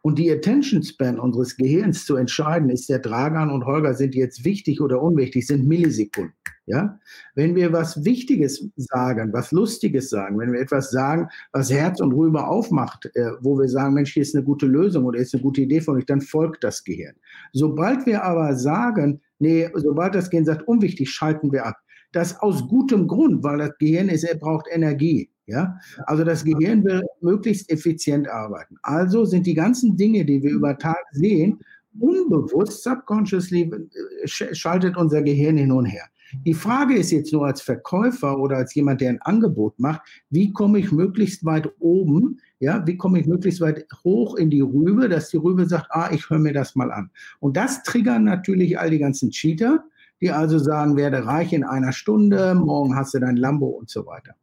Und 0.07 0.19
die 0.19 0.31
Attention 0.31 0.83
Span 0.83 1.19
unseres 1.19 1.57
Gehirns 1.57 2.05
zu 2.05 2.17
entscheiden, 2.17 2.69
ist 2.69 2.91
der 2.91 2.99
Dragan 2.99 3.51
und 3.51 3.65
Holger 3.65 3.95
sind 3.95 4.15
jetzt 4.15 4.45
wichtig 4.45 4.83
oder 4.83 5.01
unwichtig, 5.01 5.47
sind 5.47 5.67
Millisekunden. 5.67 6.35
Ja? 6.67 7.01
Wenn 7.35 7.55
wir 7.55 7.73
was 7.73 8.05
Wichtiges 8.05 8.69
sagen, 8.77 9.33
was 9.33 9.51
Lustiges 9.51 10.11
sagen, 10.11 10.39
wenn 10.39 10.53
wir 10.53 10.61
etwas 10.61 10.91
sagen, 10.91 11.29
was 11.53 11.73
Herz 11.73 12.03
und 12.03 12.13
Rübe 12.13 12.47
aufmacht, 12.47 13.11
äh, 13.15 13.31
wo 13.41 13.59
wir 13.59 13.69
sagen, 13.69 13.95
Mensch, 13.95 14.13
hier 14.13 14.23
ist 14.23 14.35
eine 14.35 14.45
gute 14.45 14.67
Lösung 14.67 15.07
oder 15.07 15.19
ist 15.19 15.33
eine 15.33 15.43
gute 15.43 15.63
Idee 15.63 15.81
von 15.81 15.97
euch, 15.97 16.05
dann 16.05 16.21
folgt 16.21 16.65
das 16.65 16.85
Gehirn. 16.85 17.15
Sobald 17.55 18.05
wir 18.05 18.25
aber 18.25 18.57
sagen, 18.57 19.23
nee, 19.39 19.71
sobald 19.73 20.15
das 20.15 20.29
Gehirn 20.29 20.45
sagt, 20.45 20.69
unwichtig, 20.69 21.11
schalten 21.11 21.51
wir 21.51 21.65
ab 21.65 21.77
das 22.15 22.41
aus 22.41 22.67
gutem 22.69 23.07
Grund, 23.07 23.43
weil 23.43 23.59
das 23.59 23.77
Gehirn 23.79 24.09
ist, 24.09 24.25
er 24.25 24.37
braucht 24.37 24.67
Energie. 24.71 25.31
Ja, 25.47 25.79
also 26.07 26.25
das 26.25 26.43
Gehirn 26.43 26.83
will 26.85 27.03
möglichst 27.21 27.71
effizient 27.71 28.27
arbeiten. 28.29 28.77
Also 28.83 29.27
sind 29.27 29.47
die 29.47 29.53
ganzen 29.53 29.95
Dinge, 29.95 30.25
die 30.25 30.43
wir 30.43 30.51
über 30.51 30.79
Tag 30.79 31.05
sehen, 31.13 31.59
unbewusst, 32.01 32.83
subconsciously 32.83 33.71
äh, 33.71 34.27
schaltet 34.27 34.97
unser 34.97 35.23
Gehirn 35.23 35.59
hin 35.59 35.71
und 35.71 35.85
her. 35.85 36.05
Die 36.47 36.55
Frage 36.55 36.95
ist 36.95 37.11
jetzt 37.13 37.33
nur 37.33 37.47
als 37.47 37.61
Verkäufer 37.61 38.39
oder 38.39 38.57
als 38.57 38.75
jemand, 38.75 39.01
der 39.01 39.11
ein 39.11 39.23
Angebot 39.23 39.79
macht, 39.79 40.01
wie 40.31 40.53
komme 40.53 40.79
ich 40.79 40.91
möglichst 40.91 41.45
weit 41.45 41.71
oben, 41.79 42.41
ja, 42.59 42.85
wie 42.87 42.97
komme 42.97 43.21
ich 43.21 43.27
möglichst 43.27 43.61
weit 43.61 43.87
hoch 44.03 44.37
in 44.37 44.51
die 44.51 44.61
Rübe, 44.61 45.09
dass 45.09 45.29
die 45.29 45.37
Rübe 45.37 45.67
sagt, 45.67 45.89
ah, 45.91 46.11
ich 46.13 46.29
höre 46.31 46.39
mir 46.39 46.53
das 46.53 46.75
mal 46.75 46.91
an. 46.91 47.11
Und 47.39 47.57
das 47.57 47.83
triggern 47.83 48.25
natürlich 48.25 48.79
all 48.79 48.91
die 48.91 48.99
ganzen 48.99 49.31
Cheater, 49.31 49.85
die 50.21 50.31
also 50.31 50.59
sagen, 50.59 50.97
werde 50.97 51.27
reich 51.27 51.53
in 51.53 51.65
einer 51.65 51.93
Stunde, 51.93 52.55
morgen 52.55 52.97
hast 52.97 53.15
du 53.15 53.19
dein 53.19 53.37
Lambo 53.37 53.67
und 53.67 53.91
so 53.91 54.07
weiter. 54.07 54.35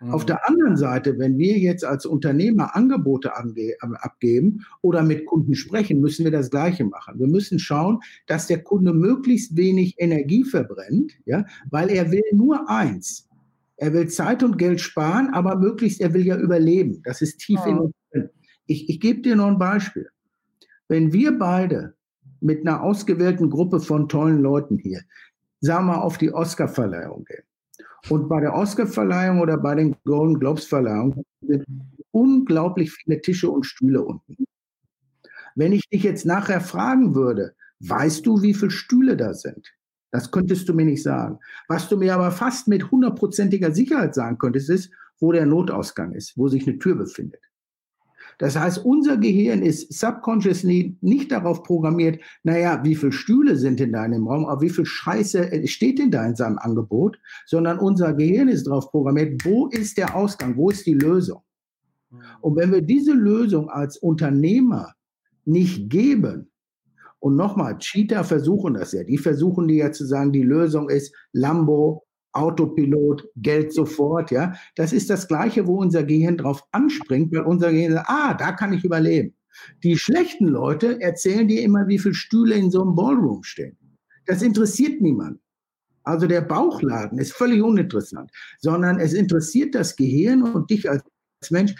Mhm. 0.00 0.10
Auf 0.10 0.26
der 0.26 0.48
anderen 0.48 0.76
Seite, 0.76 1.18
wenn 1.18 1.38
wir 1.38 1.58
jetzt 1.58 1.84
als 1.84 2.06
Unternehmer 2.06 2.74
Angebote 2.74 3.32
abgeben 3.36 4.64
oder 4.80 5.02
mit 5.02 5.26
Kunden 5.26 5.54
sprechen, 5.54 6.00
müssen 6.00 6.24
wir 6.24 6.32
das 6.32 6.50
Gleiche 6.50 6.84
machen. 6.84 7.18
Wir 7.18 7.26
müssen 7.26 7.58
schauen, 7.58 8.00
dass 8.26 8.46
der 8.46 8.62
Kunde 8.62 8.92
möglichst 8.92 9.56
wenig 9.56 9.94
Energie 9.98 10.44
verbrennt, 10.44 11.12
ja, 11.24 11.44
weil 11.70 11.90
er 11.90 12.10
will 12.10 12.22
nur 12.32 12.68
eins. 12.68 13.28
Er 13.76 13.92
will 13.92 14.08
Zeit 14.08 14.42
und 14.42 14.58
Geld 14.58 14.80
sparen, 14.80 15.32
aber 15.32 15.56
möglichst, 15.56 16.00
er 16.00 16.12
will 16.12 16.26
ja 16.26 16.36
überleben. 16.36 17.00
Das 17.04 17.22
ist 17.22 17.38
tief 17.38 17.60
ja. 17.60 17.66
in 17.66 17.78
uns 17.78 17.94
drin. 18.10 18.28
Ich, 18.66 18.88
ich 18.88 19.00
gebe 19.00 19.22
dir 19.22 19.36
noch 19.36 19.46
ein 19.46 19.58
Beispiel. 19.58 20.08
Wenn 20.88 21.12
wir 21.12 21.38
beide 21.38 21.94
mit 22.40 22.66
einer 22.66 22.82
ausgewählten 22.82 23.50
Gruppe 23.50 23.80
von 23.80 24.08
tollen 24.08 24.40
Leuten 24.40 24.78
hier, 24.78 25.02
sagen 25.60 25.86
wir 25.86 25.94
mal, 25.94 26.00
auf 26.00 26.18
die 26.18 26.32
Oscar-Verleihung 26.32 27.24
gehen, 27.24 27.44
und 28.10 28.28
bei 28.28 28.40
der 28.40 28.54
Oscar-Verleihung 28.54 29.40
oder 29.40 29.58
bei 29.58 29.74
den 29.74 29.96
Golden 30.04 30.38
Globes-Verleihungen 30.38 31.24
sind 31.42 31.64
unglaublich 32.10 32.92
viele 32.92 33.20
Tische 33.20 33.50
und 33.50 33.66
Stühle 33.66 34.02
unten. 34.02 34.36
Wenn 35.54 35.72
ich 35.72 35.88
dich 35.88 36.04
jetzt 36.04 36.24
nachher 36.24 36.60
fragen 36.60 37.14
würde, 37.14 37.54
weißt 37.80 38.24
du, 38.24 38.42
wie 38.42 38.54
viele 38.54 38.70
Stühle 38.70 39.16
da 39.16 39.34
sind? 39.34 39.74
Das 40.10 40.30
könntest 40.30 40.68
du 40.68 40.74
mir 40.74 40.86
nicht 40.86 41.02
sagen. 41.02 41.38
Was 41.66 41.88
du 41.88 41.96
mir 41.96 42.14
aber 42.14 42.30
fast 42.30 42.68
mit 42.68 42.90
hundertprozentiger 42.90 43.72
Sicherheit 43.72 44.14
sagen 44.14 44.38
könntest, 44.38 44.70
ist, 44.70 44.90
wo 45.20 45.32
der 45.32 45.44
Notausgang 45.44 46.12
ist, 46.12 46.38
wo 46.38 46.48
sich 46.48 46.66
eine 46.66 46.78
Tür 46.78 46.94
befindet. 46.94 47.42
Das 48.38 48.56
heißt, 48.56 48.84
unser 48.84 49.16
Gehirn 49.16 49.62
ist 49.62 49.92
subconsciously 49.92 50.96
nicht 51.00 51.32
darauf 51.32 51.64
programmiert, 51.64 52.20
naja, 52.44 52.80
wie 52.84 52.94
viele 52.94 53.12
Stühle 53.12 53.56
sind 53.56 53.80
in 53.80 53.92
deinem 53.92 54.28
Raum, 54.28 54.46
aber 54.46 54.62
wie 54.62 54.70
viel 54.70 54.86
Scheiße 54.86 55.66
steht 55.66 55.98
denn 55.98 56.12
da 56.12 56.24
in 56.24 56.36
seinem 56.36 56.58
Angebot, 56.58 57.18
sondern 57.46 57.78
unser 57.78 58.14
Gehirn 58.14 58.48
ist 58.48 58.66
darauf 58.68 58.90
programmiert, 58.90 59.44
wo 59.44 59.66
ist 59.66 59.98
der 59.98 60.14
Ausgang, 60.14 60.56
wo 60.56 60.70
ist 60.70 60.86
die 60.86 60.94
Lösung. 60.94 61.42
Mhm. 62.10 62.18
Und 62.40 62.56
wenn 62.56 62.72
wir 62.72 62.82
diese 62.82 63.12
Lösung 63.12 63.68
als 63.68 63.96
Unternehmer 63.98 64.94
nicht 65.44 65.90
geben, 65.90 66.48
und 67.20 67.34
nochmal, 67.34 67.78
Cheater 67.78 68.22
versuchen 68.22 68.74
das 68.74 68.92
ja. 68.92 69.02
Die 69.02 69.18
versuchen 69.18 69.66
dir 69.66 69.76
ja 69.76 69.92
zu 69.92 70.06
sagen, 70.06 70.32
die 70.32 70.42
Lösung 70.42 70.88
ist 70.88 71.12
Lambo, 71.32 72.06
Autopilot, 72.32 73.28
Geld 73.36 73.72
sofort, 73.72 74.30
ja. 74.30 74.54
Das 74.76 74.92
ist 74.92 75.10
das 75.10 75.28
Gleiche, 75.28 75.66
wo 75.66 75.80
unser 75.80 76.04
Gehirn 76.04 76.36
drauf 76.36 76.62
anspringt, 76.72 77.32
weil 77.32 77.42
unser 77.42 77.72
Gehirn 77.72 77.94
sagt, 77.94 78.10
ah, 78.10 78.34
da 78.34 78.52
kann 78.52 78.72
ich 78.72 78.84
überleben. 78.84 79.34
Die 79.82 79.96
schlechten 79.96 80.46
Leute 80.46 81.00
erzählen 81.00 81.48
dir 81.48 81.62
immer, 81.62 81.88
wie 81.88 81.98
viele 81.98 82.14
Stühle 82.14 82.54
in 82.54 82.70
so 82.70 82.82
einem 82.82 82.94
Ballroom 82.94 83.42
stehen. 83.42 83.76
Das 84.26 84.42
interessiert 84.42 85.00
niemand. 85.00 85.40
Also 86.04 86.26
der 86.26 86.40
Bauchladen 86.40 87.18
ist 87.18 87.32
völlig 87.32 87.62
uninteressant, 87.62 88.30
sondern 88.60 88.98
es 88.98 89.12
interessiert 89.12 89.74
das 89.74 89.96
Gehirn 89.96 90.42
und 90.42 90.70
dich 90.70 90.88
als 90.88 91.02
Mensch. 91.50 91.74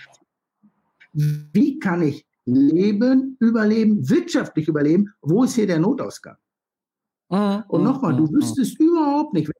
Wie 1.12 1.78
kann 1.78 2.02
ich 2.02 2.26
leben, 2.44 3.36
überleben, 3.40 4.08
wirtschaftlich 4.08 4.68
überleben? 4.68 5.12
Wo 5.22 5.44
ist 5.44 5.54
hier 5.54 5.66
der 5.66 5.78
Notausgang? 5.78 6.36
Mhm. 7.30 7.64
Und 7.68 7.84
nochmal, 7.84 8.16
du 8.16 8.24
mhm. 8.24 8.34
wüsstest 8.34 8.78
überhaupt 8.80 9.34
nicht, 9.34 9.50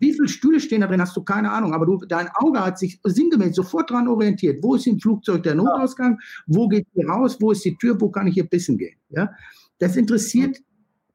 wie 0.00 0.12
viele 0.12 0.28
Stühle 0.28 0.60
stehen 0.60 0.80
da 0.80 0.86
drin, 0.86 1.00
hast 1.00 1.16
du 1.16 1.22
keine 1.22 1.52
Ahnung. 1.52 1.72
Aber 1.72 1.86
du, 1.86 1.98
dein 2.08 2.28
Auge 2.34 2.64
hat 2.64 2.78
sich 2.78 2.98
sinngemäß 3.04 3.54
sofort 3.54 3.90
daran 3.90 4.08
orientiert. 4.08 4.62
Wo 4.62 4.74
ist 4.74 4.86
im 4.86 4.98
Flugzeug 4.98 5.42
der 5.42 5.54
Notausgang? 5.54 6.18
Wo 6.46 6.68
geht 6.68 6.86
hier 6.94 7.08
raus? 7.08 7.36
Wo 7.40 7.52
ist 7.52 7.64
die 7.64 7.76
Tür? 7.76 8.00
Wo 8.00 8.10
kann 8.10 8.26
ich 8.26 8.34
hier 8.34 8.48
pissen 8.48 8.78
gehen? 8.78 8.96
Ja? 9.10 9.30
Das 9.78 9.96
interessiert, 9.96 10.58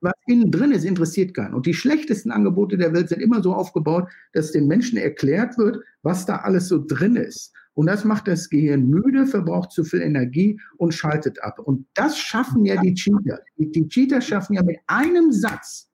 was 0.01 0.13
innen 0.27 0.51
drin 0.51 0.71
ist, 0.71 0.85
interessiert 0.85 1.33
keinen. 1.33 1.53
Und 1.53 1.65
die 1.65 1.73
schlechtesten 1.73 2.31
Angebote 2.31 2.77
der 2.77 2.93
Welt 2.93 3.09
sind 3.09 3.21
immer 3.21 3.41
so 3.41 3.53
aufgebaut, 3.53 4.07
dass 4.33 4.51
den 4.51 4.67
Menschen 4.67 4.97
erklärt 4.97 5.57
wird, 5.57 5.79
was 6.03 6.25
da 6.25 6.37
alles 6.37 6.67
so 6.67 6.83
drin 6.85 7.15
ist. 7.15 7.51
Und 7.73 7.87
das 7.87 8.05
macht 8.05 8.27
das 8.27 8.49
Gehirn 8.49 8.87
müde, 8.87 9.25
verbraucht 9.25 9.71
zu 9.71 9.83
viel 9.83 10.01
Energie 10.01 10.59
und 10.77 10.93
schaltet 10.93 11.43
ab. 11.43 11.59
Und 11.59 11.85
das 11.93 12.17
schaffen 12.17 12.65
ja 12.65 12.79
die 12.81 12.93
Cheater. 12.93 13.39
Die, 13.57 13.69
die 13.69 13.87
Cheater 13.89 14.21
schaffen 14.21 14.53
ja 14.53 14.63
mit 14.63 14.77
einem 14.87 15.31
Satz, 15.31 15.89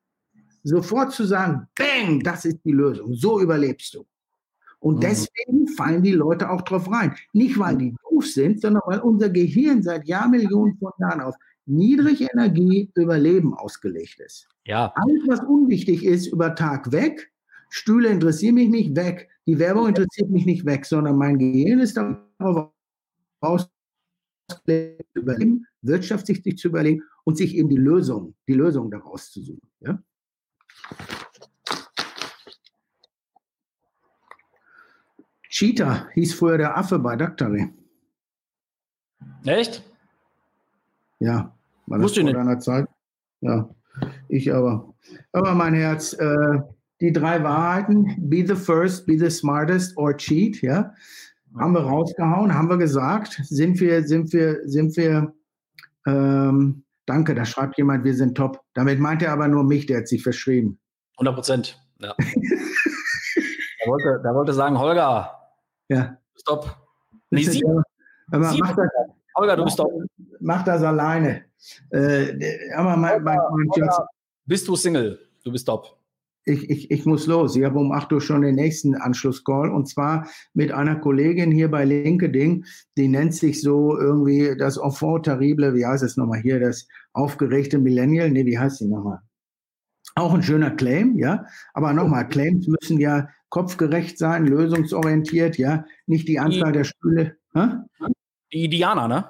sofort 0.63 1.11
zu 1.11 1.25
sagen, 1.25 1.67
bang, 1.75 2.19
das 2.21 2.45
ist 2.45 2.59
die 2.63 2.71
Lösung, 2.71 3.13
so 3.13 3.39
überlebst 3.39 3.93
du. 3.93 4.05
Und 4.79 4.95
mhm. 4.95 5.01
deswegen 5.01 5.67
fallen 5.77 6.03
die 6.03 6.11
Leute 6.11 6.49
auch 6.49 6.61
drauf 6.61 6.91
rein. 6.91 7.15
Nicht, 7.33 7.57
weil 7.59 7.77
die 7.77 7.95
doof 8.09 8.25
sind, 8.25 8.61
sondern 8.61 8.81
weil 8.85 8.99
unser 8.99 9.29
Gehirn 9.29 9.83
seit 9.83 10.07
Jahrmillionen 10.07 10.77
von 10.77 10.91
Jahren 10.99 11.21
auf 11.21 11.35
niedrige 11.65 12.27
Energie 12.33 12.89
Überleben 12.95 13.53
ausgelegt 13.53 14.19
ist. 14.19 14.47
Ja. 14.65 14.91
Alles, 14.95 15.21
was 15.27 15.39
unwichtig 15.41 16.03
ist, 16.03 16.27
über 16.27 16.55
Tag 16.55 16.91
weg. 16.91 17.31
Stühle 17.69 18.09
interessieren 18.09 18.55
mich 18.55 18.69
nicht 18.69 18.95
weg. 18.95 19.29
Die 19.45 19.57
Werbung 19.59 19.87
interessiert 19.87 20.29
mich 20.29 20.45
nicht 20.45 20.65
weg, 20.65 20.85
sondern 20.85 21.17
mein 21.17 21.37
Gehirn 21.37 21.79
ist 21.79 21.97
darauf 21.97 22.71
ausgelegt, 23.39 25.07
überleben, 25.13 25.65
wirtschaftlich 25.81 26.57
zu 26.57 26.67
überlegen 26.67 27.03
und 27.23 27.37
sich 27.37 27.55
eben 27.55 27.69
die 27.69 27.77
Lösung, 27.77 28.35
die 28.47 28.53
Lösung 28.53 28.91
daraus 28.91 29.31
zu 29.31 29.41
suchen. 29.41 29.69
Ja? 29.79 30.01
Cheetah 35.49 36.07
hieß 36.13 36.33
früher 36.33 36.57
der 36.57 36.77
Affe 36.77 36.97
bei 36.97 37.15
Daktari. 37.15 37.69
Echt? 39.45 39.83
Ja, 41.19 41.53
war 41.87 41.99
das 41.99 42.13
vor 42.17 42.31
deiner 42.31 42.59
Zeit. 42.59 42.87
Ja, 43.41 43.69
ich 44.29 44.53
aber. 44.53 44.93
Aber 45.33 45.53
mein 45.53 45.73
Herz, 45.73 46.13
äh, 46.13 46.59
die 47.01 47.11
drei 47.11 47.43
Wahrheiten, 47.43 48.29
be 48.29 48.45
the 48.47 48.55
first, 48.55 49.05
be 49.05 49.17
the 49.19 49.29
smartest 49.29 49.97
or 49.97 50.15
cheat, 50.15 50.61
ja, 50.61 50.93
haben 51.57 51.73
wir 51.73 51.81
rausgehauen, 51.81 52.53
haben 52.53 52.69
wir 52.69 52.77
gesagt, 52.77 53.41
sind 53.43 53.79
wir, 53.79 54.07
sind 54.07 54.31
wir, 54.31 54.61
sind 54.65 54.95
wir 54.95 55.33
ähm, 56.05 56.83
Danke, 57.11 57.35
da 57.35 57.43
schreibt 57.43 57.77
jemand, 57.77 58.05
wir 58.05 58.15
sind 58.15 58.37
top. 58.37 58.61
Damit 58.73 59.01
meint 59.01 59.21
er 59.21 59.33
aber 59.33 59.49
nur 59.49 59.65
mich, 59.65 59.85
der 59.85 59.97
hat 59.97 60.07
sich 60.07 60.23
verschrieben. 60.23 60.79
100 61.17 61.35
Prozent, 61.35 61.83
ja. 61.99 62.15
da, 62.17 63.85
wollte, 63.85 64.21
da 64.23 64.33
wollte 64.33 64.53
sagen, 64.53 64.79
Holger, 64.79 65.29
ja. 65.89 66.17
Stopp. 66.37 66.73
Nee, 67.29 67.43
sie, 67.43 67.61
aber 68.31 68.45
sie, 68.45 68.59
mach 68.59 68.77
das, 68.77 68.87
Holger, 69.35 69.57
du 69.57 69.65
bist 69.65 69.77
doch. 69.77 69.89
Mach 70.39 70.63
das 70.63 70.83
alleine. 70.83 71.43
Äh, 71.89 72.71
aber 72.77 72.95
mein, 72.95 73.21
mein, 73.23 73.37
mein 73.57 73.69
Holger, 73.71 74.07
bist 74.45 74.69
du 74.69 74.77
Single? 74.77 75.19
Du 75.43 75.51
bist 75.51 75.67
top 75.67 76.01
ich, 76.45 76.69
ich, 76.69 76.91
ich 76.91 77.05
muss 77.05 77.27
los. 77.27 77.55
Ich 77.55 77.63
habe 77.63 77.79
um 77.79 77.91
8 77.91 78.11
Uhr 78.13 78.21
schon 78.21 78.41
den 78.41 78.55
nächsten 78.55 78.95
Anschlusscall 78.95 79.69
und 79.69 79.87
zwar 79.87 80.27
mit 80.53 80.71
einer 80.71 80.95
Kollegin 80.95 81.51
hier 81.51 81.69
bei 81.69 81.85
LinkedIn, 81.85 82.65
die 82.97 83.07
nennt 83.07 83.35
sich 83.35 83.61
so 83.61 83.97
irgendwie 83.97 84.55
das 84.57 84.77
Enfant 84.77 85.25
terrible, 85.25 85.75
wie 85.75 85.85
heißt 85.85 86.03
es 86.03 86.17
nochmal 86.17 86.41
hier, 86.41 86.59
das 86.59 86.87
aufgeregte 87.13 87.77
Millennial, 87.77 88.29
nee, 88.29 88.45
wie 88.45 88.57
heißt 88.57 88.77
sie 88.77 88.87
nochmal? 88.87 89.19
Auch 90.15 90.33
ein 90.33 90.43
schöner 90.43 90.71
Claim, 90.71 91.17
ja. 91.17 91.45
Aber 91.73 91.93
nochmal, 91.93 92.27
Claims 92.29 92.67
müssen 92.67 92.99
ja 92.99 93.29
kopfgerecht 93.49 94.17
sein, 94.17 94.45
lösungsorientiert, 94.45 95.57
ja. 95.57 95.85
Nicht 96.05 96.27
die 96.27 96.39
Anzahl 96.39 96.71
die, 96.71 96.79
der 96.79 96.83
Stühle. 96.83 97.37
Hä? 97.53 97.67
Die 98.53 98.69
Diana, 98.69 99.07
ne? 99.07 99.29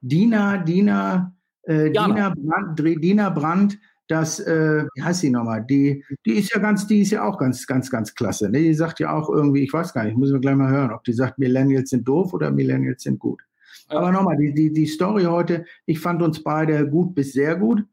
Dina, 0.00 0.58
Dina, 0.58 1.34
äh, 1.62 1.90
Dina, 1.90 2.34
Brand, 2.34 2.78
Dina 2.78 3.30
Brandt 3.30 3.78
dass, 4.12 4.40
äh, 4.40 4.84
wie 4.94 5.02
heißt 5.02 5.20
sie 5.20 5.30
nochmal? 5.30 5.64
Die, 5.64 6.04
die 6.26 6.32
ist 6.32 6.52
ja 6.52 6.60
ganz, 6.60 6.86
die 6.86 7.00
ist 7.00 7.10
ja 7.10 7.24
auch 7.24 7.38
ganz, 7.38 7.66
ganz, 7.66 7.90
ganz 7.90 8.14
klasse. 8.14 8.50
Ne? 8.50 8.58
Die 8.58 8.74
sagt 8.74 9.00
ja 9.00 9.12
auch 9.12 9.30
irgendwie, 9.30 9.62
ich 9.62 9.72
weiß 9.72 9.94
gar 9.94 10.04
nicht, 10.04 10.16
müssen 10.18 10.34
wir 10.34 10.40
gleich 10.40 10.56
mal 10.56 10.70
hören, 10.70 10.92
ob 10.92 11.02
die 11.04 11.12
sagt, 11.12 11.38
Millennials 11.38 11.90
sind 11.90 12.06
doof 12.06 12.34
oder 12.34 12.50
Millennials 12.50 13.02
sind 13.02 13.18
gut. 13.18 13.42
Aber 13.88 14.12
nochmal, 14.12 14.36
die, 14.36 14.52
die, 14.52 14.72
die 14.72 14.86
Story 14.86 15.24
heute, 15.24 15.64
ich 15.86 16.00
fand 16.00 16.22
uns 16.22 16.42
beide 16.42 16.88
gut 16.88 17.14
bis 17.14 17.32
sehr 17.32 17.56
gut. 17.56 17.84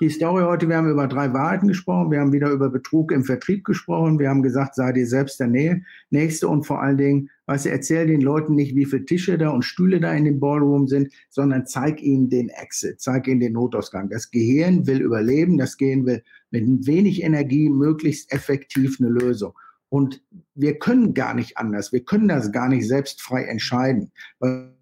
Die 0.00 0.10
Story 0.10 0.42
heute, 0.44 0.68
wir 0.68 0.76
haben 0.76 0.90
über 0.90 1.08
drei 1.08 1.32
Wahrheiten 1.32 1.68
gesprochen, 1.68 2.10
wir 2.10 2.20
haben 2.20 2.32
wieder 2.32 2.50
über 2.50 2.70
Betrug 2.70 3.10
im 3.10 3.24
Vertrieb 3.24 3.64
gesprochen, 3.64 4.18
wir 4.18 4.28
haben 4.28 4.42
gesagt, 4.42 4.76
sei 4.76 4.92
dir 4.92 5.06
selbst 5.06 5.40
der 5.40 5.48
Nähe, 5.48 5.82
Nächste 6.10 6.46
und 6.46 6.64
vor 6.64 6.80
allen 6.80 6.96
Dingen, 6.96 7.30
Weißt 7.48 7.64
du, 7.64 7.70
erzähl 7.70 8.06
den 8.06 8.20
Leuten 8.20 8.54
nicht, 8.54 8.76
wie 8.76 8.84
viele 8.84 9.06
Tische 9.06 9.38
da 9.38 9.48
und 9.48 9.64
Stühle 9.64 10.00
da 10.00 10.12
in 10.12 10.26
dem 10.26 10.38
Ballroom 10.38 10.86
sind, 10.86 11.10
sondern 11.30 11.66
zeig 11.66 12.02
ihnen 12.02 12.28
den 12.28 12.50
Exit, 12.50 13.00
zeig 13.00 13.26
ihnen 13.26 13.40
den 13.40 13.54
Notausgang. 13.54 14.10
Das 14.10 14.30
Gehirn 14.30 14.86
will 14.86 15.00
überleben, 15.00 15.56
das 15.56 15.78
Gehirn 15.78 16.04
will 16.04 16.22
mit 16.50 16.86
wenig 16.86 17.22
Energie 17.22 17.70
möglichst 17.70 18.30
effektiv 18.34 18.98
eine 19.00 19.08
Lösung. 19.08 19.54
Und 19.88 20.22
wir 20.54 20.78
können 20.78 21.14
gar 21.14 21.32
nicht 21.32 21.56
anders. 21.56 21.90
Wir 21.90 22.04
können 22.04 22.28
das 22.28 22.52
gar 22.52 22.68
nicht 22.68 22.86
selbst 22.86 23.22
frei 23.22 23.44
entscheiden. 23.44 24.12
Weil 24.40 24.74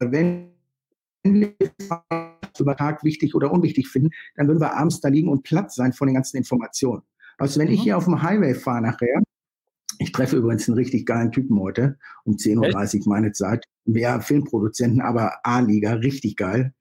wenn 0.00 0.50
wir 1.24 1.54
über 2.58 2.76
Tag 2.76 3.04
wichtig 3.04 3.34
oder 3.34 3.52
unwichtig 3.52 3.88
finden, 3.88 4.10
dann 4.36 4.48
würden 4.48 4.60
wir 4.60 4.76
abends 4.76 5.00
da 5.00 5.08
liegen 5.08 5.28
und 5.28 5.42
platt 5.42 5.72
sein 5.72 5.92
von 5.92 6.08
den 6.08 6.14
ganzen 6.14 6.36
Informationen. 6.36 7.02
Also 7.38 7.60
wenn 7.60 7.68
mhm. 7.68 7.74
ich 7.74 7.82
hier 7.82 7.96
auf 7.96 8.04
dem 8.04 8.22
Highway 8.22 8.54
fahre 8.54 8.82
nachher, 8.82 9.22
ich 9.98 10.12
treffe 10.12 10.36
übrigens 10.36 10.66
einen 10.66 10.78
richtig 10.78 11.04
geilen 11.04 11.30
Typen 11.30 11.60
heute 11.60 11.98
um 12.24 12.36
10.30 12.36 13.00
Uhr 13.00 13.08
meine 13.08 13.32
Zeit. 13.32 13.66
Mehr 13.84 14.20
Filmproduzenten, 14.22 15.02
aber 15.02 15.44
A-Liga, 15.44 15.92
richtig 15.94 16.36
geil. 16.36 16.72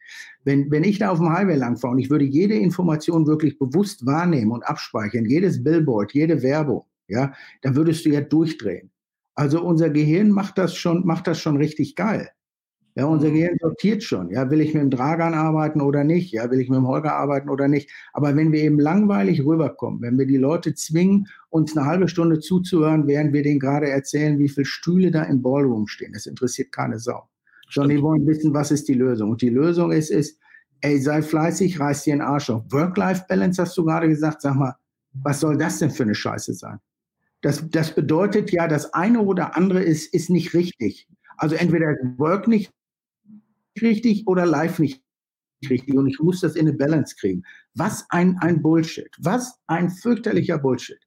Wenn, 0.45 0.71
wenn 0.71 0.85
ich 0.85 0.99
da 0.99 1.09
auf 1.09 1.17
dem 1.17 1.29
Highway 1.29 1.55
langfahre 1.55 1.93
und 1.93 1.99
ich 1.99 2.09
würde 2.09 2.23
jede 2.23 2.55
Information 2.55 3.27
wirklich 3.27 3.59
bewusst 3.59 4.05
wahrnehmen 4.05 4.51
und 4.51 4.63
abspeichern, 4.63 5.25
jedes 5.25 5.63
Billboard, 5.63 6.13
jede 6.13 6.41
Werbung, 6.43 6.85
ja, 7.07 7.33
dann 7.61 7.75
würdest 7.75 8.05
du 8.05 8.09
ja 8.09 8.21
durchdrehen. 8.21 8.89
Also 9.35 9.63
unser 9.63 9.89
Gehirn 9.89 10.31
macht 10.31 10.57
das 10.57 10.75
schon, 10.75 11.05
macht 11.05 11.27
das 11.27 11.41
schon 11.41 11.57
richtig 11.57 11.95
geil. 11.95 12.29
Ja, 12.99 13.05
unser 13.05 13.29
mhm. 13.29 13.35
Gehirn 13.35 13.57
sortiert 13.61 14.03
schon. 14.03 14.29
Ja, 14.29 14.51
will 14.51 14.59
ich 14.59 14.73
mit 14.73 14.83
dem 14.83 14.89
Dragan 14.89 15.33
arbeiten 15.33 15.79
oder 15.79 16.03
nicht? 16.03 16.33
Ja, 16.33 16.51
will 16.51 16.59
ich 16.59 16.67
mit 16.67 16.75
dem 16.75 16.87
Holger 16.87 17.13
arbeiten 17.13 17.49
oder 17.49 17.69
nicht? 17.69 17.89
Aber 18.11 18.35
wenn 18.35 18.51
wir 18.51 18.61
eben 18.61 18.77
langweilig 18.77 19.45
rüberkommen, 19.45 20.01
wenn 20.01 20.19
wir 20.19 20.25
die 20.25 20.35
Leute 20.35 20.73
zwingen, 20.73 21.29
uns 21.49 21.77
eine 21.77 21.85
halbe 21.85 22.09
Stunde 22.09 22.41
zuzuhören, 22.41 23.07
während 23.07 23.31
wir 23.31 23.41
denen 23.41 23.61
gerade 23.61 23.89
erzählen, 23.89 24.37
wie 24.37 24.49
viele 24.49 24.65
Stühle 24.65 25.11
da 25.11 25.23
im 25.23 25.41
Ballroom 25.41 25.87
stehen, 25.87 26.11
das 26.11 26.25
interessiert 26.25 26.73
keine 26.73 26.99
Sau. 26.99 27.29
Sondern 27.69 27.95
die 27.95 28.03
wollen 28.03 28.27
wissen, 28.27 28.53
was 28.53 28.69
ist 28.69 28.89
die 28.89 28.95
Lösung? 28.95 29.31
Und 29.31 29.41
die 29.41 29.49
Lösung 29.49 29.93
ist, 29.93 30.11
ist, 30.11 30.37
ey, 30.81 30.99
sei 30.99 31.21
fleißig, 31.21 31.79
reiß 31.79 32.03
dir 32.03 32.15
den 32.15 32.21
Arsch 32.21 32.49
auf. 32.49 32.63
Work-Life-Balance 32.69 33.61
hast 33.61 33.77
du 33.77 33.85
gerade 33.85 34.09
gesagt. 34.09 34.41
Sag 34.41 34.55
mal, 34.55 34.75
was 35.13 35.39
soll 35.39 35.57
das 35.57 35.79
denn 35.79 35.91
für 35.91 36.03
eine 36.03 36.15
Scheiße 36.15 36.53
sein? 36.53 36.79
Das, 37.39 37.63
das 37.69 37.95
bedeutet 37.95 38.51
ja, 38.51 38.67
das 38.67 38.93
eine 38.93 39.21
oder 39.21 39.55
andere 39.55 39.81
ist, 39.81 40.13
ist 40.13 40.29
nicht 40.29 40.53
richtig. 40.53 41.07
Also 41.37 41.55
entweder 41.55 41.95
Work 42.17 42.49
nicht 42.49 42.73
richtig 43.81 44.27
oder 44.27 44.45
live 44.45 44.79
nicht 44.79 45.03
richtig 45.69 45.95
und 45.95 46.07
ich 46.07 46.19
muss 46.19 46.41
das 46.41 46.55
in 46.55 46.67
eine 46.67 46.77
Balance 46.77 47.15
kriegen. 47.15 47.43
Was 47.75 48.05
ein, 48.09 48.37
ein 48.39 48.61
Bullshit. 48.61 49.09
Was 49.19 49.59
ein 49.67 49.89
fürchterlicher 49.89 50.57
Bullshit. 50.57 50.99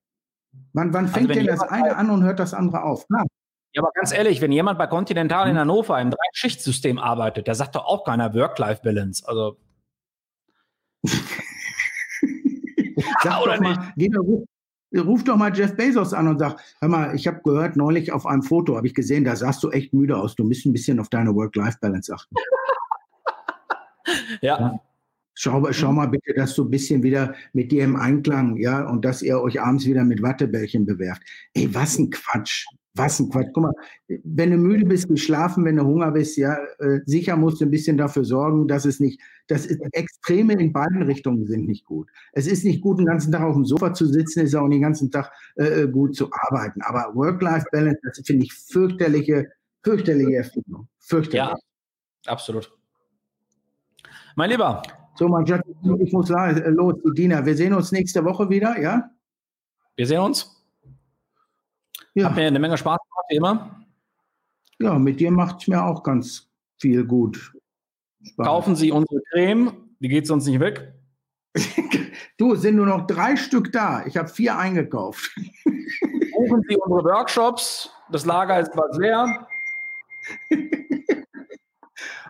Wann, 0.75 0.93
wann 0.93 1.05
also 1.07 1.15
fängt 1.15 1.31
also 1.31 1.41
denn 1.41 1.47
das 1.47 1.63
eine 1.63 1.97
an 1.97 2.11
und 2.11 2.23
hört 2.23 2.39
das 2.39 2.53
andere 2.53 2.83
auf? 2.83 3.07
Klar. 3.07 3.25
Ja, 3.75 3.83
aber 3.83 3.91
ganz 3.95 4.13
ehrlich, 4.13 4.43
wenn 4.43 4.53
jemand 4.53 4.79
bei 4.79 4.87
Continental 4.87 5.49
in 5.49 5.55
hm. 5.55 5.61
Hannover 5.61 5.99
im 6.01 6.11
Drei-Schicht-System 6.11 6.99
arbeitet, 6.99 7.47
der 7.47 7.55
sagt 7.55 7.75
doch 7.75 7.87
auch 7.87 8.05
keiner 8.05 8.35
Work-Life-Balance. 8.35 9.27
Also. 9.27 9.57
Sag 13.23 13.43
oder 13.43 13.57
doch 13.57 13.63
mal, 13.63 13.93
geh, 13.97 14.11
ruf, 14.15 14.45
ruf 14.95 15.25
doch 15.25 15.37
mal 15.37 15.57
Jeff 15.57 15.75
Bezos 15.75 16.13
an 16.13 16.29
und 16.29 16.39
sag, 16.39 16.59
hör 16.81 16.89
mal, 16.89 17.15
ich 17.15 17.27
habe 17.27 17.41
gehört, 17.43 17.77
neulich 17.77 18.13
auf 18.13 18.27
einem 18.27 18.43
Foto 18.43 18.77
habe 18.77 18.87
ich 18.87 18.95
gesehen, 18.95 19.25
da 19.25 19.35
sahst 19.35 19.63
du 19.63 19.71
echt 19.71 19.95
müde 19.95 20.19
aus. 20.19 20.37
Du 20.37 20.45
musst 20.45 20.67
ein 20.67 20.73
bisschen 20.73 21.01
auf 21.01 21.09
deine 21.09 21.35
Work-Life-Balance 21.35 22.15
achten. 22.15 22.37
Ja. 24.41 24.81
Schau, 25.35 25.73
schau 25.73 25.93
mal 25.93 26.09
bitte, 26.09 26.35
dass 26.35 26.55
du 26.55 26.65
ein 26.65 26.71
bisschen 26.71 27.03
wieder 27.03 27.35
mit 27.55 27.73
dir 27.73 27.85
im 27.85 27.97
Einklang, 27.97 28.57
ja, 28.59 28.87
und 28.87 29.05
dass 29.05 29.23
ihr 29.23 29.41
euch 29.41 29.61
abends 29.61 29.87
wieder 29.87 30.05
mit 30.05 30.23
Wattebällchen 30.23 30.85
bewerft. 30.85 31.23
Ey, 31.55 31.75
was 31.75 31.99
ein 31.99 32.11
Quatsch. 32.11 32.67
Was 32.95 33.19
ein 33.19 33.31
Quatsch. 33.31 33.49
Guck 33.55 33.63
mal, 33.63 33.73
wenn 34.25 34.51
du 34.51 34.59
müde 34.59 34.85
bist, 34.85 35.09
geschlafen, 35.09 35.65
wenn 35.65 35.77
du 35.77 35.85
Hunger 35.85 36.11
bist, 36.11 36.37
ja, 36.37 36.59
äh, 36.79 37.01
sicher 37.07 37.37
musst 37.37 37.63
du 37.63 37.65
ein 37.65 37.71
bisschen 37.71 37.97
dafür 37.97 38.25
sorgen, 38.25 38.69
dass 38.69 38.85
es 38.85 39.01
nicht, 39.01 39.19
dass 39.47 39.67
Extreme 39.67 40.53
in 40.53 40.75
beiden 40.75 41.03
Richtungen 41.03 41.47
sind 41.47 41.67
nicht 41.67 41.87
gut. 41.87 42.11
Es 42.33 42.47
ist 42.47 42.65
nicht 42.65 42.83
gut, 42.83 42.99
den 42.99 43.07
ganzen 43.07 43.33
Tag 43.33 43.41
auf 43.43 43.55
dem 43.55 43.65
Sofa 43.65 43.95
zu 43.95 44.05
sitzen, 44.07 44.41
es 44.41 44.51
ist 44.51 44.55
auch 44.55 44.69
den 44.69 44.83
ganzen 44.83 45.11
Tag 45.11 45.33
äh, 45.57 45.83
äh, 45.85 45.89
gut 45.89 46.15
zu 46.15 46.31
arbeiten. 46.31 46.83
Aber 46.83 47.15
Work-Life-Balance, 47.15 48.01
das 48.03 48.21
finde 48.27 48.45
ich 48.45 48.53
fürchterliche, 48.53 49.51
fürchterliche 49.83 50.37
Erfindung. 50.37 50.89
Fürchterlich. 50.99 51.39
Ja, 51.39 51.57
absolut. 52.27 52.71
Mein 54.37 54.51
Lieber. 54.51 54.83
So, 55.15 55.29
mein 55.29 55.47
Schatz, 55.47 55.67
ich 56.01 56.13
muss 56.13 56.29
los, 56.31 56.95
Dina. 57.15 57.45
Wir 57.45 57.57
sehen 57.57 57.75
uns 57.75 57.93
nächste 57.93 58.25
Woche 58.25 58.49
wieder, 58.49 58.81
ja? 58.81 59.11
Wir 59.97 60.07
sehen 60.07 60.21
uns. 60.21 60.65
Ja. 62.15 62.27
Hat 62.27 62.37
mir 62.37 62.47
eine 62.47 62.59
Menge 62.59 62.77
Spaß 62.77 62.99
gemacht, 62.99 63.27
wie 63.29 63.37
immer. 63.37 63.85
Ja, 64.79 64.99
mit 64.99 65.21
dir 65.21 65.31
macht 65.31 65.63
es 65.63 65.69
mir 65.69 65.85
auch 65.85 66.03
ganz 66.03 66.49
viel 66.81 67.05
gut. 67.05 67.53
Spaß. 68.23 68.47
Kaufen 68.47 68.77
Sie 68.77 68.91
unsere 68.91 69.21
Creme, 69.31 69.73
die 70.01 70.09
geht 70.09 70.27
sonst 70.27 70.47
nicht 70.47 70.61
weg. 70.61 70.95
du, 72.39 72.55
sind 72.55 72.77
nur 72.77 72.87
noch 72.87 73.07
drei 73.07 73.37
Stück 73.37 73.71
da. 73.73 74.05
Ich 74.07 74.17
habe 74.17 74.29
vier 74.29 74.57
eingekauft. 74.57 75.31
Buchen 76.33 76.63
Sie 76.69 76.77
unsere 76.77 77.05
Workshops. 77.05 77.91
Das 78.11 78.25
Lager 78.25 78.61
ist 78.61 78.73
bald 78.73 78.97
leer. 78.97 79.47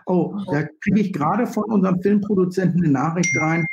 oh, 0.05 0.35
da 0.51 0.63
kriege 0.81 1.01
ich 1.01 1.13
gerade 1.13 1.47
von 1.47 1.65
unserem 1.65 2.01
Filmproduzenten 2.01 2.83
eine 2.83 2.93
Nachricht 2.93 3.35
rein. 3.39 3.65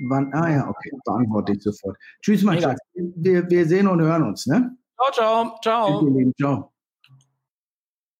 Wann, 0.00 0.32
ah 0.32 0.50
ja, 0.50 0.68
okay, 0.68 0.90
beantworte 1.04 1.52
ich 1.52 1.62
sofort. 1.62 1.96
Tschüss, 2.20 2.42
mein 2.42 2.60
Schatz. 2.60 2.78
Wir, 2.94 3.48
wir 3.48 3.66
sehen 3.66 3.86
und 3.86 4.00
hören 4.00 4.24
uns, 4.24 4.46
ne? 4.46 4.76
Ciao, 4.96 5.12
ciao. 5.12 5.58
Ciao. 5.62 6.32
Ciao. 6.36 6.71